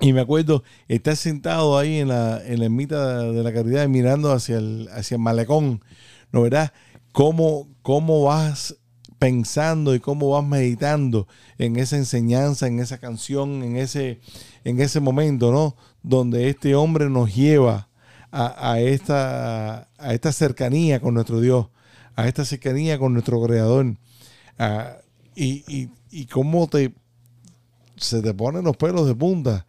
Y 0.00 0.12
me 0.12 0.20
acuerdo 0.20 0.62
estar 0.88 1.16
sentado 1.16 1.78
ahí 1.78 1.98
en 1.98 2.08
la, 2.08 2.40
en 2.44 2.58
la 2.58 2.64
ermita 2.66 3.22
de 3.22 3.42
la 3.44 3.52
caridad 3.52 3.86
mirando 3.88 4.32
hacia 4.32 4.58
el, 4.58 4.88
hacia 4.92 5.14
el 5.14 5.20
malecón, 5.22 5.80
¿no 6.32 6.42
verdad? 6.42 6.72
Cómo, 7.12 7.68
cómo 7.82 8.24
vas 8.24 8.76
pensando 9.18 9.94
y 9.94 10.00
cómo 10.00 10.30
vas 10.30 10.44
meditando 10.44 11.26
en 11.58 11.76
esa 11.76 11.96
enseñanza, 11.96 12.66
en 12.66 12.80
esa 12.80 12.98
canción, 12.98 13.62
en 13.62 13.76
ese, 13.76 14.20
en 14.64 14.80
ese 14.80 15.00
momento, 15.00 15.52
¿no? 15.52 15.76
Donde 16.02 16.48
este 16.48 16.74
hombre 16.74 17.08
nos 17.08 17.34
lleva 17.34 17.88
a, 18.30 18.80
esta, 18.80 19.88
a 19.96 20.12
esta 20.12 20.32
cercanía 20.32 21.00
con 21.00 21.14
nuestro 21.14 21.40
Dios, 21.40 21.68
a 22.16 22.26
esta 22.26 22.44
cercanía 22.44 22.98
con 22.98 23.12
nuestro 23.12 23.40
Creador. 23.42 23.96
Ah, 24.58 24.96
y, 25.36 25.64
y, 25.68 25.88
y 26.10 26.26
cómo 26.26 26.66
te, 26.66 26.94
se 27.96 28.22
te 28.22 28.34
ponen 28.34 28.64
los 28.64 28.76
pelos 28.76 29.06
de 29.06 29.14
punta, 29.14 29.66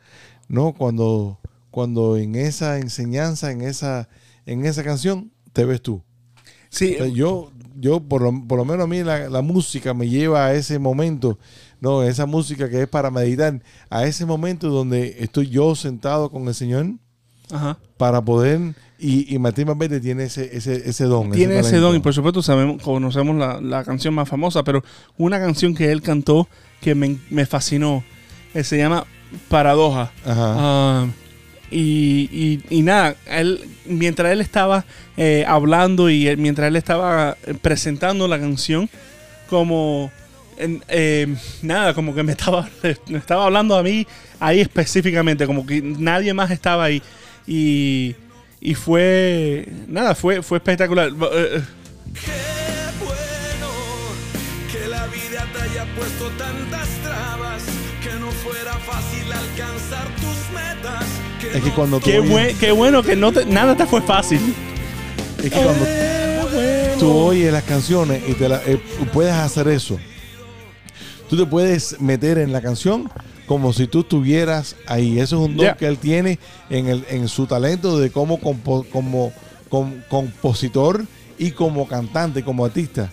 ¿no? 0.48 0.74
Cuando, 0.74 1.40
cuando 1.72 2.18
en 2.18 2.36
esa 2.36 2.80
enseñanza, 2.80 3.52
en 3.52 3.62
esa, 3.62 4.10
en 4.46 4.66
esa 4.66 4.84
canción, 4.84 5.32
te 5.54 5.66
ves 5.66 5.82
tú. 5.82 6.04
Sí, 6.76 6.96
O 7.00 7.06
sea, 7.06 7.08
yo, 7.08 7.52
yo 7.80 8.02
por, 8.02 8.22
lo, 8.22 8.34
por 8.48 8.58
lo 8.58 8.66
menos 8.66 8.84
a 8.84 8.88
mí 8.88 9.02
la, 9.02 9.30
la 9.30 9.42
música 9.42 9.94
me 9.94 10.10
lleva 10.10 10.46
a 10.46 10.54
ese 10.54 10.78
momento, 10.78 11.40
¿no? 11.80 12.04
Esa 12.04 12.26
música 12.26 12.70
que 12.70 12.82
es 12.82 12.88
para 12.90 13.10
meditar, 13.12 13.62
a 13.90 14.04
ese 14.06 14.26
momento 14.26 14.70
donde 14.70 15.16
estoy 15.20 15.48
yo 15.48 15.74
sentado 15.76 16.30
con 16.30 16.46
el 16.50 16.54
Señor 16.54 16.88
ajá. 17.50 17.78
para 17.96 18.22
poder, 18.22 18.76
y, 19.00 19.34
y 19.34 19.40
Martín 19.40 19.68
Valverde 19.68 20.02
tiene 20.02 20.26
ese, 20.26 20.56
ese, 20.56 20.90
ese 20.90 21.06
don. 21.06 21.32
Tiene 21.32 21.60
ese 21.60 21.78
don 21.78 21.96
y 21.96 22.00
por 22.00 22.14
supuesto 22.14 22.42
sabemos, 22.42 22.82
conocemos 22.82 23.38
la, 23.38 23.62
la 23.62 23.86
canción 23.86 24.14
más 24.14 24.28
famosa, 24.28 24.64
pero 24.64 24.84
una 25.18 25.40
canción 25.40 25.76
que 25.76 25.94
él 25.94 26.02
cantó 26.02 26.50
que 26.82 26.94
me, 26.94 27.18
me 27.30 27.46
fascinó, 27.46 28.04
eh, 28.54 28.66
se 28.66 28.78
llama 28.78 29.06
Paradoja. 29.48 30.12
Ajá. 30.26 30.56
Ah, 30.58 31.08
y, 31.72 32.60
y- 32.70 32.82
nada, 32.82 33.16
él, 33.28 33.62
mientras 33.86 34.32
él 34.32 34.42
estaba 34.42 34.86
eh, 35.18 35.44
hablando 35.48 36.10
y 36.10 36.28
él- 36.28 36.38
mientras 36.38 36.68
él 36.68 36.76
estaba 36.76 37.38
eh, 37.46 37.54
presentando 37.62 38.28
la 38.28 38.40
canción, 38.40 38.90
como 39.50 40.12
eh, 40.58 41.28
nada, 41.62 41.94
como 41.94 42.14
que 42.16 42.24
me 42.24 42.32
estaba, 42.34 42.70
me 43.08 43.18
estaba 43.18 43.46
hablando 43.46 43.76
a 43.78 43.84
mí 43.84 44.06
ahí 44.40 44.62
específicamente, 44.62 45.46
como 45.48 45.66
que 45.66 45.82
nadie 45.82 46.34
más 46.34 46.52
estaba 46.52 46.86
ahí. 46.86 47.02
Y, 47.48 48.16
y 48.62 48.74
fue, 48.74 49.68
nada, 49.88 50.16
fue, 50.16 50.42
fue 50.42 50.58
espectacular. 50.58 51.12
Es 61.56 61.64
que 61.64 61.72
cuando 61.72 62.00
tú 62.00 62.06
Qué, 62.06 62.20
oyes- 62.20 62.30
buen- 62.30 62.58
qué 62.58 62.72
bueno 62.72 63.02
que 63.02 63.16
no 63.16 63.32
te- 63.32 63.46
nada 63.46 63.76
te 63.78 63.86
fue 63.86 64.02
fácil. 64.02 64.40
es 65.38 65.52
que 65.52 65.60
cuando 65.62 65.86
tú 67.00 67.12
oyes 67.12 67.52
las 67.52 67.64
canciones 67.64 68.22
y 68.28 68.34
te 68.34 68.50
la- 68.50 68.62
eh, 68.66 68.80
puedes 69.14 69.34
hacer 69.34 69.68
eso. 69.68 69.98
Tú 71.30 71.38
te 71.38 71.46
puedes 71.46 72.00
meter 72.02 72.38
en 72.38 72.52
la 72.52 72.62
canción 72.62 73.10
como 73.48 73.74
si 73.74 73.88
tú 73.88 74.02
estuvieras 74.02 74.76
ahí. 74.88 75.20
Eso 75.20 75.38
es 75.44 75.50
un 75.50 75.56
don 75.58 75.66
que 75.78 75.88
él 75.88 75.98
tiene 75.98 76.40
en, 76.70 76.88
el, 76.88 77.06
en 77.10 77.28
su 77.28 77.46
talento 77.48 78.00
de 78.00 78.12
como, 78.12 78.40
compo- 78.40 78.86
como 78.92 79.32
com- 79.70 80.02
compositor 80.10 81.06
y 81.38 81.52
como 81.52 81.88
cantante, 81.88 82.44
como 82.44 82.66
artista. 82.66 83.10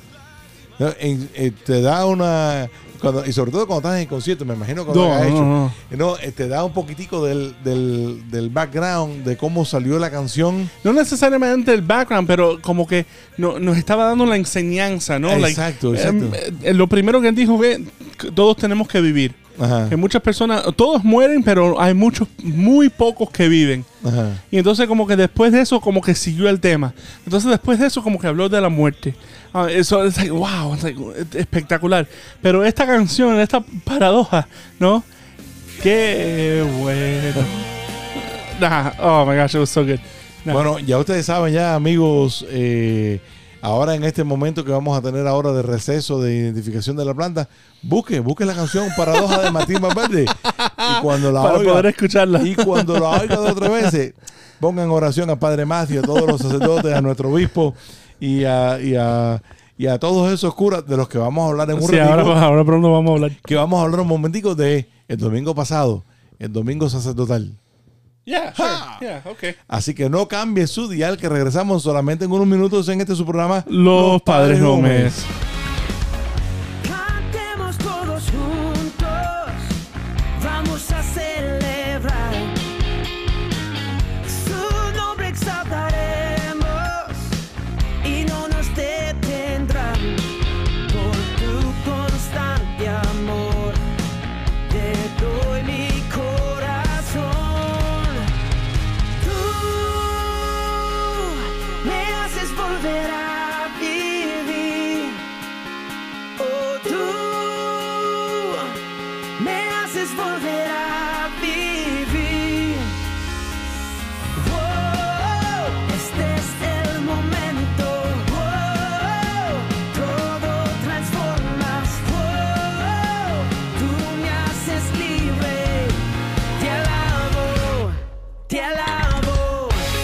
¿No? 0.82 0.94
En- 1.00 1.28
eh, 1.34 1.52
te 1.64 1.80
da 1.82 2.06
una... 2.06 2.68
cuando- 3.00 3.24
y 3.26 3.32
sobre 3.32 3.50
todo 3.50 3.66
cuando 3.66 3.88
estás 3.88 4.00
en 4.00 4.08
concierto, 4.08 4.44
me 4.44 4.54
imagino 4.54 4.84
que 4.86 4.92
lo 4.94 5.08
No, 5.08 5.18
no, 5.18 5.24
hecho. 5.24 5.72
no. 5.96 6.16
Eh, 6.18 6.30
te 6.32 6.46
da 6.48 6.62
un 6.64 6.72
poquitico 6.72 7.24
del, 7.24 7.54
del, 7.64 8.22
del 8.30 8.48
background, 8.50 9.24
de 9.24 9.36
cómo 9.36 9.64
salió 9.64 9.98
la 9.98 10.10
canción. 10.10 10.70
No 10.84 10.92
necesariamente 10.92 11.74
el 11.74 11.82
background, 11.82 12.26
pero 12.28 12.60
como 12.62 12.86
que 12.86 13.04
no- 13.38 13.58
nos 13.58 13.76
estaba 13.76 14.04
dando 14.04 14.24
la 14.26 14.36
enseñanza, 14.36 15.18
¿no? 15.18 15.28
Like, 15.28 15.48
Exacto, 15.50 15.94
exacto. 15.94 16.30
eh, 16.34 16.52
eh, 16.62 16.74
lo 16.74 16.86
primero 16.86 17.20
que 17.20 17.28
él 17.28 17.34
dijo 17.34 17.56
fue 17.56 17.80
todos 18.34 18.56
tenemos 18.56 18.86
que 18.88 19.00
vivir. 19.00 19.34
Ajá, 19.58 19.88
Que 19.88 19.96
muchas 19.96 20.22
personas, 20.22 20.62
todos 20.76 21.04
mueren, 21.04 21.42
pero 21.42 21.80
hay 21.80 21.94
muchos, 21.94 22.26
muy 22.42 22.88
pocos 22.88 23.30
que 23.30 23.48
viven. 23.48 23.84
ajá. 24.04 24.40
Y 24.50 24.58
entonces 24.58 24.86
como 24.86 25.06
que 25.06 25.16
después 25.16 25.52
de 25.52 25.60
eso 25.60 25.80
como 25.80 26.00
que 26.00 26.14
siguió 26.14 26.48
el 26.48 26.58
tema. 26.60 26.94
Entonces 27.24 27.50
después 27.50 27.78
de 27.78 27.86
eso 27.86 28.02
como 28.02 28.18
que 28.18 28.26
habló 28.26 28.48
de 28.48 28.60
la 28.60 28.68
muerte. 28.68 29.14
Ah, 29.52 29.68
eso 29.70 30.04
es 30.04 30.16
like, 30.16 30.30
wow, 30.30 30.76
like, 30.82 30.98
espectacular. 31.34 32.08
Pero 32.40 32.64
esta 32.64 32.86
canción, 32.86 33.38
esta 33.38 33.60
paradoja, 33.84 34.48
¿no? 34.80 35.04
Qué 35.82 36.64
bueno. 36.80 37.46
Nah, 38.60 38.92
oh 39.00 39.26
my 39.26 39.36
gosh, 39.36 39.54
it 39.54 39.60
was 39.60 39.70
so 39.70 39.84
good. 39.84 39.98
Nah. 40.44 40.52
Bueno, 40.54 40.78
ya 40.78 40.98
ustedes 40.98 41.26
saben 41.26 41.52
ya, 41.52 41.74
amigos, 41.74 42.46
eh, 42.50 43.20
ahora 43.60 43.94
en 43.94 44.04
este 44.04 44.24
momento 44.24 44.64
que 44.64 44.72
vamos 44.72 44.96
a 44.96 45.02
tener 45.02 45.26
ahora 45.26 45.52
de 45.52 45.62
receso 45.62 46.20
de 46.20 46.34
identificación 46.34 46.96
de 46.96 47.04
la 47.04 47.14
planta, 47.14 47.48
busque, 47.82 48.20
busque 48.20 48.44
la 48.44 48.54
canción 48.54 48.88
Paradoja 48.96 49.40
de 49.42 49.50
Martín 49.50 49.80
Valverde. 49.80 50.24
Y 50.26 51.02
cuando 51.02 51.30
la 51.32 51.42
para 51.42 51.58
oiga, 51.58 51.72
poder 51.72 51.86
escucharla. 51.86 52.42
y 52.46 52.54
cuando 52.54 52.98
la 52.98 53.10
oiga 53.20 53.40
de 53.40 53.50
otra 53.50 53.68
vez, 53.68 54.14
pongan 54.60 54.90
oración 54.90 55.30
al 55.30 55.38
Padre 55.38 55.64
Matthew, 55.66 56.00
a 56.00 56.02
todos 56.02 56.26
los 56.26 56.40
sacerdotes, 56.40 56.92
a 56.94 57.00
nuestro 57.00 57.30
obispo 57.30 57.74
y 58.20 58.44
a, 58.44 58.80
y 58.80 58.94
a, 58.94 59.42
y 59.76 59.86
a 59.86 59.98
todos 59.98 60.32
esos 60.32 60.54
curas 60.54 60.86
de 60.86 60.96
los 60.96 61.08
que 61.08 61.18
vamos 61.18 61.44
a 61.44 61.48
hablar 61.50 61.70
en 61.70 61.76
un 61.76 61.82
Sí, 61.82 61.96
ratito, 61.96 62.30
ahora, 62.30 62.42
ahora 62.46 62.64
pronto 62.64 62.92
vamos 62.92 63.10
a 63.10 63.14
hablar. 63.14 63.32
que 63.44 63.54
vamos 63.56 63.80
a 63.80 63.82
hablar 63.84 64.00
un 64.00 64.06
momentico 64.08 64.54
de 64.54 64.88
el 65.08 65.16
domingo 65.18 65.54
pasado, 65.54 66.04
el 66.38 66.52
domingo 66.52 66.88
sacerdotal. 66.88 67.52
Yeah, 68.24 68.54
sure. 68.54 68.68
Yeah, 69.00 69.22
okay. 69.28 69.54
Así 69.66 69.94
que 69.94 70.08
no 70.08 70.28
cambie 70.28 70.68
su 70.68 70.86
dial, 70.88 71.16
que 71.18 71.28
regresamos 71.28 71.82
solamente 71.82 72.24
en 72.24 72.30
unos 72.30 72.46
minutos 72.46 72.88
en 72.88 73.00
este 73.00 73.16
su 73.16 73.24
programa. 73.24 73.64
Los, 73.68 74.22
Padres 74.22 74.62
Gómez. 74.62 75.14
Cantemos 75.24 75.51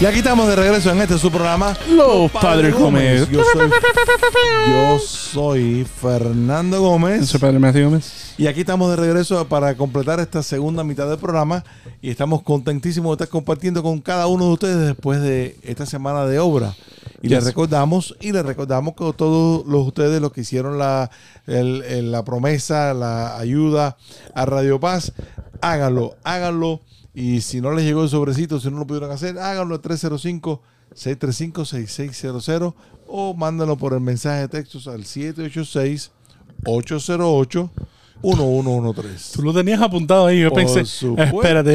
aquí 0.09 0.19
estamos 0.19 0.49
de 0.49 0.57
regreso 0.57 0.91
en 0.91 1.01
este 1.01 1.19
su 1.19 1.31
programa. 1.31 1.77
Los 1.91 2.31
Padres 2.31 2.75
Gómez. 2.75 3.29
Yo 3.31 3.43
soy, 3.53 3.71
yo 4.71 4.99
soy 4.99 5.85
Fernando 6.01 6.81
Gómez. 6.81 7.29
Soy 7.29 7.41
Padre 7.41 7.59
Matthew 7.59 7.85
Gómez. 7.85 8.35
Y 8.39 8.47
aquí 8.47 8.61
estamos 8.61 8.91
de 8.91 8.97
regreso 8.97 9.47
para 9.49 9.77
completar 9.77 10.21
esta 10.21 10.43
segunda 10.43 10.83
mitad 10.85 11.09
del 11.09 11.19
programa. 11.19 11.65
Y 12.01 12.11
estamos 12.11 12.43
contentísimos 12.43 13.11
de 13.17 13.25
estar 13.25 13.29
compartiendo 13.33 13.83
con 13.83 14.01
cada 14.01 14.27
uno 14.27 14.47
de 14.47 14.53
ustedes 14.53 14.87
después 14.87 15.21
de 15.21 15.59
esta 15.63 15.85
semana 15.87 16.25
de 16.27 16.39
obra. 16.39 16.75
Y 17.21 17.29
les 17.29 17.41
Yes. 17.41 17.47
recordamos, 17.47 18.15
y 18.21 18.33
les 18.33 18.47
recordamos 18.47 18.95
que 18.95 19.13
todos 19.17 19.67
los 19.67 19.87
ustedes, 19.89 20.21
los 20.21 20.33
que 20.33 20.43
hicieron 20.43 20.79
la, 20.79 21.11
el- 21.47 21.83
el- 21.83 22.13
la 22.13 22.25
promesa, 22.25 22.95
la 22.95 23.37
ayuda 23.37 23.97
a 24.35 24.47
Radio 24.47 24.79
Paz, 24.79 25.13
háganlo, 25.61 26.15
háganlo. 26.23 26.81
Y 27.21 27.41
si 27.41 27.61
no 27.61 27.73
les 27.73 27.85
llegó 27.85 28.05
el 28.05 28.09
sobrecito, 28.09 28.61
si 28.61 28.71
no 28.71 28.79
lo 28.79 28.87
pudieron 28.87 29.11
hacer, 29.11 29.41
háganlo 29.41 29.75
al 29.75 29.83
305-635-6600 29.83 32.75
o 33.09 33.35
mándenlo 33.35 33.77
por 33.77 33.93
el 33.93 34.01
mensaje 34.01 34.43
de 34.43 34.49
textos 34.49 34.87
al 34.87 35.05
786-808-1113. 38.23 39.33
Tú 39.35 39.43
lo 39.43 39.53
tenías 39.55 39.81
apuntado 39.81 40.27
ahí. 40.27 40.41
Yo 40.41 40.51
Por 40.51 40.59
pensé, 40.59 40.85
supuesto 40.85 41.37
espérate, 41.37 41.75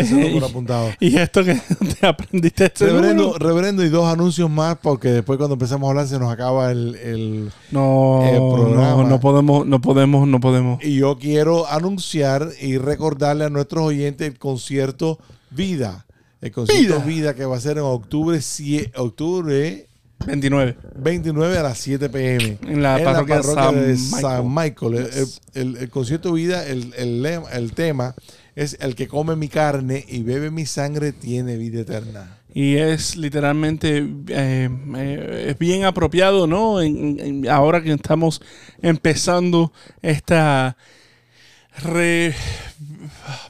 ese 0.00 0.14
oye, 0.14 0.28
número 0.28 0.46
apuntado. 0.46 0.90
y, 1.00 1.16
esto 1.16 1.44
que 1.44 1.54
te 2.00 2.06
aprendiste 2.06 2.66
este 2.66 2.86
Reverendo, 2.86 3.24
número? 3.24 3.38
reverendo, 3.46 3.84
y 3.84 3.88
dos 3.88 4.06
anuncios 4.12 4.50
más, 4.50 4.76
porque 4.82 5.08
después 5.08 5.36
cuando 5.38 5.54
empezamos 5.54 5.86
a 5.86 5.90
hablar 5.90 6.06
se 6.08 6.18
nos 6.18 6.32
acaba 6.32 6.70
el, 6.72 6.94
el- 6.96 7.52
No, 7.70 8.22
el 8.24 8.36
programa. 8.36 9.02
no, 9.02 9.08
no 9.08 9.20
podemos, 9.20 9.66
no 9.66 9.80
podemos, 9.80 10.28
no 10.28 10.40
podemos. 10.40 10.84
Y 10.84 10.96
yo 10.96 11.16
quiero 11.18 11.66
anunciar 11.68 12.48
y 12.60 12.78
recordarle 12.78 13.44
a 13.44 13.50
nuestros 13.50 13.84
oyentes 13.84 14.28
el 14.28 14.38
concierto 14.38 15.18
Vida. 15.50 16.06
El 16.40 16.50
concierto 16.52 16.94
Vida. 17.00 17.04
Vida, 17.04 17.34
que 17.34 17.44
va 17.44 17.56
a 17.56 17.60
ser 17.60 17.78
en 17.78 17.84
octubre, 17.84 18.40
octubre 18.96 19.86
29. 20.26 20.76
29 20.96 21.58
a 21.58 21.62
las 21.62 21.78
7 21.78 22.08
pm. 22.08 22.58
En 22.66 22.82
la 22.82 22.98
parroquia 23.02 23.42
San 23.42 23.74
de 23.74 23.80
Michael. 23.94 24.20
San 24.20 24.54
Michael. 24.54 24.94
El, 24.94 25.06
el- 25.06 25.28
el- 25.54 25.76
el 25.76 25.90
concierto 25.90 26.32
Vida, 26.32 26.66
el, 26.66 26.94
el 26.96 27.72
tema 27.74 28.14
es 28.54 28.76
el 28.80 28.94
que 28.94 29.08
come 29.08 29.36
mi 29.36 29.48
carne 29.48 30.04
y 30.08 30.22
bebe 30.22 30.50
mi 30.50 30.64
sangre 30.64 31.12
tiene 31.12 31.56
vida 31.56 31.80
eterna. 31.80 32.38
Y 32.56 32.76
es 32.76 33.16
literalmente, 33.16 33.98
eh, 34.28 34.68
eh, 34.96 35.46
es 35.50 35.58
bien 35.58 35.84
apropiado, 35.84 36.46
¿no? 36.46 36.80
En- 36.80 37.18
en- 37.18 37.48
ahora 37.48 37.82
que 37.82 37.92
estamos 37.92 38.40
empezando 38.80 39.72
esta 40.02 40.76
re- 41.82 42.32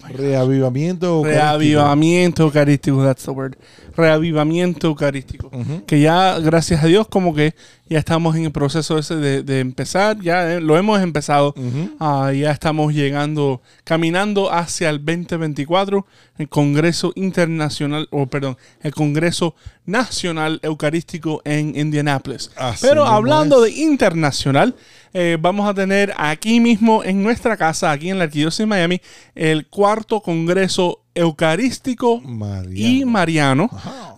Reavivamiento. 0.09 1.07
eucarístico. 1.19 1.41
reavivamiento 1.45 2.43
eucarístico, 2.45 3.05
that's 3.05 3.25
the 3.25 3.31
word. 3.31 3.57
Reavivamiento 3.97 4.89
eucarístico. 4.89 5.51
Que 5.87 6.01
ya, 6.01 6.39
gracias 6.39 6.83
a 6.83 6.87
Dios, 6.87 7.07
como 7.09 7.35
que 7.35 7.55
ya 7.87 7.99
estamos 7.99 8.35
en 8.35 8.45
el 8.45 8.53
proceso 8.53 8.99
ese 8.99 9.17
de, 9.17 9.43
de 9.43 9.61
empezar, 9.61 10.19
ya 10.21 10.55
eh, 10.55 10.61
lo 10.61 10.77
hemos 10.79 11.01
empezado. 11.03 11.55
Ah, 12.01 12.33
ya 12.33 12.51
estamos 12.51 12.95
llegando, 12.95 13.61
caminando 13.85 14.53
hacia 14.53 14.91
el 14.91 15.05
2024, 15.05 16.07
el 16.39 16.49
Congreso 16.49 17.13
Internacional, 17.15 18.09
o 18.11 18.27
perdón, 18.27 18.57
el 18.83 18.95
Congreso 18.95 19.55
Nacional 19.87 20.61
Eucarístico 20.63 21.43
en 21.45 21.79
Indianápolis. 21.79 22.51
Pero 22.81 23.05
hablando 23.05 23.65
es. 23.65 23.75
de 23.75 23.83
internacional, 23.83 24.75
eh, 25.13 25.37
vamos 25.39 25.69
a 25.69 25.75
tener 25.75 26.13
aquí 26.17 26.61
mismo 26.61 27.05
en 27.05 27.23
nuestra 27.23 27.57
casa, 27.57 27.93
aquí 27.93 28.11
en 28.11 28.19
la 28.19 28.25
Arquidiócesis 28.25 28.61
de 28.61 28.67
Miami, 28.67 29.01
el 29.35 29.67
cuarto 29.69 30.21
Congreso 30.21 31.04
Eucarístico 31.15 32.21
y 32.75 33.05
Mariano. 33.05 33.69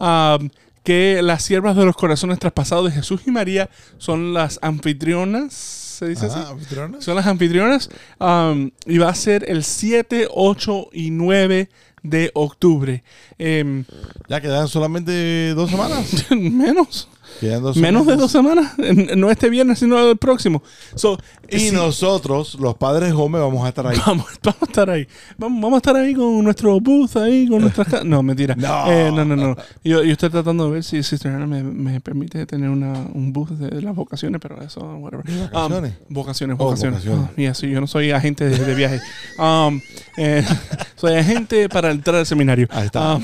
ah, 0.01 0.39
que 0.83 1.21
las 1.23 1.43
siervas 1.43 1.75
de 1.77 1.85
los 1.85 1.97
corazones 1.97 2.39
traspasados 2.39 2.85
de 2.87 2.93
Jesús 2.93 3.23
y 3.27 3.31
María 3.33 3.69
son 3.99 4.33
las 4.33 4.59
anfitrionas, 4.63 5.53
¿se 5.53 6.09
dice 6.09 6.27
así? 6.27 6.39
Ah, 6.39 6.51
anfitriones. 6.51 7.05
Son 7.05 7.17
las 7.17 7.27
anfitrionas. 7.27 7.91
um, 8.21 8.71
y 8.87 8.99
va 8.99 9.09
a 9.09 9.15
ser 9.17 9.45
el 9.51 9.65
7, 9.65 10.29
8 10.33 10.89
y 10.93 11.11
9 11.11 11.69
de 12.05 12.31
octubre. 12.35 13.03
Em, 13.37 13.85
Ya 14.29 14.41
quedan 14.41 14.69
solamente 14.69 15.55
dos 15.55 15.71
semanas. 15.71 16.25
menos. 16.31 17.09
Dos 17.40 17.77
Menos 17.77 18.07
de 18.07 18.16
dos 18.16 18.31
semanas. 18.33 18.75
No 19.16 19.31
este 19.31 19.49
viernes, 19.51 19.79
sino 19.79 19.99
el 20.11 20.16
próximo. 20.16 20.62
So, 20.94 21.18
Y 21.49 21.59
si- 21.59 21.70
nosotros, 21.70 22.57
los 22.61 22.75
padres 22.77 23.12
Gómez, 23.12 23.40
vamos 23.42 23.64
a 23.64 23.68
estar 23.68 23.87
ahí. 23.87 23.99
Vamos, 24.07 24.27
vamos 24.42 24.62
a 24.62 24.64
estar 24.66 24.90
ahí. 24.90 25.07
Vamos, 25.38 25.61
vamos 25.62 25.77
a 25.77 25.79
estar 25.79 25.96
ahí 25.96 26.14
con 26.14 26.42
nuestro 26.44 26.81
booth, 26.81 27.16
ahí 27.16 27.46
con 27.49 27.61
nuestras... 27.61 28.05
No, 28.05 28.22
mentira. 28.22 28.55
No. 28.66 28.90
Eh, 28.90 29.11
no, 29.12 29.25
no, 29.25 29.37
no. 29.37 29.57
Yo, 29.85 30.03
yo 30.03 30.12
estoy 30.12 30.31
tratando 30.31 30.64
de 30.66 30.70
ver 30.72 30.85
si 30.85 31.03
Sister 31.03 31.31
Ana 31.33 31.46
me, 31.46 31.62
me 31.62 32.01
permite 32.01 32.46
tener 32.46 32.68
una, 32.70 32.92
un 33.14 33.33
booth 33.33 33.51
de, 33.51 33.81
las 33.83 33.94
vocaciones, 33.94 34.40
pero 34.40 34.61
eso, 34.62 34.81
whatever. 34.81 35.25
¿De 35.27 35.40
vacaciones? 35.49 35.92
Um, 36.09 36.14
vocaciones, 36.14 36.57
Oh, 36.59 36.64
vocaciones. 36.64 37.05
vocaciones. 37.05 37.31
Ah, 37.37 37.40
y 37.40 37.46
así, 37.46 37.68
yo 37.70 37.81
no 37.81 37.87
soy 37.87 38.11
agente 38.12 38.49
de, 38.49 38.59
de 38.59 38.75
viaje. 38.75 39.01
Um, 39.38 39.81
eh, 40.16 40.44
soy 40.96 41.14
agente 41.14 41.68
para 41.68 41.90
entrar 41.90 42.16
al 42.16 42.27
seminario. 42.27 42.66
Ahí 42.70 42.87
está. 42.87 43.16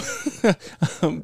Um, 1.03 1.20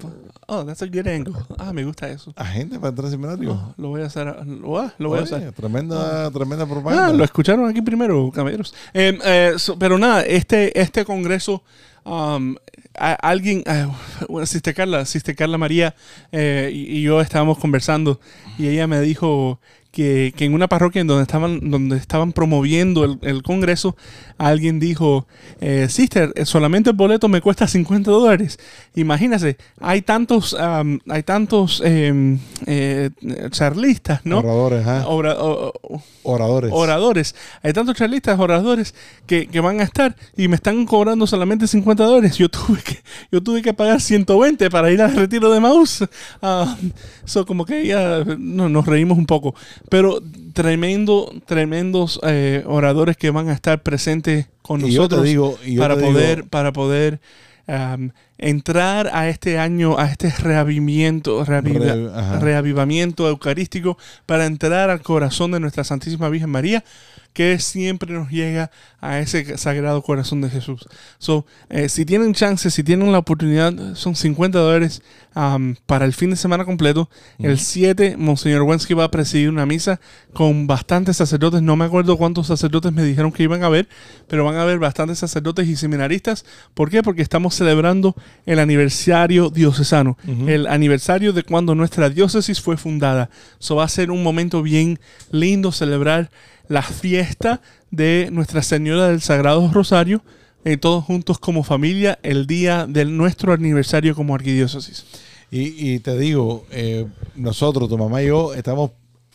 oh, 0.49 0.65
that's 0.65 0.83
a 0.83 0.87
good 0.87 1.07
angle. 1.07 1.35
Ah, 1.59 1.73
me 1.73 1.85
gusta 1.85 2.09
eso. 2.11 2.33
Agente 2.37 2.79
para 2.79 2.89
entrar 2.91 3.11
seminario. 3.11 3.53
Oh, 3.53 3.75
lo 3.77 3.89
voy 3.91 4.03
a 4.03 4.07
hacer. 4.07 4.27
Lo, 4.47 4.79
ah, 4.79 4.93
lo 4.99 5.11
voy 5.11 5.21
a 5.21 5.23
hacer. 5.23 5.53
Tremenda, 5.53 6.31
tremenda 6.31 6.65
Ah, 6.65 6.69
propaganda. 6.69 7.13
lo 7.13 7.23
escucharon 7.25 7.69
aquí 7.69 7.83
primero, 7.83 8.31
caballeros. 8.35 8.75
Eh, 8.93 9.19
eh, 9.25 9.53
so- 9.59 9.79
pero 9.79 9.97
nada, 9.99 10.23
este, 10.23 10.79
este 10.81 11.05
congreso, 11.05 11.63
um, 12.05 12.57
a- 12.99 13.13
alguien, 13.15 13.63
eh, 13.67 13.87
bueno, 14.29 14.47
Sister 14.47 14.75
Carla, 14.75 15.05
Sister 15.05 15.37
Carla 15.37 15.57
María 15.59 15.95
eh, 16.33 16.71
y, 16.73 16.99
y 16.99 17.03
yo 17.03 17.21
estábamos 17.21 17.59
conversando 17.59 18.19
y 18.59 18.67
ella 18.69 18.87
me 18.87 19.01
dijo 19.01 19.61
que, 19.93 20.33
que 20.37 20.45
en 20.45 20.53
una 20.55 20.69
parroquia 20.69 21.01
en 21.01 21.07
donde 21.07 21.23
estaban, 21.23 21.71
donde 21.71 21.97
estaban 21.97 22.33
promoviendo 22.33 23.05
el, 23.05 23.19
el 23.23 23.43
congreso, 23.43 23.97
alguien 24.39 24.79
dijo, 24.81 25.27
eh, 25.61 25.89
Sister, 25.91 26.33
solamente 26.47 26.91
el 26.91 26.97
boleto 26.97 27.29
me 27.29 27.41
cuesta 27.41 27.67
50 27.67 28.11
dólares. 28.11 28.59
Imagínese, 28.95 29.57
hay 29.81 30.03
tantos, 30.03 30.55
um, 30.55 30.99
hay 31.09 31.23
tantos 31.25 31.83
eh, 31.85 32.39
eh, 32.67 33.11
charlistas, 33.51 34.21
¿no? 34.25 34.39
Oradores, 34.39 34.87
¿ah? 34.87 35.05
Ora- 35.09 35.37
o- 35.39 35.73
o- 35.83 36.03
Oradores. 36.23 36.71
oradores. 36.75 37.35
Hay 37.63 37.73
tantos 37.73 37.97
charlistas, 37.97 38.39
oradores 38.39 38.95
que, 39.27 39.47
que 39.49 39.61
van 39.61 39.81
a 39.81 39.85
estar 39.85 40.15
y 40.37 40.47
me 40.49 40.57
están 40.57 40.85
cobrando 40.87 41.27
solamente 41.27 41.67
50 41.67 42.05
dólares. 42.05 42.37
Yo 42.39 42.49
tuve 42.49 42.81
que, 42.83 42.99
yo 43.33 43.43
tuve 43.43 43.63
que 43.63 43.73
pagar 43.75 44.01
120 44.01 44.71
para 44.71 44.91
ir 44.91 45.01
al 45.03 45.15
retiro 45.17 45.51
de 45.53 45.61
Maús. 45.61 46.05
Ah, 46.43 46.77
so 47.25 47.45
como 47.47 47.65
que 47.65 47.87
ya 47.87 48.25
no, 48.39 48.69
nos 48.69 48.87
reímos 48.87 49.19
un 49.19 49.27
poco. 49.27 49.55
Pero 49.89 50.21
tremendo, 50.53 51.33
tremendos 51.47 52.21
eh, 52.25 52.63
oradores 52.67 53.17
que 53.17 53.31
van 53.31 53.49
a 53.49 53.53
estar 53.53 53.83
presentes 53.83 54.28
con 54.63 54.81
y 54.81 54.93
yo 54.93 55.03
nosotros 55.03 55.23
te 55.23 55.29
digo, 55.29 55.59
y 55.65 55.75
yo 55.75 55.83
para 55.83 55.95
te 55.95 56.01
digo, 56.03 56.13
poder, 56.13 56.45
para 56.45 56.73
poder 56.73 57.21
um, 57.67 58.11
entrar 58.39 59.11
a 59.13 59.29
este 59.29 59.59
año, 59.59 59.99
a 59.99 60.07
este 60.11 60.31
reavivamiento, 60.31 61.45
reaviva- 61.45 61.95
Re- 61.95 62.11
ajá. 62.15 62.39
reavivamiento 62.41 63.29
eucarístico, 63.29 63.99
para 64.27 64.47
entrar 64.47 64.91
al 64.91 65.01
corazón 65.03 65.51
de 65.53 65.61
nuestra 65.61 65.85
Santísima 65.85 66.29
Virgen 66.29 66.51
María, 66.51 66.85
que 67.33 67.59
siempre 67.59 68.13
nos 68.13 68.31
llega 68.31 68.71
a 69.01 69.21
ese 69.21 69.57
sagrado 69.59 70.03
corazón 70.03 70.41
de 70.41 70.51
Jesús. 70.51 70.89
So, 71.19 71.47
eh, 71.69 71.89
si 71.89 72.05
tienen 72.05 72.35
chance, 72.35 72.71
si 72.71 72.83
tienen 72.83 73.13
la 73.13 73.19
oportunidad, 73.19 73.95
son 73.95 74.17
50 74.17 74.59
dólares 74.59 75.03
um, 75.37 75.77
para 75.87 76.05
el 76.05 76.15
fin 76.15 76.31
de 76.31 76.37
semana 76.37 76.65
completo. 76.65 77.09
El 77.39 77.59
7, 77.59 78.17
Monseñor 78.17 78.63
Wensky 78.63 78.95
va 78.95 79.05
a 79.05 79.11
presidir 79.11 79.49
una 79.51 79.67
misa 79.67 80.01
con 80.33 80.67
bastantes 80.67 81.17
sacerdotes. 81.17 81.63
No 81.63 81.77
me 81.77 81.85
acuerdo 81.85 82.17
cuántos 82.17 82.49
sacerdotes 82.49 82.93
me 82.93 83.05
dijeron 83.05 83.31
que 83.31 83.45
iban 83.45 83.63
a 83.63 83.67
haber, 83.67 83.89
pero 84.27 84.45
van 84.45 84.57
a 84.57 84.63
haber 84.63 84.81
bastantes 84.81 85.19
sacerdotes 85.19 85.69
y 85.69 85.77
seminaristas. 85.77 86.45
¿Por 86.75 86.91
qué? 86.91 87.03
Porque 87.03 87.23
estamos 87.23 87.55
celebrando 87.55 88.17
el 88.47 88.59
aniversario 88.59 89.51
diocesano, 89.51 90.19
el 90.47 90.67
aniversario 90.67 91.33
de 91.33 91.45
cuando 91.45 91.75
nuestra 91.75 92.11
diócesis 92.11 92.61
fue 92.61 92.77
fundada. 92.77 93.31
Eso 93.61 93.77
va 93.77 93.85
a 93.85 93.89
ser 93.89 94.11
un 94.11 94.23
momento 94.23 94.63
bien 94.63 94.99
lindo 95.31 95.71
celebrar 95.71 96.31
la 96.69 96.83
fiesta 96.83 97.61
de 97.91 98.29
Nuestra 98.33 98.63
Señora 98.63 99.09
del 99.09 99.21
Sagrado 99.21 99.71
Rosario, 99.73 100.23
eh, 100.65 100.77
todos 100.77 101.05
juntos 101.05 101.39
como 101.39 101.63
familia, 101.63 102.19
el 102.23 102.47
día 102.47 102.87
de 102.87 103.05
nuestro 103.05 103.53
aniversario 103.53 104.15
como 104.15 104.35
arquidiócesis. 104.35 105.07
Y, 105.51 105.95
y 105.95 105.99
te 106.01 106.19
digo, 106.19 106.67
eh, 106.71 107.07
nosotros, 107.35 107.89
tu 107.89 107.97
mamá 107.97 108.23
y 108.23 108.27
yo, 108.27 108.55
estamos 108.55 108.91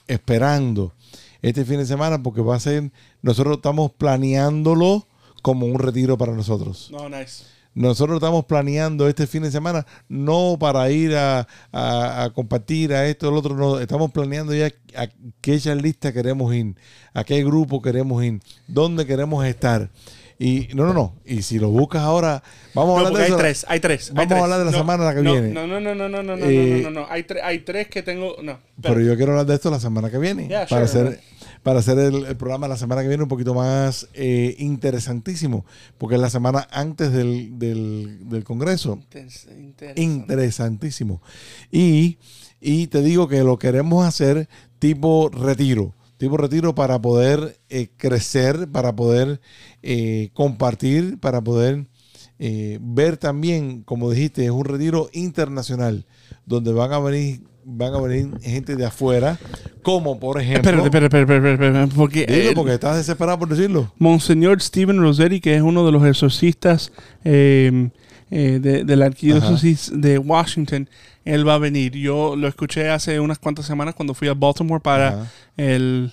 esperando 0.07 0.93
este 1.41 1.65
fin 1.65 1.77
de 1.77 1.85
semana 1.85 2.21
porque 2.21 2.41
va 2.41 2.55
a 2.55 2.59
ser, 2.59 2.91
nosotros 3.21 3.57
estamos 3.57 3.91
planeándolo 3.91 5.07
como 5.41 5.65
un 5.65 5.79
retiro 5.79 6.17
para 6.17 6.33
nosotros. 6.33 6.89
No, 6.91 7.09
nice. 7.09 7.43
Nosotros 7.75 8.17
estamos 8.17 8.45
planeando 8.45 9.07
este 9.07 9.25
fin 9.25 9.43
de 9.43 9.51
semana 9.51 9.85
no 10.07 10.57
para 10.59 10.89
ir 10.91 11.15
a, 11.15 11.47
a- 11.71 12.23
a 12.23 12.29
compartir 12.31 12.93
a 12.93 13.07
esto, 13.07 13.27
al 13.29 13.35
otro, 13.35 13.55
no. 13.55 13.79
Estamos 13.79 14.11
planeando 14.11 14.53
ya 14.53 14.67
a 14.95 15.07
qué 15.41 15.59
lista 15.81 16.13
queremos 16.13 16.53
ir, 16.53 16.75
a 17.13 17.23
qué 17.23 17.43
grupo 17.43 17.81
queremos 17.81 18.23
ir, 18.23 18.39
dónde 18.67 19.05
queremos 19.05 19.45
estar. 19.45 19.89
Y 20.39 20.67
no, 20.73 20.85
no, 20.85 20.93
no. 20.93 21.15
Y 21.25 21.43
si 21.43 21.57
lo 21.59 21.69
buscas 21.69 22.01
ahora, 22.01 22.43
vamos 22.73 22.95
a 22.97 23.07
hablar 23.07 23.13
de 23.13 23.21
hay 23.21 23.27
eso. 23.29 23.37
tres, 23.37 23.65
hay 23.69 23.79
tres. 23.79 24.09
hay 24.09 24.15
Vamos 24.15 24.25
a 24.25 24.27
tres. 24.29 24.43
hablar 24.43 24.59
de 24.59 24.65
la 24.65 24.71
No, 24.71 24.77
semana 24.77 25.15
que 25.15 25.21
no, 25.21 25.31
viene. 25.31 25.49
No, 25.49 25.67
no, 25.67 25.79
no, 25.79 25.95
no, 25.95 26.09
no, 26.09 26.23
no, 26.23 26.35
no, 26.35 26.45
Eh, 26.45 26.81
no, 26.83 26.89
no, 26.89 27.01
no. 27.01 27.07
Hay, 27.09 27.23
tre- 27.23 27.41
hay 27.43 27.59
tres 27.59 27.87
que 27.87 28.01
tengo. 28.03 28.35
No. 28.43 28.59
Pero 28.81 28.95
espera. 28.95 29.07
yo 29.11 29.15
quiero 29.15 29.31
hablar 29.33 29.45
de 29.45 29.53
esto 29.55 29.69
la 29.71 29.79
semana 29.79 30.09
que 30.09 30.17
viene. 30.17 30.47
Yeah, 30.47 30.65
para, 30.67 30.87
sure, 30.87 31.01
hacer, 31.09 31.21
para 31.63 31.79
hacer 31.79 31.97
el, 31.97 32.25
el 32.25 32.37
programa 32.37 32.67
la 32.67 32.77
semana 32.77 33.01
que 33.01 33.07
viene 33.07 33.23
un 33.23 33.29
poquito 33.29 33.53
más 33.53 34.07
eh, 34.13 34.55
interesantísimo. 34.59 35.65
Porque 35.97 36.15
es 36.15 36.21
la 36.21 36.29
semana 36.29 36.67
antes 36.71 37.11
del, 37.11 37.57
del, 37.57 38.29
del 38.29 38.43
Congreso. 38.43 38.99
Interesantísimo. 39.95 41.21
Y, 41.71 42.17
y 42.61 42.87
te 42.87 43.01
digo 43.01 43.27
que 43.27 43.43
lo 43.43 43.57
queremos 43.57 44.05
hacer 44.05 44.47
tipo 44.79 45.29
retiro. 45.29 45.95
Tipo 46.17 46.37
retiro 46.37 46.75
para 46.75 47.01
poder 47.01 47.59
eh, 47.69 47.89
crecer, 47.97 48.69
para 48.69 48.95
poder 48.95 49.41
eh, 49.81 50.29
compartir, 50.33 51.19
para 51.19 51.41
poder 51.41 51.87
eh, 52.39 52.77
ver 52.81 53.17
también, 53.17 53.83
como 53.83 54.11
dijiste, 54.11 54.45
es 54.45 54.51
un 54.51 54.65
retiro 54.65 55.09
internacional 55.11 56.05
donde 56.45 56.71
van 56.71 56.93
a 56.93 56.99
venir 56.99 57.41
van 57.65 57.93
a 57.93 58.01
venir 58.01 58.29
gente 58.41 58.75
de 58.75 58.85
afuera, 58.85 59.37
como 59.81 60.19
por 60.19 60.39
ejemplo, 60.41 60.69
Espérate, 60.71 60.85
espérate, 61.07 61.19
espérate, 61.21 61.53
espérate, 61.53 61.95
porque, 61.95 62.25
Dilo, 62.25 62.49
eh, 62.49 62.53
porque 62.55 62.73
estás 62.73 62.97
desesperado 62.97 63.39
por 63.39 63.47
decirlo. 63.49 63.91
Monseñor 63.99 64.61
Steven 64.61 64.99
Rossetti, 64.99 65.39
que 65.41 65.55
es 65.55 65.61
uno 65.61 65.85
de 65.85 65.91
los 65.91 66.05
exorcistas 66.05 66.91
eh, 67.23 67.89
eh, 68.31 68.59
de, 68.61 68.83
de 68.83 68.95
la 68.95 69.05
arquidiócesis 69.05 69.91
de 69.93 70.17
Washington, 70.17 70.89
él 71.25 71.47
va 71.47 71.53
a 71.55 71.57
venir. 71.59 71.93
Yo 71.93 72.35
lo 72.35 72.47
escuché 72.47 72.89
hace 72.89 73.19
unas 73.19 73.39
cuantas 73.39 73.65
semanas 73.65 73.95
cuando 73.95 74.13
fui 74.13 74.27
a 74.27 74.33
Baltimore 74.33 74.81
para 74.81 75.29
el- 75.57 76.11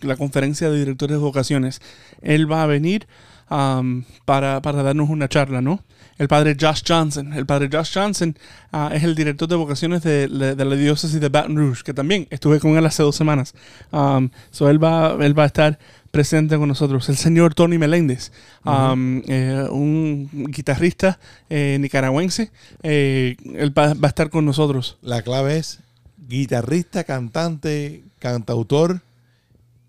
la 0.00 0.16
conferencia 0.16 0.70
de 0.70 0.78
directores 0.78 1.16
de 1.16 1.22
vocaciones. 1.22 1.80
Él 2.22 2.50
va 2.50 2.62
a 2.62 2.66
venir 2.66 3.06
um, 3.50 4.02
para, 4.24 4.62
para 4.62 4.82
darnos 4.82 5.10
una 5.10 5.28
charla, 5.28 5.60
¿no? 5.60 5.84
El 6.18 6.28
padre 6.28 6.56
Josh 6.60 6.82
Johnson. 6.86 7.32
El 7.32 7.46
padre 7.46 7.68
Josh 7.72 7.92
Johnson 7.94 8.36
ah, 8.70 8.90
es 8.92 9.02
el 9.02 9.14
director 9.14 9.48
de 9.48 9.56
vocaciones 9.56 10.02
de, 10.02 10.28
la- 10.28 10.54
de 10.54 10.64
la 10.64 10.76
diócesis 10.76 11.20
de 11.20 11.28
Baton 11.28 11.56
Rouge, 11.56 11.82
que 11.82 11.94
también 11.94 12.26
estuve 12.30 12.60
con 12.60 12.76
él 12.76 12.86
hace 12.86 13.02
dos 13.02 13.16
semanas. 13.16 13.54
Um, 13.90 14.30
so 14.50 14.68
él, 14.70 14.82
va, 14.82 15.16
él 15.24 15.36
va 15.36 15.44
a 15.44 15.46
estar 15.46 15.78
presente 16.10 16.56
con 16.58 16.68
nosotros. 16.68 17.08
El 17.08 17.16
señor 17.16 17.54
Tony 17.54 17.78
Meléndez, 17.78 18.30
um, 18.64 19.22
eh, 19.26 19.66
un 19.70 20.28
guitarrista 20.50 21.18
eh, 21.48 21.78
nicaragüense, 21.80 22.50
eh, 22.82 23.36
él 23.54 23.76
va, 23.76 23.94
va 23.94 24.08
a 24.08 24.08
estar 24.08 24.28
con 24.30 24.44
nosotros. 24.44 24.98
La 25.02 25.22
clave 25.22 25.56
es 25.56 25.80
guitarrista, 26.28 27.04
cantante, 27.04 28.04
cantautor 28.18 29.00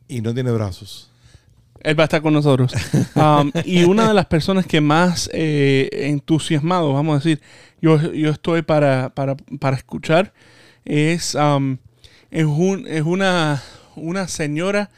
y 0.07 0.21
no 0.21 0.33
tiene 0.33 0.51
brazos. 0.51 1.09
Él 1.83 1.99
va 1.99 2.03
a 2.03 2.05
estar 2.05 2.21
con 2.21 2.33
nosotros. 2.33 2.73
Um, 3.15 3.51
y 3.63 3.83
una 3.83 4.07
de 4.07 4.13
las 4.15 4.25
personas 4.25 4.65
que 4.65 4.81
más 4.81 5.29
eh, 5.33 5.87
entusiasmado, 5.91 6.93
vamos 6.93 7.13
a 7.13 7.17
decir, 7.19 7.41
yo, 7.79 8.11
yo 8.11 8.31
estoy 8.31 8.63
para, 8.63 9.09
para, 9.13 9.35
para 9.59 9.77
escuchar, 9.77 10.33
es, 10.83 11.35
um, 11.35 11.77
es, 12.31 12.45
un- 12.45 12.87
es 12.87 13.03
una, 13.03 13.61
una 13.95 14.27
señora 14.27 14.89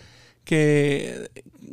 que, 0.45 1.29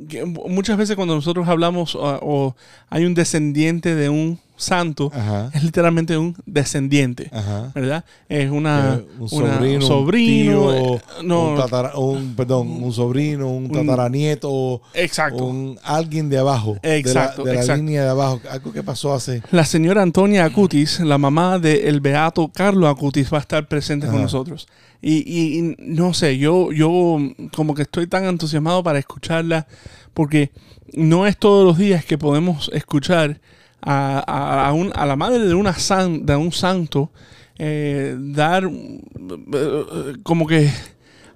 que 0.08 0.24
muchas 0.24 0.76
veces 0.76 0.96
cuando 0.96 1.14
nosotros 1.14 1.46
hablamos 1.48 1.94
o, 1.94 2.00
o 2.20 2.56
hay 2.90 3.04
un 3.04 3.14
descendiente 3.14 3.94
de 3.94 4.08
un 4.08 4.40
santo, 4.62 5.10
Ajá. 5.14 5.50
es 5.52 5.62
literalmente 5.64 6.16
un 6.16 6.36
descendiente. 6.46 7.28
Ajá. 7.32 7.70
¿Verdad? 7.74 8.04
Es 8.28 8.50
una, 8.50 8.94
Eh, 9.00 9.06
un 9.18 9.28
una- 9.30 9.54
sobrino, 9.56 9.74
un 9.76 9.82
sobrino, 9.82 10.52
tío, 10.72 10.94
eh, 10.96 11.00
no, 11.24 11.48
un, 11.50 11.56
tatara- 11.56 11.96
un- 11.98 12.34
perdón, 12.34 12.68
un 12.82 12.92
sobrino, 12.92 13.48
un 13.48 13.64
un- 13.64 13.72
tataranieto, 13.72 14.80
exacto. 14.94 15.44
un 15.44 15.78
alguien 15.82 16.28
de 16.28 16.38
abajo, 16.38 16.74
de 16.82 16.88
la- 16.88 16.96
Exacto, 16.96 17.44
de 17.44 17.54
la, 17.54 17.60
exacto. 17.60 17.82
línea 17.82 18.04
de 18.04 18.10
abajo, 18.10 18.40
algo 18.50 18.72
que 18.72 18.82
pasó 18.82 19.12
hace. 19.12 19.42
La 19.50 19.64
señora 19.64 20.02
Antonia 20.02 20.44
Acutis, 20.44 21.00
la 21.00 21.18
mamá 21.18 21.58
del 21.58 22.00
beato 22.00 22.50
Carlos 22.54 22.88
Acutis, 22.90 23.32
va 23.32 23.38
a 23.38 23.40
estar 23.40 23.66
presente 23.68 24.06
con 24.06 24.22
nosotros. 24.22 24.68
Y, 25.04 25.16
y- 25.26 25.58
y 25.58 25.74
no 25.78 26.14
sé, 26.14 26.38
yo, 26.38 26.70
yo 26.70 27.18
como 27.56 27.74
que 27.74 27.82
estoy 27.82 28.06
tan 28.06 28.24
entusiasmado 28.24 28.84
para 28.84 29.00
escucharla, 29.00 29.66
porque 30.14 30.52
no 30.92 31.26
es 31.26 31.36
todos 31.38 31.64
los 31.64 31.76
días 31.78 32.04
que 32.04 32.18
podemos 32.18 32.70
escuchar 32.72 33.40
a, 33.82 34.22
a- 34.26 34.68
a 34.68 34.72
un- 34.72 34.92
a 34.94 35.04
la 35.06 35.16
madre 35.16 35.40
de, 35.40 35.54
una 35.54 35.74
san- 35.74 36.24
de 36.24 36.36
un 36.36 36.52
santo 36.52 37.10
eh, 37.58 38.16
dar 38.18 38.64
eh, 38.64 40.14
como 40.22 40.46
que 40.46 40.70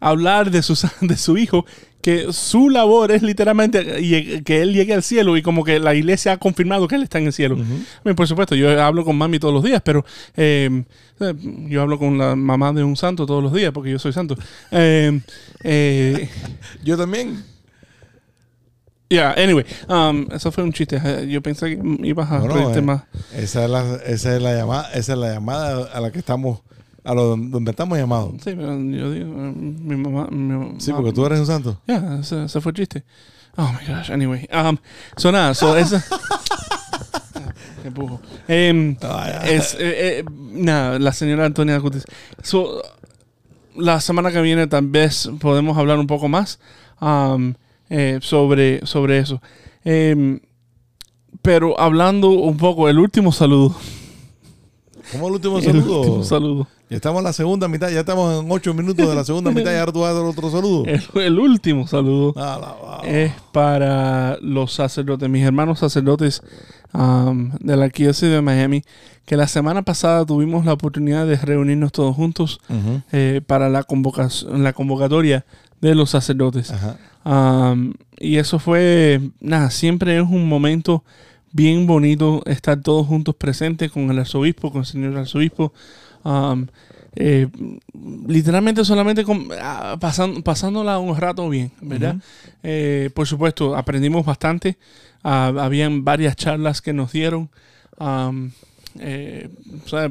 hablar 0.00 0.50
de 0.50 0.62
su, 0.62 0.74
de 1.00 1.16
su 1.16 1.37
hijo, 1.38 1.64
que 2.02 2.32
su 2.32 2.70
labor 2.70 3.11
es 3.11 3.22
literalmente 3.22 4.42
que 4.44 4.62
él 4.62 4.72
llegue 4.72 4.94
al 4.94 5.02
cielo 5.02 5.37
y 5.37 5.42
como 5.42 5.64
que 5.64 5.80
la 5.80 5.94
iglesia 5.94 6.32
ha 6.32 6.37
confirmado 6.37 6.87
que 6.87 6.94
él 6.94 7.02
está 7.02 7.18
en 7.18 7.26
el 7.26 7.32
cielo. 7.32 7.56
Por 8.14 8.28
supuesto, 8.28 8.54
yo 8.54 8.80
hablo 8.80 9.04
con 9.04 9.16
mami 9.18 9.40
todos 9.40 9.52
los 9.54 9.64
días, 9.64 9.82
pero 9.85 10.04
eh, 10.37 10.85
eh, 11.20 11.35
yo 11.68 11.82
hablo 11.82 11.98
con 11.98 12.16
la 12.18 12.37
mamá 12.37 12.72
de 12.72 12.85
un 12.85 12.96
santo 12.96 13.26
todos 13.26 13.42
los 13.42 13.52
días 13.52 13.72
porque 13.72 13.90
yo 13.90 13.98
soy 13.98 14.12
santo. 14.12 14.37
Eh, 14.70 15.20
eh, 15.64 16.28
Yo 16.85 16.96
también. 16.96 17.42
Yeah, 19.09 19.33
anyway, 19.37 19.64
um, 19.88 20.27
eso 20.33 20.51
fue 20.53 20.64
un 20.64 20.73
chiste. 20.73 21.01
Eh, 21.03 21.27
Yo 21.29 21.40
pensé 21.42 21.77
que 21.77 22.07
ibas 22.07 22.31
a 22.31 22.38
No, 22.40 22.75
eh, 22.75 22.83
más. 22.83 23.03
Esa 23.35 23.64
es 23.64 23.71
la, 23.71 23.97
esa 24.05 24.37
es 24.37 24.42
la 24.42 24.55
llamada, 24.55 24.90
esa 24.92 25.12
es 25.14 25.19
la 25.19 25.33
llamada 25.35 25.88
a 25.92 26.01
la 26.01 26.11
que 26.11 26.19
estamos, 26.19 26.61
a 27.05 27.14
lo 27.14 27.37
donde 27.37 27.71
estamos 27.71 27.97
llamados. 27.99 28.33
Sí, 28.42 28.53
pero 28.57 28.75
yo 28.81 29.11
digo, 29.12 29.27
eh, 29.47 29.53
mi 29.55 29.97
mamá. 29.97 30.29
mi 30.31 30.81
Sí, 30.81 30.90
mamá- 30.90 31.03
porque 31.03 31.12
tú 31.14 31.25
eres 31.27 31.38
un 31.40 31.47
santo. 31.47 31.81
Ya, 31.87 32.19
ese, 32.21 32.45
ese 32.45 32.61
fue 32.61 32.71
el 32.73 32.77
chiste. 32.77 33.05
Oh 33.57 33.71
my 33.73 33.87
gosh, 33.95 34.11
anyway. 34.11 34.47
Um, 34.53 34.77
so 35.16 35.31
nada, 35.33 35.55
so 35.55 35.77
esa. 35.79 36.05
Qué 37.83 37.90
pujo. 37.90 38.21
Em, 38.49 38.97
es, 39.45 39.75
eh, 39.75 40.19
eh, 40.21 40.25
nada, 40.53 40.99
la 40.99 41.12
señora 41.12 41.45
Antonia 41.47 41.81
Cutis. 41.81 42.05
So, 42.42 42.83
la 43.77 44.01
semana 44.01 44.33
que 44.33 44.40
viene 44.40 44.66
tal 44.66 44.87
vez 44.88 45.31
podemos 45.40 45.77
hablar 45.79 45.99
un 45.99 46.07
poco 46.07 46.29
más 46.29 46.59
um, 47.01 47.55
eh, 47.90 48.18
sobre, 48.22 48.85
sobre 48.87 49.18
eso. 49.18 49.40
Em, 49.85 50.40
pero 51.42 51.79
hablando 51.79 52.31
un 52.31 52.57
poco, 52.57 52.88
el 52.88 52.99
último 52.99 53.33
saludo. 53.33 53.75
¿Cómo 55.12 55.29
el 55.29 55.35
último 55.35 55.59
El 55.59 55.64
saludo? 55.64 56.01
último 56.01 56.25
saludo. 56.25 56.68
Ya 56.88 56.96
estamos 56.96 57.18
en 57.18 57.25
la 57.25 57.33
segunda 57.33 57.66
mitad, 57.66 57.90
ya 57.90 58.01
estamos 58.01 58.44
en 58.44 58.51
ocho 58.51 58.72
minutos 58.72 59.09
de 59.09 59.14
la 59.14 59.25
segunda 59.25 59.51
mitad 59.51 59.72
y 59.72 59.77
ahora 59.77 59.90
tú 59.90 60.01
vas 60.01 60.12
a 60.12 60.14
dar 60.14 60.25
otro 60.25 60.51
saludo. 60.53 60.85
El, 60.87 61.03
el 61.20 61.38
último 61.40 61.88
saludo. 61.88 62.33
Alabado. 62.37 63.03
es 63.05 63.33
para 63.51 64.38
los 64.40 64.72
sacerdotes, 64.72 65.29
mis 65.29 65.44
hermanos 65.44 65.81
sacerdotes 65.81 66.42
um, 66.94 67.51
de 67.59 67.77
la 67.77 67.87
arquidiócesis 67.87 68.31
de 68.31 68.40
Miami, 68.40 68.85
que 69.25 69.37
la 69.37 69.49
semana 69.49 69.83
pasada 69.83 70.25
tuvimos 70.25 70.64
la 70.64 70.75
oportunidad 70.75 71.27
de 71.27 71.37
reunirnos 71.37 71.90
todos 71.90 72.14
juntos 72.14 72.61
eh, 73.11 73.40
para 73.44 73.68
la, 73.68 73.83
convocación, 73.83 74.62
la 74.62 74.72
convocatoria 74.72 75.44
de 75.81 75.96
los 75.96 76.11
sacerdotes. 76.11 76.70
Ajá. 76.70 76.99
Um, 77.26 77.94
y 78.18 78.36
eso 78.36 78.60
fue, 78.60 79.20
nada, 79.40 79.70
siempre 79.70 80.16
es 80.16 80.22
un 80.22 80.48
momento 80.48 81.02
bien 81.50 81.88
bonito 81.88 82.42
estar 82.46 82.80
todos 82.80 83.04
juntos 83.06 83.34
presentes 83.34 83.90
con 83.90 84.08
el 84.10 84.18
arzobispo, 84.20 84.70
con 84.70 84.82
el 84.82 84.86
señor 84.86 85.16
arzobispo. 85.16 85.72
Um, 86.22 86.68
eh, 87.16 87.48
literalmente 88.28 88.84
solamente 88.84 89.24
con- 89.24 89.48
ah, 89.60 89.96
pasan- 89.98 90.42
pasándola 90.42 90.98
un 90.98 91.16
rato 91.16 91.48
bien, 91.48 91.72
¿verdad? 91.80 92.16
Eh, 92.62 93.10
por 93.12 93.26
supuesto, 93.26 93.74
aprendimos 93.74 94.24
bastante. 94.24 94.76
Ah, 95.24 95.52
habían 95.58 96.04
varias 96.04 96.36
charlas 96.36 96.80
que 96.80 96.92
nos 96.92 97.10
dieron. 97.10 97.50
Um, 97.98 98.52
eh, 99.00 99.48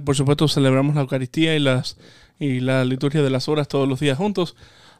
por 0.03 0.15
supuesto, 0.15 0.47
celebramos 0.49 0.95
la 0.95 1.01
Eucaristía 1.01 1.55
y, 1.55 1.59
las, 1.59 1.97
y 2.39 2.59
la 2.59 2.83
liturgia 2.83 3.21
de 3.21 3.29
las 3.29 3.47
horas 3.47 3.67
todos 3.69 3.87
los 3.87 3.99
días 4.01 4.17
juntos. 4.17 4.55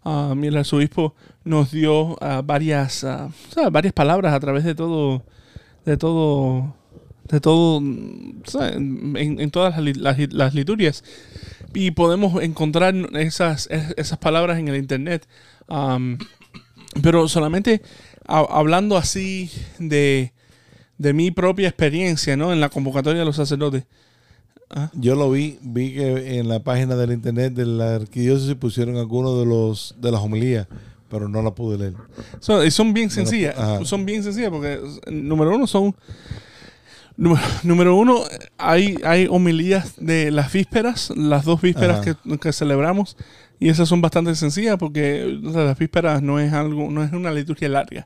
Um, 0.06 0.44
y 0.44 0.48
el 0.48 0.58
arzobispo 0.58 1.16
nos 1.44 1.72
dio 1.72 2.16
ah, 2.24 2.42
varias, 2.46 3.04
ah, 3.04 3.30
sea, 3.52 3.70
varias 3.72 3.92
palabras 3.92 4.34
a 4.34 4.40
través 4.40 4.64
de 4.64 4.76
todo, 4.76 5.24
de 5.84 5.98
todo, 5.98 6.76
de 7.28 7.40
todo, 7.42 7.78
en, 7.80 9.50
todas 9.52 9.76
las, 9.84 10.18
las- 10.32 10.54
liturgias. 10.54 11.04
Y 11.74 11.90
podemos 11.92 12.42
encontrar 12.44 12.94
esas, 13.14 13.68
es- 13.72 13.96
esas 13.98 14.20
palabras 14.20 14.60
en 14.60 14.68
el 14.68 14.76
internet. 14.78 15.28
Pero 17.02 17.28
solamente 17.28 17.82
ha- 18.28 18.46
hablando 18.50 18.98
así 18.98 19.50
de, 19.80 20.34
de 20.98 21.14
mi 21.14 21.32
propia 21.32 21.68
experiencia, 21.68 22.38
¿no? 22.38 22.54
En 22.54 22.60
la 22.62 22.70
convocatoria 22.70 23.20
de 23.20 23.26
los 23.26 23.36
sacerdotes. 23.36 23.86
Yo 24.94 25.16
lo 25.16 25.32
vi, 25.32 25.58
vi 25.62 25.94
que 25.94 26.38
en 26.40 26.50
la 26.50 26.60
página 26.60 26.96
del 26.96 27.12
internet 27.14 27.54
de 27.54 27.66
la 27.66 27.96
arquidiócesis 27.96 28.56
pusieron 28.56 28.98
algunos 28.98 29.40
de 29.40 29.46
los 29.46 29.96
de 30.00 30.12
las 30.12 30.22
homilías, 30.22 30.68
pero 31.10 31.30
no 31.30 31.42
la 31.42 31.52
pude 31.56 31.78
leer. 31.78 31.94
Son, 32.40 32.66
y 32.66 32.72
son 32.72 32.94
bien 32.94 33.10
sencillas. 33.10 33.58
ajá. 33.58 33.86
Son 33.86 34.06
bien 34.06 34.22
sencillas 34.24 34.50
porque, 34.50 34.80
número 35.10 35.56
uno, 35.56 35.66
son. 35.68 35.96
Número, 37.64 37.96
uno, 37.96 38.24
hay, 38.58 38.98
hay 39.06 39.28
homilías 39.30 39.94
de 39.98 40.32
las 40.32 40.52
vísperas, 40.52 41.14
las 41.16 41.46
dos 41.46 41.62
vísperas 41.62 42.02
que, 42.06 42.38
que 42.38 42.52
celebramos, 42.52 43.16
y 43.58 43.70
esas 43.70 43.88
son 43.88 44.02
bastante 44.02 44.36
sencillas 44.36 44.76
porque 44.78 45.40
o 45.46 45.54
sea, 45.54 45.64
las 45.64 45.78
vísperas 45.78 46.22
no 46.22 46.42
es 46.42 46.52
algo, 46.52 46.92
no 46.92 47.02
es 47.06 47.14
una 47.14 47.32
liturgia 47.32 47.70
larga. 47.70 48.06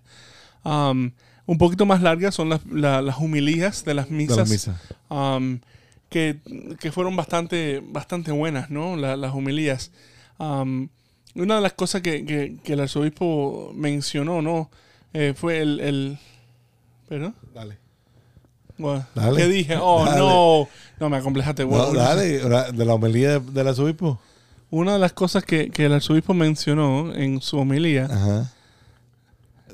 Um, 0.63 1.09
un 1.47 1.57
poquito 1.57 1.88
más 1.88 2.03
largas 2.03 2.36
son 2.36 2.49
las, 2.49 2.61
la- 2.67 3.01
las 3.01 3.17
humilías 3.17 3.84
de 3.84 3.95
las 3.95 4.09
De 4.09 4.15
misas. 4.15 4.38
la 4.38 4.45
misa. 4.45 4.82
um, 5.09 5.59
que, 6.10 6.39
que 6.80 6.91
fueron 6.91 7.16
bastante, 7.16 7.82
bastante 7.86 8.32
buenas, 8.32 8.70
¿no? 8.70 8.95
La- 8.95 9.16
las 9.16 9.34
humilías. 9.34 9.91
Um, 10.38 10.89
una 11.36 11.55
de 11.55 11.62
las 11.62 11.74
cosas 11.74 12.01
que, 12.01 12.26
que- 12.26 12.57
que 12.64 12.74
el 12.74 12.80
arzobispo 12.80 13.72
mencionó, 13.76 14.41
¿no? 14.41 14.70
Eh, 15.14 15.34
fue 15.36 15.60
el... 15.60 15.80
el 15.80 16.18
¿Perdón? 17.07 17.36
Dale. 17.53 17.78
Bueno, 18.78 19.05
Dale. 19.16 19.38
¿Qué 19.38 19.47
dije? 19.47 19.76
Oh, 19.82 20.05
Dale. 20.05 20.18
no. 20.20 20.68
No, 20.99 21.10
me 21.10 21.18
acomplejaste. 21.18 21.64
No, 21.64 21.70
Bueno, 21.70 21.93
dale, 21.93 22.39
de 22.39 22.86
la 22.86 22.93
homilía 22.93 23.39
de- 23.39 23.51
del 23.51 23.68
arzobispo. 23.68 24.20
Una 24.72 24.93
de 24.93 24.99
las 24.99 25.14
cosas 25.14 25.43
que, 25.43 25.70
que 25.72 25.86
el 25.86 25.93
arzobispo 25.93 26.34
mencionó 26.36 27.14
en 27.16 27.41
su 27.41 27.57
homilía 27.57 28.05
Ajá. 28.05 28.53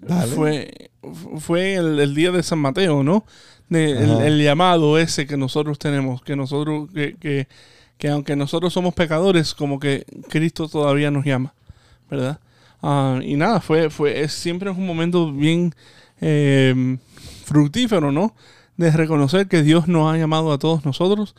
Dale. 0.01 0.31
fue, 0.33 0.91
fue 1.39 1.75
el, 1.75 1.99
el 1.99 2.15
día 2.15 2.31
de 2.31 2.43
San 2.43 2.59
Mateo, 2.59 3.03
¿no? 3.03 3.25
De- 3.70 4.28
el, 4.28 4.41
llamado 4.43 4.97
ese 4.99 5.26
que 5.26 5.38
nosotros 5.38 5.80
tenemos, 5.80 6.22
que 6.22 6.36
nosotros, 6.36 6.89
que, 6.93 7.16
que, 7.16 7.47
que 7.97 8.09
aunque 8.09 8.36
nosotros 8.36 8.74
somos 8.74 8.93
pecadores, 8.93 9.53
como 9.55 9.80
que 9.80 10.05
Cristo 10.30 10.68
todavía 10.68 11.09
nos 11.11 11.26
llama, 11.26 11.53
¿verdad? 12.09 12.39
Ah, 12.82 13.20
y 13.24 13.36
nada, 13.36 13.61
fue, 13.61 13.89
fue, 13.89 14.22
es, 14.22 14.34
siempre 14.34 14.70
es 14.70 14.78
un 14.78 14.86
momento 14.86 15.32
bien 15.32 15.74
eh, 16.22 16.97
fructífero, 17.45 18.11
¿no? 18.11 18.36
De 18.78 18.91
reconocer 18.91 19.47
que 19.47 19.63
Dios 19.63 19.88
nos 19.88 20.13
ha 20.13 20.18
llamado 20.18 20.51
a 20.53 20.59
todos 20.59 20.86
nosotros, 20.86 21.34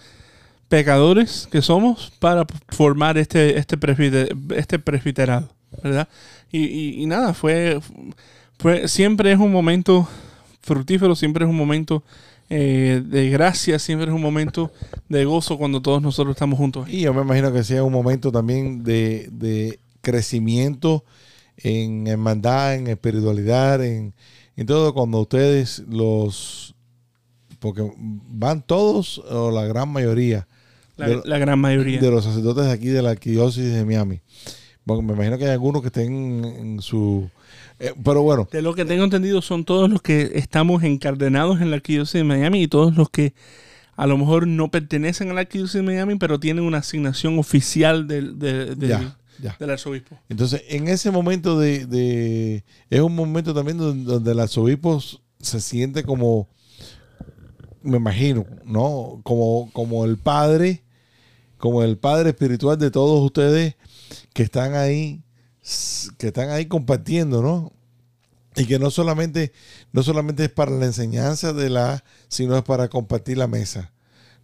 pecadores 0.68 1.48
que 1.52 1.62
somos, 1.62 2.12
para 2.18 2.44
formar 2.70 3.18
este, 3.18 3.58
este, 3.58 3.78
presbite- 3.78 4.34
este 4.56 4.78
presbiterado, 4.80 5.48
¿verdad? 5.82 6.08
Y, 6.50 6.64
y- 6.64 7.02
y 7.02 7.06
nada, 7.06 7.34
fue, 7.34 7.78
fue, 8.58 8.88
siempre 8.88 9.30
es 9.30 9.38
un 9.38 9.52
momento 9.52 10.08
fructífero, 10.66 11.14
siempre 11.14 11.44
es 11.44 11.50
un 11.50 11.56
momento 11.56 12.02
eh, 12.50 13.02
de 13.04 13.30
gracia, 13.30 13.78
siempre 13.78 14.08
es 14.08 14.14
un 14.14 14.20
momento 14.20 14.70
de 15.08 15.24
gozo 15.24 15.56
cuando 15.56 15.80
todos 15.80 16.02
nosotros 16.02 16.34
estamos 16.34 16.58
juntos. 16.58 16.88
Y 16.90 17.00
yo 17.02 17.14
me 17.14 17.22
imagino 17.22 17.52
que 17.52 17.64
sea 17.64 17.82
un 17.82 17.92
momento 17.92 18.30
también 18.30 18.84
de, 18.84 19.28
de 19.32 19.78
crecimiento 20.02 21.04
en 21.56 22.06
hermandad, 22.06 22.74
en 22.74 22.88
espiritualidad, 22.88 23.82
en, 23.82 24.12
en 24.56 24.66
todo, 24.66 24.92
cuando 24.92 25.20
ustedes 25.20 25.82
los... 25.88 26.74
Porque 27.58 27.90
van 27.96 28.62
todos, 28.62 29.18
o 29.30 29.50
la 29.50 29.64
gran 29.64 29.88
mayoría, 29.88 30.46
La, 30.96 31.08
de, 31.08 31.22
la 31.24 31.38
gran 31.38 31.58
mayoría. 31.58 31.98
de 31.98 32.10
los 32.10 32.24
sacerdotes 32.24 32.66
de 32.66 32.72
aquí 32.72 32.88
de 32.88 33.00
la 33.00 33.10
arquidiócesis 33.10 33.72
de 33.72 33.84
Miami. 33.84 34.20
Bueno, 34.84 35.02
me 35.02 35.14
imagino 35.14 35.38
que 35.38 35.44
hay 35.44 35.50
algunos 35.50 35.80
que 35.80 35.88
estén 35.88 36.44
en 36.44 36.80
su... 36.80 37.30
eh, 37.78 37.92
pero 38.04 38.22
bueno, 38.22 38.48
De 38.50 38.62
lo 38.62 38.74
que 38.74 38.84
tengo 38.84 39.04
entendido 39.04 39.42
son 39.42 39.64
todos 39.64 39.90
los 39.90 40.00
que 40.02 40.32
estamos 40.34 40.82
encardenados 40.82 41.60
en 41.60 41.70
la 41.70 41.76
arquidiócesis 41.76 42.20
de 42.20 42.24
Miami 42.24 42.62
y 42.62 42.68
todos 42.68 42.96
los 42.96 43.10
que 43.10 43.34
a 43.96 44.06
lo 44.06 44.18
mejor 44.18 44.46
no 44.46 44.70
pertenecen 44.70 45.30
a 45.30 45.34
la 45.34 45.40
arquidiócesis 45.40 45.80
de 45.80 45.86
Miami, 45.86 46.16
pero 46.16 46.38
tienen 46.40 46.64
una 46.64 46.78
asignación 46.78 47.38
oficial 47.38 48.06
del, 48.06 48.38
del, 48.38 48.78
del- 48.78 48.88
ya, 48.90 49.18
ya. 49.42 49.56
del 49.58 49.70
arzobispo. 49.70 50.18
Entonces, 50.28 50.62
en 50.68 50.88
ese 50.88 51.10
momento 51.10 51.58
de, 51.58 51.86
de- 51.86 52.64
es 52.90 53.00
un 53.00 53.14
momento 53.14 53.54
también 53.54 53.78
donde, 53.78 54.04
donde 54.10 54.32
el 54.32 54.40
arzobispo 54.40 55.02
se 55.40 55.60
siente 55.60 56.02
como, 56.02 56.48
me 57.82 57.96
imagino, 57.98 58.44
¿no? 58.64 59.20
Como, 59.22 59.70
como 59.72 60.04
el 60.04 60.16
padre, 60.18 60.82
como 61.58 61.82
el 61.82 61.96
padre 61.96 62.30
espiritual 62.30 62.78
de 62.78 62.90
todos 62.90 63.24
ustedes 63.24 63.76
que 64.34 64.42
están 64.42 64.74
ahí, 64.74 65.22
que 66.18 66.28
están 66.28 66.50
ahí 66.50 66.66
compartiendo, 66.66 67.42
¿no? 67.42 67.72
Y 68.56 68.66
que 68.66 68.78
no 68.78 68.90
solamente, 68.90 69.52
no 69.92 70.02
solamente 70.02 70.44
es 70.44 70.50
para 70.50 70.70
la 70.70 70.86
enseñanza 70.86 71.52
de 71.52 71.68
la, 71.68 72.04
sino 72.28 72.56
es 72.56 72.62
para 72.62 72.88
compartir 72.88 73.36
la 73.38 73.46
mesa. 73.46 73.92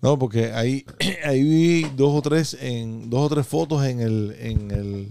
No, 0.02 0.18
porque 0.18 0.52
ahí, 0.52 0.84
ahí 1.24 1.42
vi 1.42 1.90
dos 1.96 2.12
o 2.14 2.22
tres 2.22 2.56
en 2.60 3.08
dos 3.08 3.20
o 3.30 3.34
tres 3.34 3.46
fotos 3.46 3.84
en 3.86 4.00
el, 4.00 4.36
en 4.38 4.70
el 4.70 5.08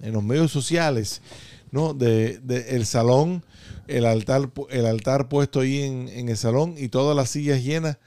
en 0.00 0.12
los 0.12 0.22
medios 0.22 0.50
sociales, 0.50 1.20
¿no? 1.70 1.94
De, 1.94 2.38
de 2.38 2.76
el 2.76 2.86
salón, 2.86 3.44
el 3.86 4.06
altar, 4.06 4.50
el 4.70 4.86
altar 4.86 5.28
puesto 5.28 5.60
ahí 5.60 5.82
en, 5.82 6.08
en 6.08 6.28
el 6.28 6.36
salón 6.36 6.74
y 6.76 6.88
todas 6.88 7.16
las 7.16 7.30
sillas 7.30 7.62
llenas 7.62 7.98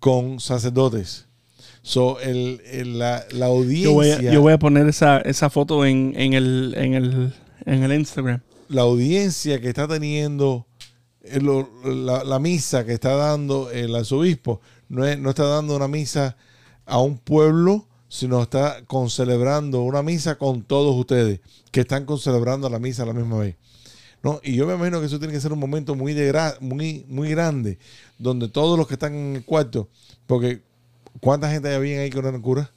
con 0.00 0.40
sacerdotes. 0.40 1.23
So, 1.86 2.18
el, 2.20 2.62
el- 2.72 2.98
la, 2.98 3.24
la 3.32 3.46
audiencia, 3.46 3.84
Yo 3.90 3.92
voy 3.92 4.10
a, 4.10 4.20
yo 4.20 4.40
voy 4.40 4.52
a 4.54 4.58
poner 4.58 4.88
esa, 4.88 5.18
esa 5.18 5.50
foto 5.50 5.84
en, 5.84 6.14
en, 6.16 6.32
el, 6.32 6.74
en, 6.78 6.94
el, 6.94 7.34
en 7.66 7.82
el 7.82 7.92
Instagram. 7.92 8.40
la 8.70 8.82
audiencia 8.82 9.60
que 9.60 9.68
está 9.68 9.86
teniendo 9.86 10.66
eh, 11.22 11.40
la, 11.84 12.24
la 12.24 12.38
misa 12.38 12.86
que 12.86 12.94
está 12.94 13.14
dando 13.16 13.70
el 13.70 13.94
arzobispo, 13.94 14.62
no, 14.88 15.04
es- 15.06 15.18
no 15.18 15.28
está 15.28 15.44
dando 15.44 15.76
una 15.76 15.86
misa 15.86 16.36
a 16.86 16.98
un 17.00 17.18
pueblo, 17.18 17.86
sino 18.08 18.40
está 18.42 18.82
concelebrando 18.86 19.82
una 19.82 20.02
misa 20.02 20.36
con 20.38 20.62
todos 20.62 20.94
ustedes, 20.96 21.40
que 21.70 21.80
están 21.80 22.06
concelebrando 22.06 22.70
la 22.70 22.78
misa 22.78 23.02
a 23.02 23.06
la 23.06 23.12
misma 23.12 23.38
vez. 23.40 23.56
¿no? 24.22 24.40
Y 24.42 24.54
yo 24.54 24.66
me 24.66 24.74
imagino 24.74 25.00
que 25.00 25.06
eso 25.06 25.18
tiene 25.18 25.34
que 25.34 25.40
ser 25.40 25.52
un 25.52 25.58
momento 25.58 25.94
muy, 25.94 26.14
de 26.14 26.32
gra- 26.32 26.58
muy, 26.60 27.04
muy 27.10 27.28
grande, 27.28 27.76
donde 28.18 28.48
todos 28.48 28.78
los 28.78 28.86
que 28.88 28.94
están 28.94 29.14
en 29.14 29.36
el 29.36 29.44
cuarto, 29.44 29.90
porque 30.26 30.62
¿cuánta 31.20 31.50
gente 31.50 31.74
había 31.74 32.00
ahí 32.00 32.10
no 32.10 32.20
eran 32.28 32.40
curas? 32.42 32.70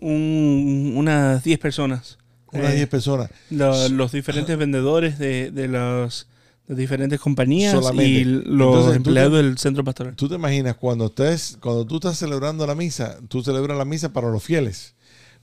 Un- 0.00 0.94
unas 0.96 1.42
10 1.44 1.58
personas. 1.58 2.18
Unas 2.52 2.72
Eh, 2.72 2.76
10 2.76 2.88
personas. 2.88 3.30
lo- 3.50 3.88
los 3.88 4.12
diferentes 4.12 4.56
vendedores 4.56 5.18
de, 5.18 5.50
de 5.50 5.68
las 5.68 6.26
de 6.66 6.76
diferentes 6.76 7.20
compañías 7.20 7.72
Solamente. 7.72 8.08
y 8.10 8.24
los 8.24 8.44
Entonces, 8.46 8.96
empleados 8.96 9.32
te- 9.32 9.36
del 9.42 9.58
centro 9.58 9.84
pastoral. 9.84 10.16
Tú 10.16 10.28
te 10.30 10.36
imaginas 10.36 10.76
cuando 10.76 11.06
estés, 11.06 11.58
cuando 11.60 11.84
tú 11.84 11.96
estás 11.96 12.16
celebrando 12.16 12.66
la 12.66 12.74
misa, 12.74 13.18
tú 13.28 13.42
celebras 13.44 13.76
la 13.76 13.84
misa 13.84 14.12
para 14.14 14.30
los 14.30 14.42
fieles. 14.42 14.94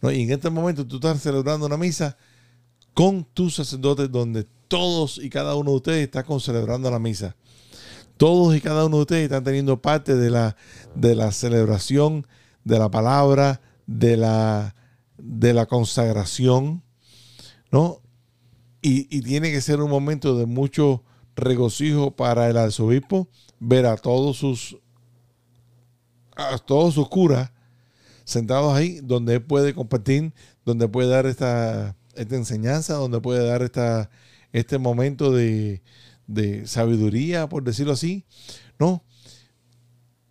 ¿no? 0.02 0.12
Y 0.12 0.24
en 0.24 0.32
este 0.32 0.50
momento 0.50 0.84
tú 0.88 0.96
estás 0.96 1.22
celebrando 1.22 1.68
una 1.68 1.78
misa 1.78 2.18
con 2.96 3.24
tus 3.24 3.54
sacerdotes 3.56 4.12
donde 4.12 4.48
todos 4.68 5.20
y 5.20 5.30
cada 5.30 5.54
uno 5.54 5.70
de 5.72 5.78
ustedes 5.78 6.04
está 6.04 6.24
con 6.24 6.40
celebrando 6.42 6.90
la 6.90 6.98
misa. 6.98 7.36
Todos 8.22 8.56
y 8.56 8.62
cada 8.62 8.86
uno 8.86 8.98
de 8.98 9.02
ustedes 9.02 9.24
están 9.24 9.44
teniendo 9.44 9.82
parte 9.82 10.16
de 10.16 10.30
la, 10.30 10.56
de 10.94 11.16
la 11.16 11.32
celebración, 11.32 12.28
de 12.64 12.78
la 12.78 12.92
palabra, 12.92 13.62
de 13.88 14.16
la, 14.16 14.76
de 15.18 15.56
la 15.56 15.66
consagración, 15.66 16.84
¿no? 17.72 18.00
Y, 18.80 19.24
tiene 19.24 19.52
que 19.52 19.60
ser 19.60 19.82
un 19.82 19.90
momento 19.90 20.38
de 20.38 20.46
mucho 20.46 21.04
regocijo 21.36 22.16
para 22.16 22.48
el 22.48 22.58
arzobispo 22.58 23.28
ver 23.60 23.88
a 23.88 23.98
todos 23.98 24.38
sus 24.38 24.78
a 26.36 26.60
todos 26.60 26.94
sus 26.94 27.10
curas 27.10 27.52
sentados 28.24 28.76
ahí 28.76 29.00
donde 29.02 29.34
él 29.34 29.42
puede 29.42 29.74
compartir, 29.74 30.32
donde 30.64 30.88
puede 30.88 31.10
dar 31.10 31.26
esta, 31.26 31.98
esta 32.14 32.36
enseñanza, 32.36 32.94
donde 32.94 33.20
puede 33.20 33.44
dar 33.48 33.64
esta, 33.64 34.12
este 34.54 34.78
momento 34.78 35.32
de, 35.32 35.82
de 36.34 36.68
sabiduría, 36.68 37.50
por 37.50 37.64
decirlo 37.64 37.94
así, 37.94 38.26
¿no? 38.80 39.04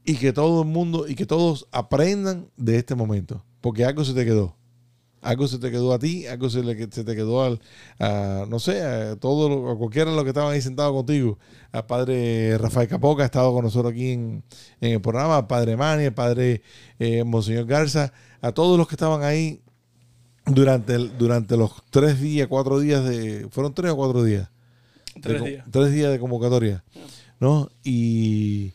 Y 0.05 0.17
que 0.17 0.33
todo 0.33 0.63
el 0.63 0.69
mundo, 0.69 1.07
y 1.07 1.15
que 1.15 1.27
todos 1.27 1.69
aprendan 1.73 2.51
de 2.57 2.77
este 2.77 2.95
momento, 2.95 3.45
porque 3.61 3.85
algo 3.85 4.05
se 4.05 4.15
te 4.15 4.25
quedó. 4.25 4.57
Algo 5.23 5.47
se 5.47 5.59
te 5.59 5.71
quedó 5.71 5.93
a 5.93 5.99
ti, 5.99 6.27
algo 6.27 6.49
se, 6.49 6.63
le, 6.63 6.75
se 6.91 7.05
te 7.05 7.15
quedó 7.15 7.43
al, 7.45 7.61
a, 7.99 8.47
no 8.49 8.59
sé, 8.59 8.81
a, 8.81 9.17
todo, 9.17 9.71
a 9.71 9.77
cualquiera 9.77 10.11
de 10.11 10.17
los 10.17 10.25
que 10.25 10.31
estaban 10.31 10.51
ahí 10.51 10.63
sentados 10.63 10.95
contigo. 10.95 11.39
Al 11.73 11.85
padre 11.85 12.57
Rafael 12.57 12.89
Capoca 12.89 13.23
ha 13.23 13.27
estado 13.27 13.53
con 13.53 13.65
nosotros 13.65 13.93
aquí 13.93 14.13
en, 14.13 14.43
en 14.81 14.93
el 14.93 15.01
programa, 15.03 15.37
al 15.37 15.47
padre 15.47 15.77
Mani, 15.77 16.07
al 16.07 16.15
padre 16.15 16.63
eh, 16.99 17.23
Monseñor 17.23 17.67
Garza, 17.67 18.15
a 18.41 18.53
todos 18.53 18.79
los 18.79 18.89
que 18.89 18.95
estaban 18.95 19.23
ahí 19.23 19.61
durante, 20.47 20.97
durante 20.97 21.57
los 21.57 21.73
tres 21.91 22.19
días, 22.21 22.49
cuatro 22.49 22.81
días 22.81 23.05
de, 23.05 23.47
fueron 23.51 23.75
tres 23.75 23.93
o 23.93 23.97
cuatro 23.97 24.25
días. 24.25 24.49
Tres 25.21 25.43
de 25.43 25.51
días. 25.51 25.67
Tres 25.71 25.93
días 25.93 26.11
de 26.13 26.19
convocatoria. 26.19 26.85
¿No? 27.39 27.71
Y, 27.83 28.73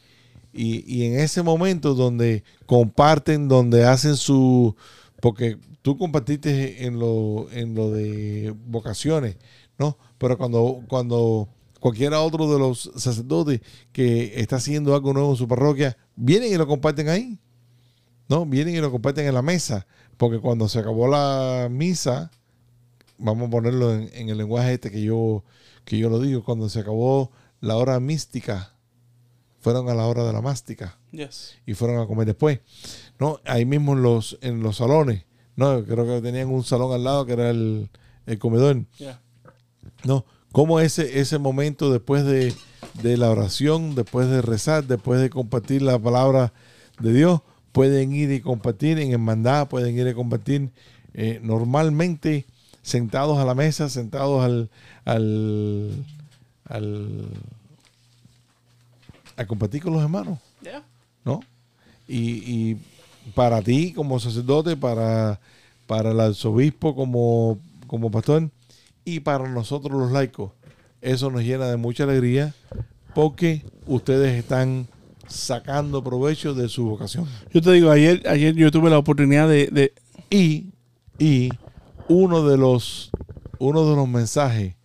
y, 0.53 0.83
y 0.87 1.05
en 1.05 1.19
ese 1.19 1.43
momento 1.43 1.93
donde 1.93 2.43
comparten, 2.65 3.47
donde 3.47 3.85
hacen 3.85 4.15
su. 4.15 4.75
Porque 5.21 5.57
tú 5.81 5.97
compartiste 5.97 6.85
en 6.85 6.99
lo, 6.99 7.47
en 7.51 7.75
lo 7.75 7.91
de 7.91 8.55
vocaciones, 8.65 9.37
¿no? 9.77 9.97
Pero 10.17 10.37
cuando, 10.37 10.81
cuando 10.87 11.47
cualquiera 11.79 12.21
otro 12.21 12.51
de 12.51 12.57
los 12.57 12.91
sacerdotes 12.95 13.61
que 13.91 14.39
está 14.39 14.55
haciendo 14.55 14.95
algo 14.95 15.13
nuevo 15.13 15.31
en 15.31 15.37
su 15.37 15.47
parroquia, 15.47 15.95
vienen 16.15 16.51
y 16.51 16.55
lo 16.55 16.65
comparten 16.65 17.09
ahí. 17.09 17.37
¿No? 18.27 18.43
Vienen 18.47 18.73
y 18.73 18.79
lo 18.79 18.89
comparten 18.89 19.27
en 19.27 19.35
la 19.35 19.43
mesa. 19.43 19.85
Porque 20.17 20.39
cuando 20.39 20.67
se 20.67 20.79
acabó 20.79 21.07
la 21.07 21.67
misa, 21.69 22.31
vamos 23.17 23.47
a 23.47 23.51
ponerlo 23.51 23.93
en, 23.93 24.09
en 24.13 24.29
el 24.29 24.37
lenguaje 24.37 24.73
este 24.73 24.91
que 24.91 25.01
yo, 25.01 25.43
que 25.83 25.97
yo 25.97 26.09
lo 26.09 26.19
digo, 26.19 26.43
cuando 26.43 26.69
se 26.69 26.79
acabó 26.79 27.31
la 27.61 27.77
hora 27.77 27.99
mística, 27.99 28.71
fueron 29.61 29.89
a 29.89 29.95
la 29.95 30.05
hora 30.05 30.23
de 30.23 30.33
la 30.33 30.41
mástica 30.41 30.97
Yes. 31.11 31.55
y 31.65 31.73
fueron 31.73 31.99
a 31.99 32.05
comer 32.07 32.27
después. 32.27 32.59
¿no? 33.19 33.39
Ahí 33.45 33.65
mismo 33.65 33.93
en 33.93 34.03
los, 34.03 34.37
en 34.41 34.61
los 34.61 34.77
salones, 34.77 35.23
¿no? 35.55 35.83
Creo 35.85 36.05
que 36.05 36.21
tenían 36.21 36.49
un 36.49 36.63
salón 36.63 36.93
al 36.93 37.03
lado 37.03 37.25
que 37.25 37.33
era 37.33 37.49
el, 37.49 37.89
el 38.25 38.37
comedor, 38.39 38.85
Yeah. 38.97 39.21
¿no? 40.03 40.25
cómo 40.51 40.79
ese, 40.79 41.19
ese 41.19 41.37
momento 41.37 41.91
después 41.91 42.23
de, 42.25 42.53
de 43.01 43.17
la 43.17 43.29
oración, 43.31 43.95
después 43.95 44.29
de 44.29 44.41
rezar, 44.41 44.85
después 44.85 45.19
de 45.19 45.29
compartir 45.29 45.81
la 45.81 45.97
palabra 45.99 46.53
de 46.99 47.11
Dios, 47.13 47.41
pueden 47.71 48.13
ir 48.13 48.31
y 48.31 48.39
compartir 48.41 48.99
en 48.99 49.11
hermandad, 49.11 49.67
pueden 49.67 49.97
ir 49.97 50.07
y 50.07 50.13
compartir 50.13 50.69
eh, 51.13 51.39
normalmente 51.43 52.45
sentados 52.85 53.39
a 53.39 53.45
la 53.45 53.55
mesa, 53.55 53.89
sentados 53.89 54.43
al, 54.45 54.69
al, 55.05 55.89
al 56.69 57.25
a 59.37 59.45
compartir 59.45 59.81
con 59.81 59.93
los 59.93 60.03
hermanos, 60.03 60.37
¿no? 61.25 61.41
Y, 62.07 62.19
y 62.45 62.77
para 63.33 63.61
ti 63.63 63.91
como 63.91 64.19
sacerdote, 64.19 64.77
para, 64.77 65.39
para 65.87 66.11
el 66.11 66.19
arzobispo 66.19 66.95
como, 66.95 67.57
como 67.87 68.11
pastor 68.11 68.49
y 69.03 69.19
para 69.21 69.49
nosotros 69.49 69.99
los 69.99 70.11
laicos, 70.11 70.51
eso 71.01 71.31
nos 71.31 71.41
llena 71.43 71.65
de 71.67 71.77
mucha 71.77 72.03
alegría 72.03 72.53
porque 73.15 73.63
ustedes 73.87 74.37
están 74.37 74.87
sacando 75.27 76.03
provecho 76.03 76.53
de 76.53 76.69
su 76.69 76.85
vocación. 76.85 77.27
Yo 77.51 77.61
te 77.61 77.71
digo, 77.71 77.89
ayer, 77.89 78.21
ayer 78.29 78.53
yo 78.53 78.69
tuve 78.71 78.91
la 78.91 78.99
oportunidad 78.99 79.49
de, 79.49 79.67
de- 79.67 79.93
Y, 80.29 80.67
y 81.17 81.49
uno 82.07 82.47
de 82.47 82.57
los 82.57 83.11
uno 83.59 83.89
de 83.89 83.95
los 83.95 84.07
mensajes 84.07 84.75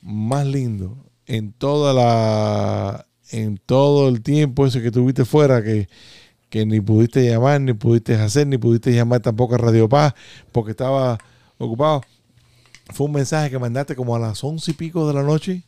más 0.00 0.46
lindos 0.46 0.92
en 1.26 1.52
toda 1.52 1.92
la 1.92 3.06
en 3.30 3.58
todo 3.58 4.08
el 4.08 4.22
tiempo 4.22 4.66
ese 4.66 4.82
que 4.82 4.90
tuviste 4.90 5.24
fuera 5.24 5.62
que, 5.62 5.88
que 6.50 6.66
ni 6.66 6.80
pudiste 6.80 7.26
llamar, 7.26 7.60
ni 7.60 7.72
pudiste 7.72 8.14
hacer, 8.14 8.46
ni 8.46 8.58
pudiste 8.58 8.92
llamar 8.92 9.20
tampoco 9.20 9.54
a 9.54 9.58
Radio 9.58 9.88
Paz 9.88 10.14
porque 10.52 10.72
estaba 10.72 11.18
ocupado. 11.56 12.02
Fue 12.90 13.06
un 13.06 13.12
mensaje 13.12 13.50
que 13.50 13.58
mandaste 13.58 13.96
como 13.96 14.14
a 14.14 14.18
las 14.18 14.44
once 14.44 14.72
y 14.72 14.74
pico 14.74 15.08
de 15.08 15.14
la 15.14 15.22
noche. 15.22 15.62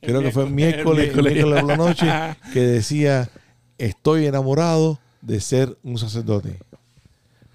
Creo 0.00 0.20
que 0.22 0.32
fue 0.32 0.44
el 0.44 0.50
miércoles, 0.52 1.14
el 1.14 1.22
miércoles 1.22 1.44
por 1.44 1.64
la 1.64 1.76
noche, 1.76 2.06
que 2.52 2.60
decía, 2.60 3.30
estoy 3.78 4.26
enamorado 4.26 4.98
de 5.22 5.40
ser 5.40 5.78
un 5.84 5.98
sacerdote. 5.98 6.58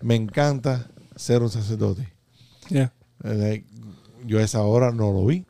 Me 0.01 0.15
encanta 0.15 0.91
ser 1.22 1.41
un 1.41 1.49
sacerdote. 1.49 2.11
Eh, 3.24 3.63
Yo 4.26 4.39
a 4.39 4.43
esa 4.43 4.61
hora 4.63 4.91
no 4.91 5.11
lo 5.11 5.26
vi. 5.26 5.45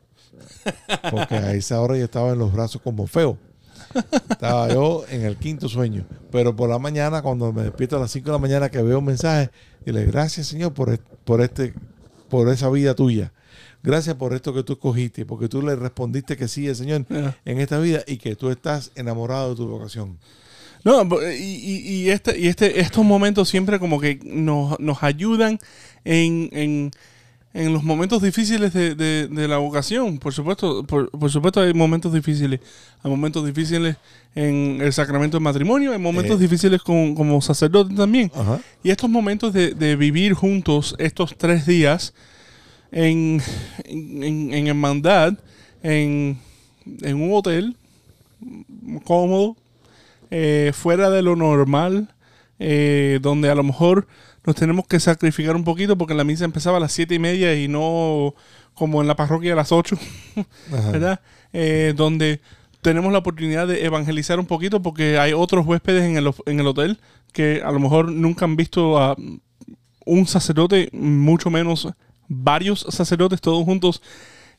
Porque 1.10 1.34
a 1.36 1.54
esa 1.54 1.80
hora 1.80 1.96
yo 1.96 2.04
estaba 2.04 2.32
en 2.32 2.38
los 2.38 2.52
brazos 2.52 2.80
como 2.82 3.06
feo. 3.06 3.38
Estaba 4.30 4.72
yo 4.72 5.04
en 5.08 5.22
el 5.22 5.36
quinto 5.36 5.68
sueño. 5.68 6.04
Pero 6.30 6.54
por 6.54 6.68
la 6.70 6.78
mañana, 6.78 7.20
cuando 7.22 7.52
me 7.52 7.62
despierto 7.62 7.96
a 7.96 8.00
las 8.00 8.10
5 8.10 8.26
de 8.26 8.32
la 8.32 8.38
mañana 8.38 8.70
que 8.70 8.82
veo 8.82 8.98
un 8.98 9.04
mensaje, 9.04 9.50
y 9.84 9.92
le 9.92 10.04
gracias 10.06 10.46
Señor 10.46 10.72
por, 10.72 10.90
est- 10.90 11.02
por 11.24 11.40
este, 11.40 11.74
por 12.28 12.48
esa 12.48 12.68
vida 12.70 12.94
tuya. 12.94 13.32
Gracias 13.82 14.14
por 14.14 14.32
esto 14.32 14.54
que 14.54 14.62
tú 14.62 14.74
escogiste, 14.74 15.26
porque 15.26 15.48
tú 15.48 15.60
le 15.60 15.74
respondiste 15.76 16.36
que 16.36 16.46
sí, 16.48 16.72
Señor, 16.74 17.04
en 17.44 17.58
esta 17.60 17.78
vida 17.78 18.02
y 18.06 18.16
que 18.16 18.36
tú 18.36 18.50
estás 18.50 18.92
enamorado 18.94 19.50
de 19.50 19.56
tu 19.56 19.66
vocación. 19.68 20.18
No, 20.84 21.02
y, 21.30 21.36
y- 21.42 21.82
y 22.04 22.10
este, 22.10 22.38
y 22.38 22.48
este, 22.48 22.80
estos 22.80 23.04
momentos 23.04 23.48
siempre 23.48 23.78
como 23.78 24.00
que 24.00 24.18
nos, 24.24 24.78
nos 24.80 25.02
ayudan 25.02 25.58
en, 26.04 26.48
en, 26.52 26.90
en 27.54 27.72
los 27.72 27.84
momentos 27.84 28.20
difíciles 28.22 28.72
de, 28.72 28.94
de- 28.96 29.28
de 29.28 29.48
la 29.48 29.58
vocación. 29.58 30.18
Por 30.18 30.32
supuesto, 30.32 30.82
por, 30.84 31.08
por 31.10 31.30
supuesto 31.30 31.60
hay 31.60 31.72
momentos 31.72 32.12
difíciles. 32.12 32.60
Hay 33.02 33.10
momentos 33.10 33.46
difíciles 33.46 33.96
en 34.34 34.78
el 34.80 34.92
sacramento 34.92 35.36
del 35.36 35.44
matrimonio, 35.44 35.92
hay 35.92 35.98
momentos 35.98 36.36
Eh. 36.40 36.42
difíciles 36.42 36.82
con- 36.82 37.14
como 37.14 37.40
sacerdote 37.40 37.94
también. 37.94 38.32
Ajá. 38.34 38.60
Y 38.82 38.90
estos 38.90 39.08
momentos 39.08 39.52
de, 39.52 39.74
de 39.74 39.94
vivir 39.96 40.32
juntos 40.34 40.96
estos 40.98 41.36
tres 41.38 41.64
días 41.66 42.12
en, 42.90 43.40
en, 43.84 44.22
en- 44.24 44.54
en 44.54 44.66
hermandad, 44.66 45.34
en, 45.82 46.38
en 47.02 47.22
un 47.22 47.32
hotel 47.34 47.76
cómodo, 49.04 49.56
eh, 50.34 50.72
fuera 50.72 51.10
de 51.10 51.20
lo 51.20 51.36
normal, 51.36 52.08
eh, 52.58 53.18
donde 53.20 53.50
a 53.50 53.54
lo 53.54 53.62
mejor 53.62 54.06
nos 54.46 54.56
tenemos 54.56 54.86
que 54.86 54.98
sacrificar 54.98 55.54
un 55.54 55.62
poquito 55.62 55.98
porque 55.98 56.14
la 56.14 56.24
misa 56.24 56.46
empezaba 56.46 56.78
a 56.78 56.80
las 56.80 56.92
siete 56.92 57.14
y 57.14 57.18
media 57.18 57.54
y 57.54 57.68
no 57.68 58.34
como 58.72 59.02
en 59.02 59.08
la 59.08 59.14
parroquia 59.14 59.52
a 59.52 59.56
las 59.56 59.72
ocho. 59.72 59.98
¿verdad? 60.90 61.20
Eh, 61.52 61.92
donde 61.94 62.40
tenemos 62.80 63.12
la 63.12 63.18
oportunidad 63.18 63.68
de 63.68 63.84
evangelizar 63.84 64.40
un 64.40 64.46
poquito 64.46 64.80
porque 64.80 65.18
hay 65.18 65.34
otros 65.34 65.66
huéspedes 65.66 66.04
en 66.04 66.16
el, 66.16 66.32
en 66.46 66.60
el 66.60 66.66
hotel 66.66 66.98
que 67.34 67.60
a 67.62 67.70
lo 67.70 67.78
mejor 67.78 68.10
nunca 68.10 68.46
han 68.46 68.56
visto 68.56 68.98
a 68.98 69.14
un 70.06 70.26
sacerdote, 70.26 70.88
mucho 70.92 71.50
menos 71.50 71.88
varios 72.26 72.86
sacerdotes 72.88 73.42
todos 73.42 73.62
juntos 73.66 74.00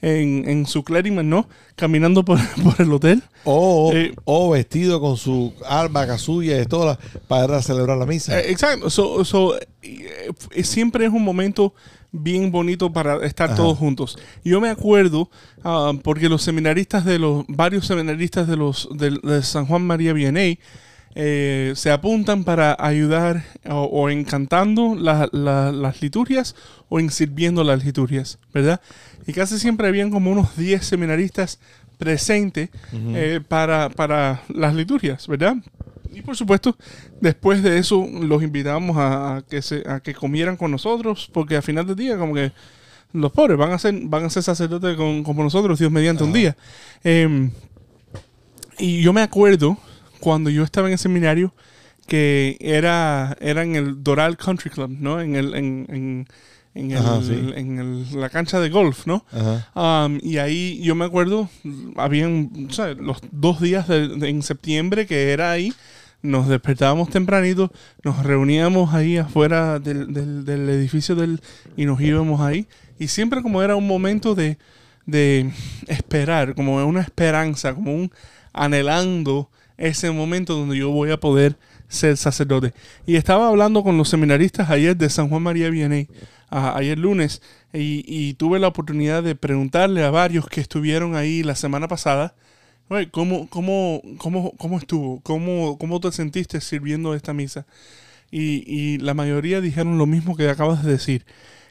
en, 0.03 0.47
en 0.49 0.65
su 0.67 0.83
clérigo, 0.83 1.23
¿no? 1.23 1.47
Caminando 1.75 2.23
por, 2.25 2.37
por 2.63 2.75
el 2.79 2.91
hotel. 2.91 3.23
O, 3.45 3.91
Eh, 3.93 4.13
o 4.25 4.51
vestido 4.51 4.99
con 5.01 5.17
su 5.17 5.53
alba 5.67 6.17
suya 6.17 6.61
y 6.61 6.65
todo 6.65 6.85
la- 6.85 6.99
para 7.27 7.61
celebrar 7.61 7.97
la 7.97 8.05
misa. 8.05 8.39
Eh, 8.39 8.51
exacto. 8.51 8.89
So- 8.89 9.23
so, 9.25 9.55
eh, 9.57 10.31
eh, 10.51 10.63
siempre 10.63 11.05
es 11.05 11.11
un 11.11 11.23
momento 11.23 11.73
bien 12.11 12.51
bonito 12.51 12.93
para 12.93 13.25
estar 13.25 13.47
Ajá. 13.49 13.55
todos 13.57 13.77
juntos. 13.77 14.17
Yo 14.43 14.61
me 14.61 14.69
acuerdo, 14.69 15.31
ah, 15.63 15.93
porque 16.03 16.29
los 16.29 16.43
seminaristas 16.43 17.05
de 17.05 17.17
los, 17.17 17.43
varios 17.47 17.87
seminaristas 17.87 18.47
de 18.47 18.55
los 18.57 18.87
de, 18.95 19.17
de 19.23 19.41
San 19.41 19.65
Juan 19.65 19.81
María 19.87 20.13
Vianney 20.13 20.59
eh, 21.15 21.73
se 21.75 21.91
apuntan 21.91 22.43
para 22.43 22.75
ayudar 22.79 23.43
o, 23.69 23.83
o 23.83 24.09
en 24.09 24.23
cantando 24.23 24.95
la- 24.95 25.29
la- 25.31 25.71
las 25.71 26.01
liturgias 26.01 26.55
o 26.89 26.99
en 26.99 27.09
sirviendo 27.11 27.63
las 27.63 27.83
liturgias, 27.85 28.39
¿verdad? 28.53 28.81
Y 29.27 29.33
casi 29.33 29.59
siempre 29.59 29.87
habían 29.87 30.09
como 30.11 30.31
unos 30.31 30.55
10 30.57 30.85
seminaristas 30.85 31.59
presentes 31.97 32.69
eh, 33.15 33.39
para, 33.47 33.89
para 33.89 34.41
las 34.49 34.73
liturgias, 34.75 35.27
¿verdad? 35.27 35.55
Y 36.13 36.21
por 36.21 36.35
supuesto, 36.35 36.75
después 37.21 37.63
de 37.63 37.77
eso 37.79 38.05
los 38.21 38.43
invitábamos 38.43 38.97
a, 38.97 39.37
a 39.37 39.41
que 39.43 39.61
se, 39.61 39.83
a 39.87 39.99
que 39.99 40.13
comieran 40.13 40.57
con 40.57 40.69
nosotros, 40.71 41.29
porque 41.33 41.55
al 41.55 41.63
final 41.63 41.87
del 41.87 41.95
día 41.95 42.17
como 42.17 42.33
que 42.33 42.51
los 43.13 43.31
pobres 43.31 43.57
van 43.57 43.71
a 43.71 43.77
ser, 43.79 43.93
van 44.05 44.25
a 44.25 44.29
ser 44.29 44.43
sacerdotes 44.43 44.95
con- 44.97 45.23
como 45.23 45.43
nosotros, 45.43 45.77
Dios 45.79 45.91
mediante 45.91 46.23
un 46.23 46.33
día. 46.33 46.55
Em, 47.03 47.51
y 48.79 49.01
yo 49.01 49.13
me 49.13 49.21
acuerdo 49.21 49.77
cuando 50.23 50.49
yo 50.49 50.63
estaba 50.63 50.87
en 50.87 50.93
el 50.93 50.99
seminario 50.99 51.53
que 52.07 52.57
era, 52.61 53.35
era 53.41 53.63
en 53.63 53.75
el 53.75 54.03
Doral 54.03 54.37
Country 54.37 54.69
Club, 54.69 54.89
¿no? 54.99 55.19
En 55.21 55.35
el, 55.35 55.53
en, 55.53 55.85
en, 55.89 56.27
en 56.75 56.91
el- 56.91 56.97
Ajá, 56.97 57.21
sí. 57.21 57.33
en 57.55 57.79
el- 57.79 58.19
la 58.19 58.29
cancha 58.29 58.59
de 58.59 58.69
golf, 58.69 59.05
¿no? 59.05 59.25
Um, 59.75 60.19
y 60.21 60.37
ahí 60.37 60.81
yo 60.83 60.95
me 60.95 61.05
acuerdo, 61.05 61.49
habían 61.97 62.67
¿sabes? 62.71 62.97
los 62.97 63.17
dos 63.31 63.59
días 63.61 63.87
de- 63.87 64.07
de- 64.07 64.29
en 64.29 64.41
septiembre 64.43 65.05
que 65.07 65.31
era 65.31 65.51
ahí, 65.51 65.73
nos 66.21 66.47
despertábamos 66.47 67.09
tempranito, 67.09 67.71
nos 68.03 68.23
reuníamos 68.23 68.93
ahí 68.93 69.17
afuera 69.17 69.79
del, 69.79 70.13
del- 70.13 70.45
del 70.45 70.69
edificio 70.69 71.15
del, 71.15 71.41
y 71.75 71.85
nos 71.85 71.99
íbamos 72.01 72.39
ahí. 72.41 72.65
Y 72.99 73.07
siempre 73.09 73.41
como 73.41 73.61
era 73.61 73.75
un 73.75 73.87
momento 73.87 74.35
de, 74.35 74.57
de 75.05 75.51
esperar, 75.87 76.55
como 76.55 76.75
una 76.85 77.01
esperanza, 77.01 77.73
como 77.75 77.93
un 77.93 78.09
anhelando 78.53 79.49
ese 79.77 80.11
momento 80.11 80.55
donde 80.55 80.77
yo 80.77 80.89
voy 80.91 81.11
a 81.11 81.19
poder 81.19 81.57
ser 81.87 82.17
sacerdote. 82.17 82.73
Y 83.05 83.15
estaba 83.15 83.47
hablando 83.47 83.83
con 83.83 83.97
los 83.97 84.09
seminaristas 84.09 84.69
ayer 84.69 84.95
de 84.97 85.09
San 85.09 85.29
Juan 85.29 85.41
María 85.43 85.69
Vianney, 85.69 86.07
ayer 86.49 86.97
lunes, 86.99 87.41
y, 87.73 88.03
y 88.07 88.33
tuve 88.35 88.59
la 88.59 88.67
oportunidad 88.67 89.23
de 89.23 89.35
preguntarle 89.35 90.03
a 90.03 90.11
varios 90.11 90.47
que 90.47 90.61
estuvieron 90.61 91.15
ahí 91.15 91.41
la 91.43 91.55
semana 91.55 91.87
pasada, 91.87 92.35
"Oye, 92.89 93.09
¿cómo, 93.09 93.49
cómo, 93.49 94.01
cómo, 94.17 94.51
cómo 94.57 94.77
estuvo? 94.77 95.19
¿Cómo, 95.21 95.77
¿Cómo 95.79 95.99
te 95.99 96.11
sentiste 96.11 96.61
sirviendo 96.61 97.15
esta 97.15 97.33
misa? 97.33 97.65
Y, 98.31 98.63
y 98.67 98.97
la 98.99 99.13
mayoría 99.13 99.61
dijeron 99.61 99.97
lo 99.97 100.05
mismo 100.05 100.35
que 100.35 100.49
acabas 100.49 100.83
de 100.83 100.91
decir, 100.91 101.25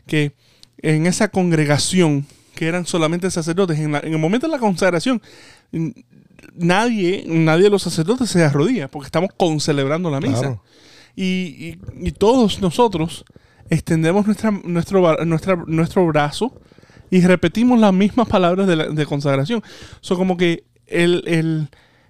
que 0.07 0.33
en 0.79 1.07
esa 1.07 1.29
congregación, 1.29 2.27
que 2.55 2.67
eran 2.67 2.87
solamente 2.87 3.31
sacerdotes, 3.31 3.79
en, 3.79 3.93
la- 3.93 4.01
en 4.01 4.13
el 4.13 4.19
momento 4.19 4.47
de 4.47 4.53
la 4.53 4.59
consagración, 4.59 5.23
nadie, 6.55 7.25
nadie 7.27 7.65
de 7.65 7.71
los 7.71 7.83
sacerdotes 7.83 8.31
se 8.31 8.43
arrodilla, 8.45 8.89
porque 8.91 9.07
estamos 9.07 9.31
concelebrando 9.37 10.11
la 10.11 10.21
misa. 10.21 10.41
Claro. 10.41 10.63
Y, 11.17 11.23
y- 11.23 11.79
y 12.01 12.13
todos 12.13 12.61
nosotros 12.61 13.25
extendemos 13.71 14.27
nuestra, 14.27 14.51
nuestro, 14.51 15.25
nuestra, 15.25 15.57
nuestro 15.67 16.07
brazo 16.07 16.61
y 17.11 17.21
repetimos 17.21 17.79
las 17.79 17.93
mismas 17.93 18.29
palabras 18.29 18.67
de, 18.67 18.77
la- 18.77 18.89
de 18.89 19.07
consagración. 19.07 19.63
So, 20.01 20.17
como 20.17 20.37
que 20.37 20.65
el, 20.87 21.23
el- 21.27 21.69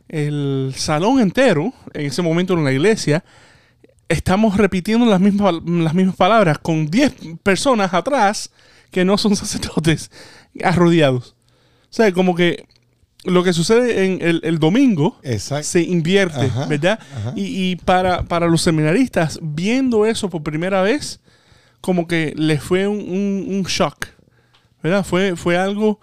el 0.08 0.72
salón 0.76 1.20
entero, 1.20 1.72
en 1.94 2.06
ese 2.06 2.22
momento 2.22 2.54
en 2.54 2.64
la 2.64 2.72
iglesia, 2.72 3.24
estamos 4.08 4.56
repitiendo 4.58 5.06
las 5.06 5.20
mismas, 5.20 5.54
las 5.64 5.94
mismas 5.94 6.16
palabras 6.16 6.58
con 6.58 6.86
10 6.90 7.14
personas 7.42 7.94
atrás 7.94 8.50
que 8.90 9.04
no 9.04 9.16
son 9.16 9.34
sacerdotes 9.36 10.10
arrodillados. 10.62 11.34
O 11.84 11.94
sea, 11.94 12.12
como 12.12 12.34
que 12.34 12.66
lo 13.24 13.44
que 13.44 13.52
sucede 13.52 14.04
en 14.06 14.18
el, 14.20 14.40
el 14.44 14.58
domingo 14.58 15.18
Exacto. 15.22 15.64
se 15.64 15.82
invierte, 15.82 16.46
Ajá, 16.46 16.66
¿verdad? 16.66 16.98
ajá. 17.16 17.32
Y, 17.36 17.70
y 17.70 17.76
para, 17.76 18.24
para 18.24 18.46
los 18.48 18.62
seminaristas, 18.62 19.38
viendo 19.42 20.06
eso 20.06 20.28
por 20.28 20.42
primera 20.42 20.82
vez, 20.82 21.20
como 21.80 22.06
que 22.08 22.32
les 22.36 22.62
fue 22.62 22.86
un, 22.88 22.98
un- 22.98 23.46
un 23.48 23.62
shock, 23.64 24.06
¿verdad? 24.82 25.04
Fue, 25.04 25.36
fue 25.36 25.56
algo 25.56 26.00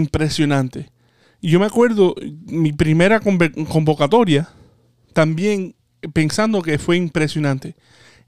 impresionante. 0.00 0.90
Y 1.40 1.50
yo 1.50 1.60
me 1.60 1.66
acuerdo 1.66 2.14
mi 2.46 2.72
primera 2.72 3.20
convocatoria 3.20 4.48
también 5.12 5.74
pensando 6.12 6.62
que 6.62 6.78
fue 6.78 6.96
impresionante. 6.96 7.76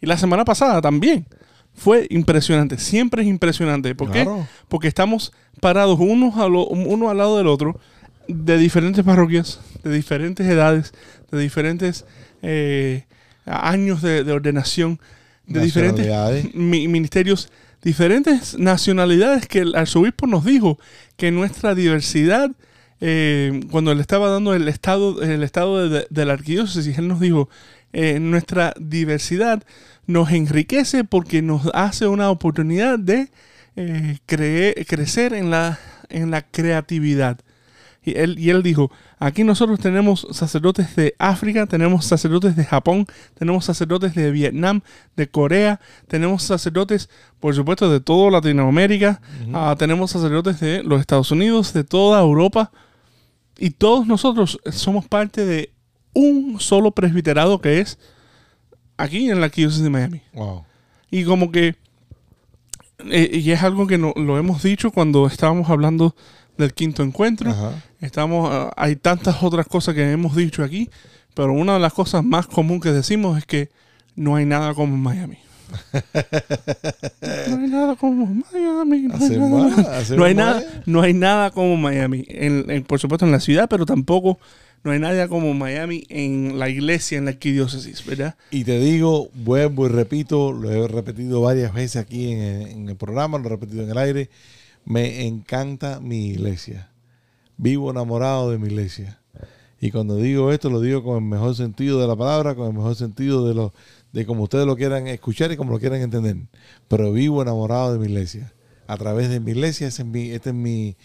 Y 0.01 0.07
la 0.07 0.17
semana 0.17 0.45
pasada 0.45 0.81
también 0.81 1.27
fue 1.75 2.07
impresionante. 2.11 2.79
Siempre 2.79 3.23
es 3.23 3.29
impresionante. 3.29 3.95
¿Por 3.95 4.11
qué? 4.11 4.23
Claro. 4.25 4.47
Porque 4.69 4.89
estamos 4.89 5.33
parados 5.61 5.99
unos 6.01 6.37
a 6.37 6.49
lo- 6.49 6.67
uno 6.69 7.11
al 7.11 7.19
lado 7.19 7.37
del 7.39 7.47
otro, 7.49 7.79
de 8.29 8.59
diferentes 8.59 9.05
parroquias, 9.05 9.61
de 9.83 9.91
diferentes 9.91 10.47
edades, 10.47 10.93
de 11.31 11.39
diferentes 11.41 12.05
eh, 12.43 13.05
años 13.47 14.03
de, 14.03 14.23
de 14.25 14.33
ordenación, 14.33 15.01
de 15.47 15.61
diferentes 15.67 16.07
mi- 16.55 16.89
ministerios, 16.89 17.51
diferentes 17.83 18.59
nacionalidades 18.59 19.47
que 19.47 19.61
el 19.61 19.75
arzobispo 19.75 20.27
nos 20.27 20.45
dijo 20.45 20.79
que 21.17 21.31
nuestra 21.31 21.75
diversidad, 21.75 22.51
eh, 23.01 23.61
cuando 23.71 23.95
le 23.95 24.01
estaba 24.03 24.29
dando 24.29 24.55
el 24.55 24.69
estado, 24.69 25.23
el 25.23 25.43
estado 25.43 25.89
de, 25.89 26.07
de 26.11 26.25
la 26.25 26.35
arquidiócesis, 26.35 26.99
él 26.99 27.09
nos 27.09 27.21
dijo, 27.21 27.49
eh, 27.93 28.19
nuestra 28.21 28.75
diversidad 28.79 29.63
nos 30.07 30.31
enriquece 30.33 31.05
porque 31.05 31.41
nos 31.43 31.71
hace 31.75 32.07
una 32.07 32.31
oportunidad 32.31 32.99
de 32.99 33.31
eh, 33.77 34.19
cree- 34.27 34.85
crecer 34.87 35.33
en 35.33 35.51
la, 35.51 35.79
en 36.11 36.31
la 36.31 36.43
creatividad. 36.43 37.39
Y 38.09 38.19
él, 38.19 38.39
y 38.39 38.51
él 38.51 38.63
dijo, 38.63 38.91
aquí 39.19 39.45
nosotros 39.45 39.81
tenemos 39.81 40.27
sacerdotes 40.31 40.95
de 40.97 41.15
África, 41.19 41.67
tenemos 41.67 42.05
sacerdotes 42.05 42.57
de 42.57 42.65
Japón, 42.65 43.07
tenemos 43.35 43.65
sacerdotes 43.65 44.15
de 44.15 44.31
Vietnam, 44.31 44.81
de 45.17 45.29
Corea, 45.29 45.81
tenemos 46.07 46.43
sacerdotes, 46.43 47.11
por 47.41 47.55
supuesto, 47.55 47.91
de 47.91 48.01
toda 48.01 48.31
Latinoamérica, 48.31 49.21
ah, 49.53 49.75
tenemos 49.79 50.11
sacerdotes 50.11 50.61
de 50.61 50.83
los 50.83 51.01
Estados 51.01 51.31
Unidos, 51.31 51.73
de 51.73 51.85
toda 51.85 52.21
Europa, 52.21 52.71
y 53.59 53.71
todos 53.71 54.07
nosotros 54.07 54.59
somos 54.71 55.07
parte 55.07 55.45
de 55.45 55.73
un 56.15 56.61
solo 56.61 56.93
presbiterado 56.93 57.61
que 57.61 57.81
es 57.81 57.99
aquí 58.97 59.31
en 59.31 59.41
la 59.41 59.47
Arquidiócesis 59.47 59.85
de 59.85 59.91
Miami. 59.91 60.23
Wow. 60.33 60.65
Y 61.11 61.25
como 61.25 61.51
que, 61.51 61.77
eh, 63.11 63.31
y 63.33 63.51
es 63.51 63.63
algo 63.63 63.87
que 63.87 63.99
no, 63.99 64.13
lo 64.17 64.39
hemos 64.39 64.63
dicho 64.63 64.91
cuando 64.91 65.27
estábamos 65.27 65.71
hablando 65.71 66.15
del 66.59 66.75
quinto 66.75 67.03
encuentro, 67.03 67.51
Ajá. 67.51 67.83
Estamos, 68.01 68.49
ah, 68.53 68.73
hay 68.77 68.97
tantas 68.97 69.43
otras 69.43 69.67
cosas 69.67 69.95
que 69.95 70.11
hemos 70.13 70.37
dicho 70.37 70.63
aquí, 70.63 70.91
pero 71.35 71.53
una 71.53 71.75
de 71.75 71.81
las 71.81 71.93
cosas 71.93 72.23
más 72.25 72.47
comunes 72.47 72.83
que 72.83 72.93
decimos 72.93 73.39
es 73.39 73.47
que 73.47 73.71
no 74.17 74.37
hay 74.37 74.45
nada 74.45 74.75
como 74.75 74.97
Miami. 74.97 75.39
no 77.49 77.57
hay 77.57 77.69
nada 77.71 77.97
como 77.97 78.27
Miami. 78.27 79.09
No 79.09 79.45
hay 79.45 79.55
nada, 79.55 80.03
no 80.17 80.25
hay 80.25 80.35
nada, 80.35 80.63
no 80.87 81.03
hay 81.03 81.13
nada 81.15 81.51
como 81.51 81.77
Miami. 81.77 82.25
En- 82.29 82.71
en- 82.71 82.85
por 82.85 82.99
supuesto 82.99 83.27
en 83.27 83.33
la 83.33 83.41
ciudad, 83.41 83.69
pero 83.69 83.85
tampoco 83.87 84.39
no 84.85 84.93
hay 84.93 84.99
nada 85.01 85.29
como 85.29 85.53
Miami 85.55 86.05
en 86.09 86.59
la 86.59 86.69
iglesia, 86.69 87.19
en 87.19 87.25
la 87.27 87.33
arquidiócesis, 87.33 88.05
¿verdad? 88.07 88.37
Y 88.51 88.65
te 88.65 88.79
digo, 88.79 89.29
vuelvo 89.35 89.87
y 89.87 89.89
repito, 89.91 90.53
lo 90.53 90.71
he 90.71 90.89
repetido 90.89 91.41
varias 91.43 91.73
veces 91.75 91.97
aquí 91.97 92.33
en, 92.33 92.41
en 92.63 92.89
el 92.89 92.97
programa, 92.97 93.39
lo 93.39 93.47
he 93.47 93.51
repetido 93.51 93.83
en 93.85 93.91
el 93.91 93.99
aire. 93.99 94.31
Me 94.89 95.27
encanta 95.27 96.01
mi 96.01 96.29
iglesia. 96.29 96.89
Vivo 97.59 97.91
enamorado 97.91 98.51
de 98.51 98.57
mi 98.57 98.69
iglesia. 98.69 99.21
Y 99.83 99.91
cuando 99.91 100.17
digo 100.17 100.51
esto, 100.51 100.71
lo 100.71 100.81
digo 100.81 101.05
con 101.05 101.17
el 101.17 101.29
mejor 101.29 101.55
sentido 101.55 102.01
de 102.01 102.07
la 102.07 102.17
palabra, 102.17 102.55
con 102.55 102.69
el 102.69 102.73
mejor 102.73 102.95
sentido 102.97 103.47
de 103.47 103.53
lo 103.53 103.75
de 104.13 104.25
como 104.25 104.45
ustedes 104.45 104.65
lo 104.65 104.77
quieran 104.77 105.07
escuchar 105.07 105.53
y 105.53 105.59
como 105.59 105.73
lo 105.73 105.79
quieran 105.79 106.01
entender. 106.01 106.37
Pero 106.89 107.13
vivo 107.13 107.43
enamorado 107.43 107.93
de 107.93 107.99
mi 107.99 108.07
iglesia. 108.07 108.55
A 108.87 108.97
través 108.97 109.29
de 109.29 109.41
mi 109.41 109.51
iglesia, 109.51 109.89
ese 109.89 110.01
es 110.01 110.09
mi, 110.09 110.31
este 110.31 110.49
es 110.51 110.57
mi, 110.57 110.97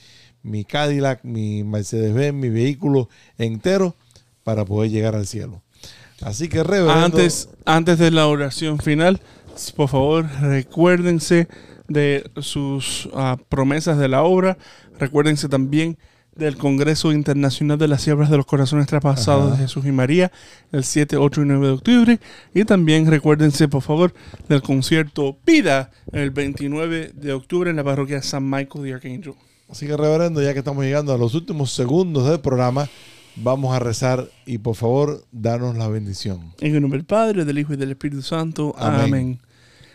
mi 0.43 0.63
Cadillac, 0.63 1.25
mi 1.25 1.65
Mercedes-Benz, 1.65 2.36
mi 2.36 2.47
vehículo 2.47 3.09
entero 3.38 3.97
para 4.45 4.63
poder 4.63 4.91
llegar 4.91 5.13
al 5.13 5.27
cielo. 5.27 5.61
Así 6.21 6.47
que, 6.47 6.63
reverendo, 6.63 7.03
Antes, 7.03 7.49
antes 7.65 7.99
de 7.99 8.11
la 8.11 8.27
oración 8.27 8.79
final, 8.79 9.19
por 9.75 9.89
favor, 9.89 10.25
recuérdense 10.39 11.49
de 11.88 12.29
sus 12.41 13.09
ah, 13.13 13.38
promesas 13.49 13.97
de 13.97 14.07
la 14.07 14.23
obra. 14.23 14.57
Recuérdense 14.99 15.49
también 15.49 15.97
del 16.36 16.57
Congreso 16.57 17.11
Internacional 17.11 17.77
de 17.77 17.88
las 17.88 18.01
Siervas 18.01 18.29
de 18.29 18.38
los 18.38 18.45
Corazones 18.45 18.88
Traspasados 18.88 19.51
de 19.51 19.57
Jesús 19.57 19.86
y 19.86 19.91
María, 19.91 20.31
el 20.71 20.84
7, 20.84 21.17
8 21.17 21.41
y 21.41 21.45
9 21.45 21.67
de 21.67 21.73
octubre. 21.73 22.19
Y 22.53 22.65
también 22.65 23.05
recuérdense, 23.05 23.67
por 23.67 23.81
favor, 23.81 24.13
del 24.49 24.61
concierto 24.61 25.38
Pida 25.43 25.91
el 26.11 26.31
29 26.31 27.11
de 27.13 27.34
octubre 27.34 27.69
en 27.69 27.75
la 27.75 27.84
parroquia 27.84 28.21
San 28.21 28.49
Michael 28.49 28.84
de 28.84 28.93
Archangel. 28.93 29.34
Así 29.69 29.88
que, 29.88 29.95
reverendo, 29.95 30.41
ya 30.41 30.53
que 30.53 30.59
estamos 30.59 30.84
llegando 30.84 31.13
a 31.13 31.17
los 31.17 31.34
últimos 31.36 31.71
segundos 31.71 32.27
del 32.27 32.39
programa, 32.39 32.89
vamos 33.36 33.75
a 33.75 33.79
rezar 33.79 34.27
y 34.45 34.57
por 34.57 34.75
favor, 34.75 35.23
danos 35.31 35.75
la 35.77 35.88
bendición. 35.88 36.53
En 36.59 36.75
el 36.75 36.81
nombre 36.81 36.99
del 36.99 37.05
Padre, 37.05 37.45
del 37.45 37.57
Hijo 37.57 37.73
y 37.73 37.77
del 37.77 37.91
Espíritu 37.91 38.21
Santo. 38.21 38.75
Amén. 38.77 39.01
Amén. 39.01 39.39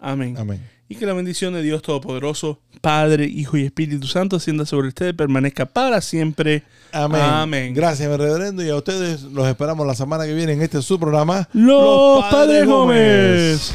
Amén. 0.00 0.36
Amén. 0.38 0.60
Y 0.88 0.96
que 0.96 1.06
la 1.06 1.12
bendición 1.12 1.54
de 1.54 1.62
Dios 1.62 1.82
Todopoderoso, 1.82 2.58
Padre, 2.80 3.26
Hijo 3.26 3.56
y 3.56 3.64
Espíritu 3.64 4.08
Santo, 4.08 4.36
ascienda 4.36 4.66
sobre 4.66 4.88
ustedes 4.88 5.12
y 5.12 5.16
permanezca 5.16 5.66
para 5.66 6.00
siempre. 6.00 6.64
Amén. 6.90 7.20
Amén. 7.20 7.74
Gracias, 7.74 8.10
mi 8.10 8.16
reverendo. 8.16 8.64
Y 8.64 8.70
a 8.70 8.76
ustedes 8.76 9.22
los 9.22 9.46
esperamos 9.46 9.86
la 9.86 9.94
semana 9.94 10.26
que 10.26 10.34
viene 10.34 10.54
en 10.54 10.62
este 10.62 10.82
su 10.82 10.98
programa. 10.98 11.48
Los, 11.52 12.24
Padres 12.24 12.66
Gómez. 12.66 13.72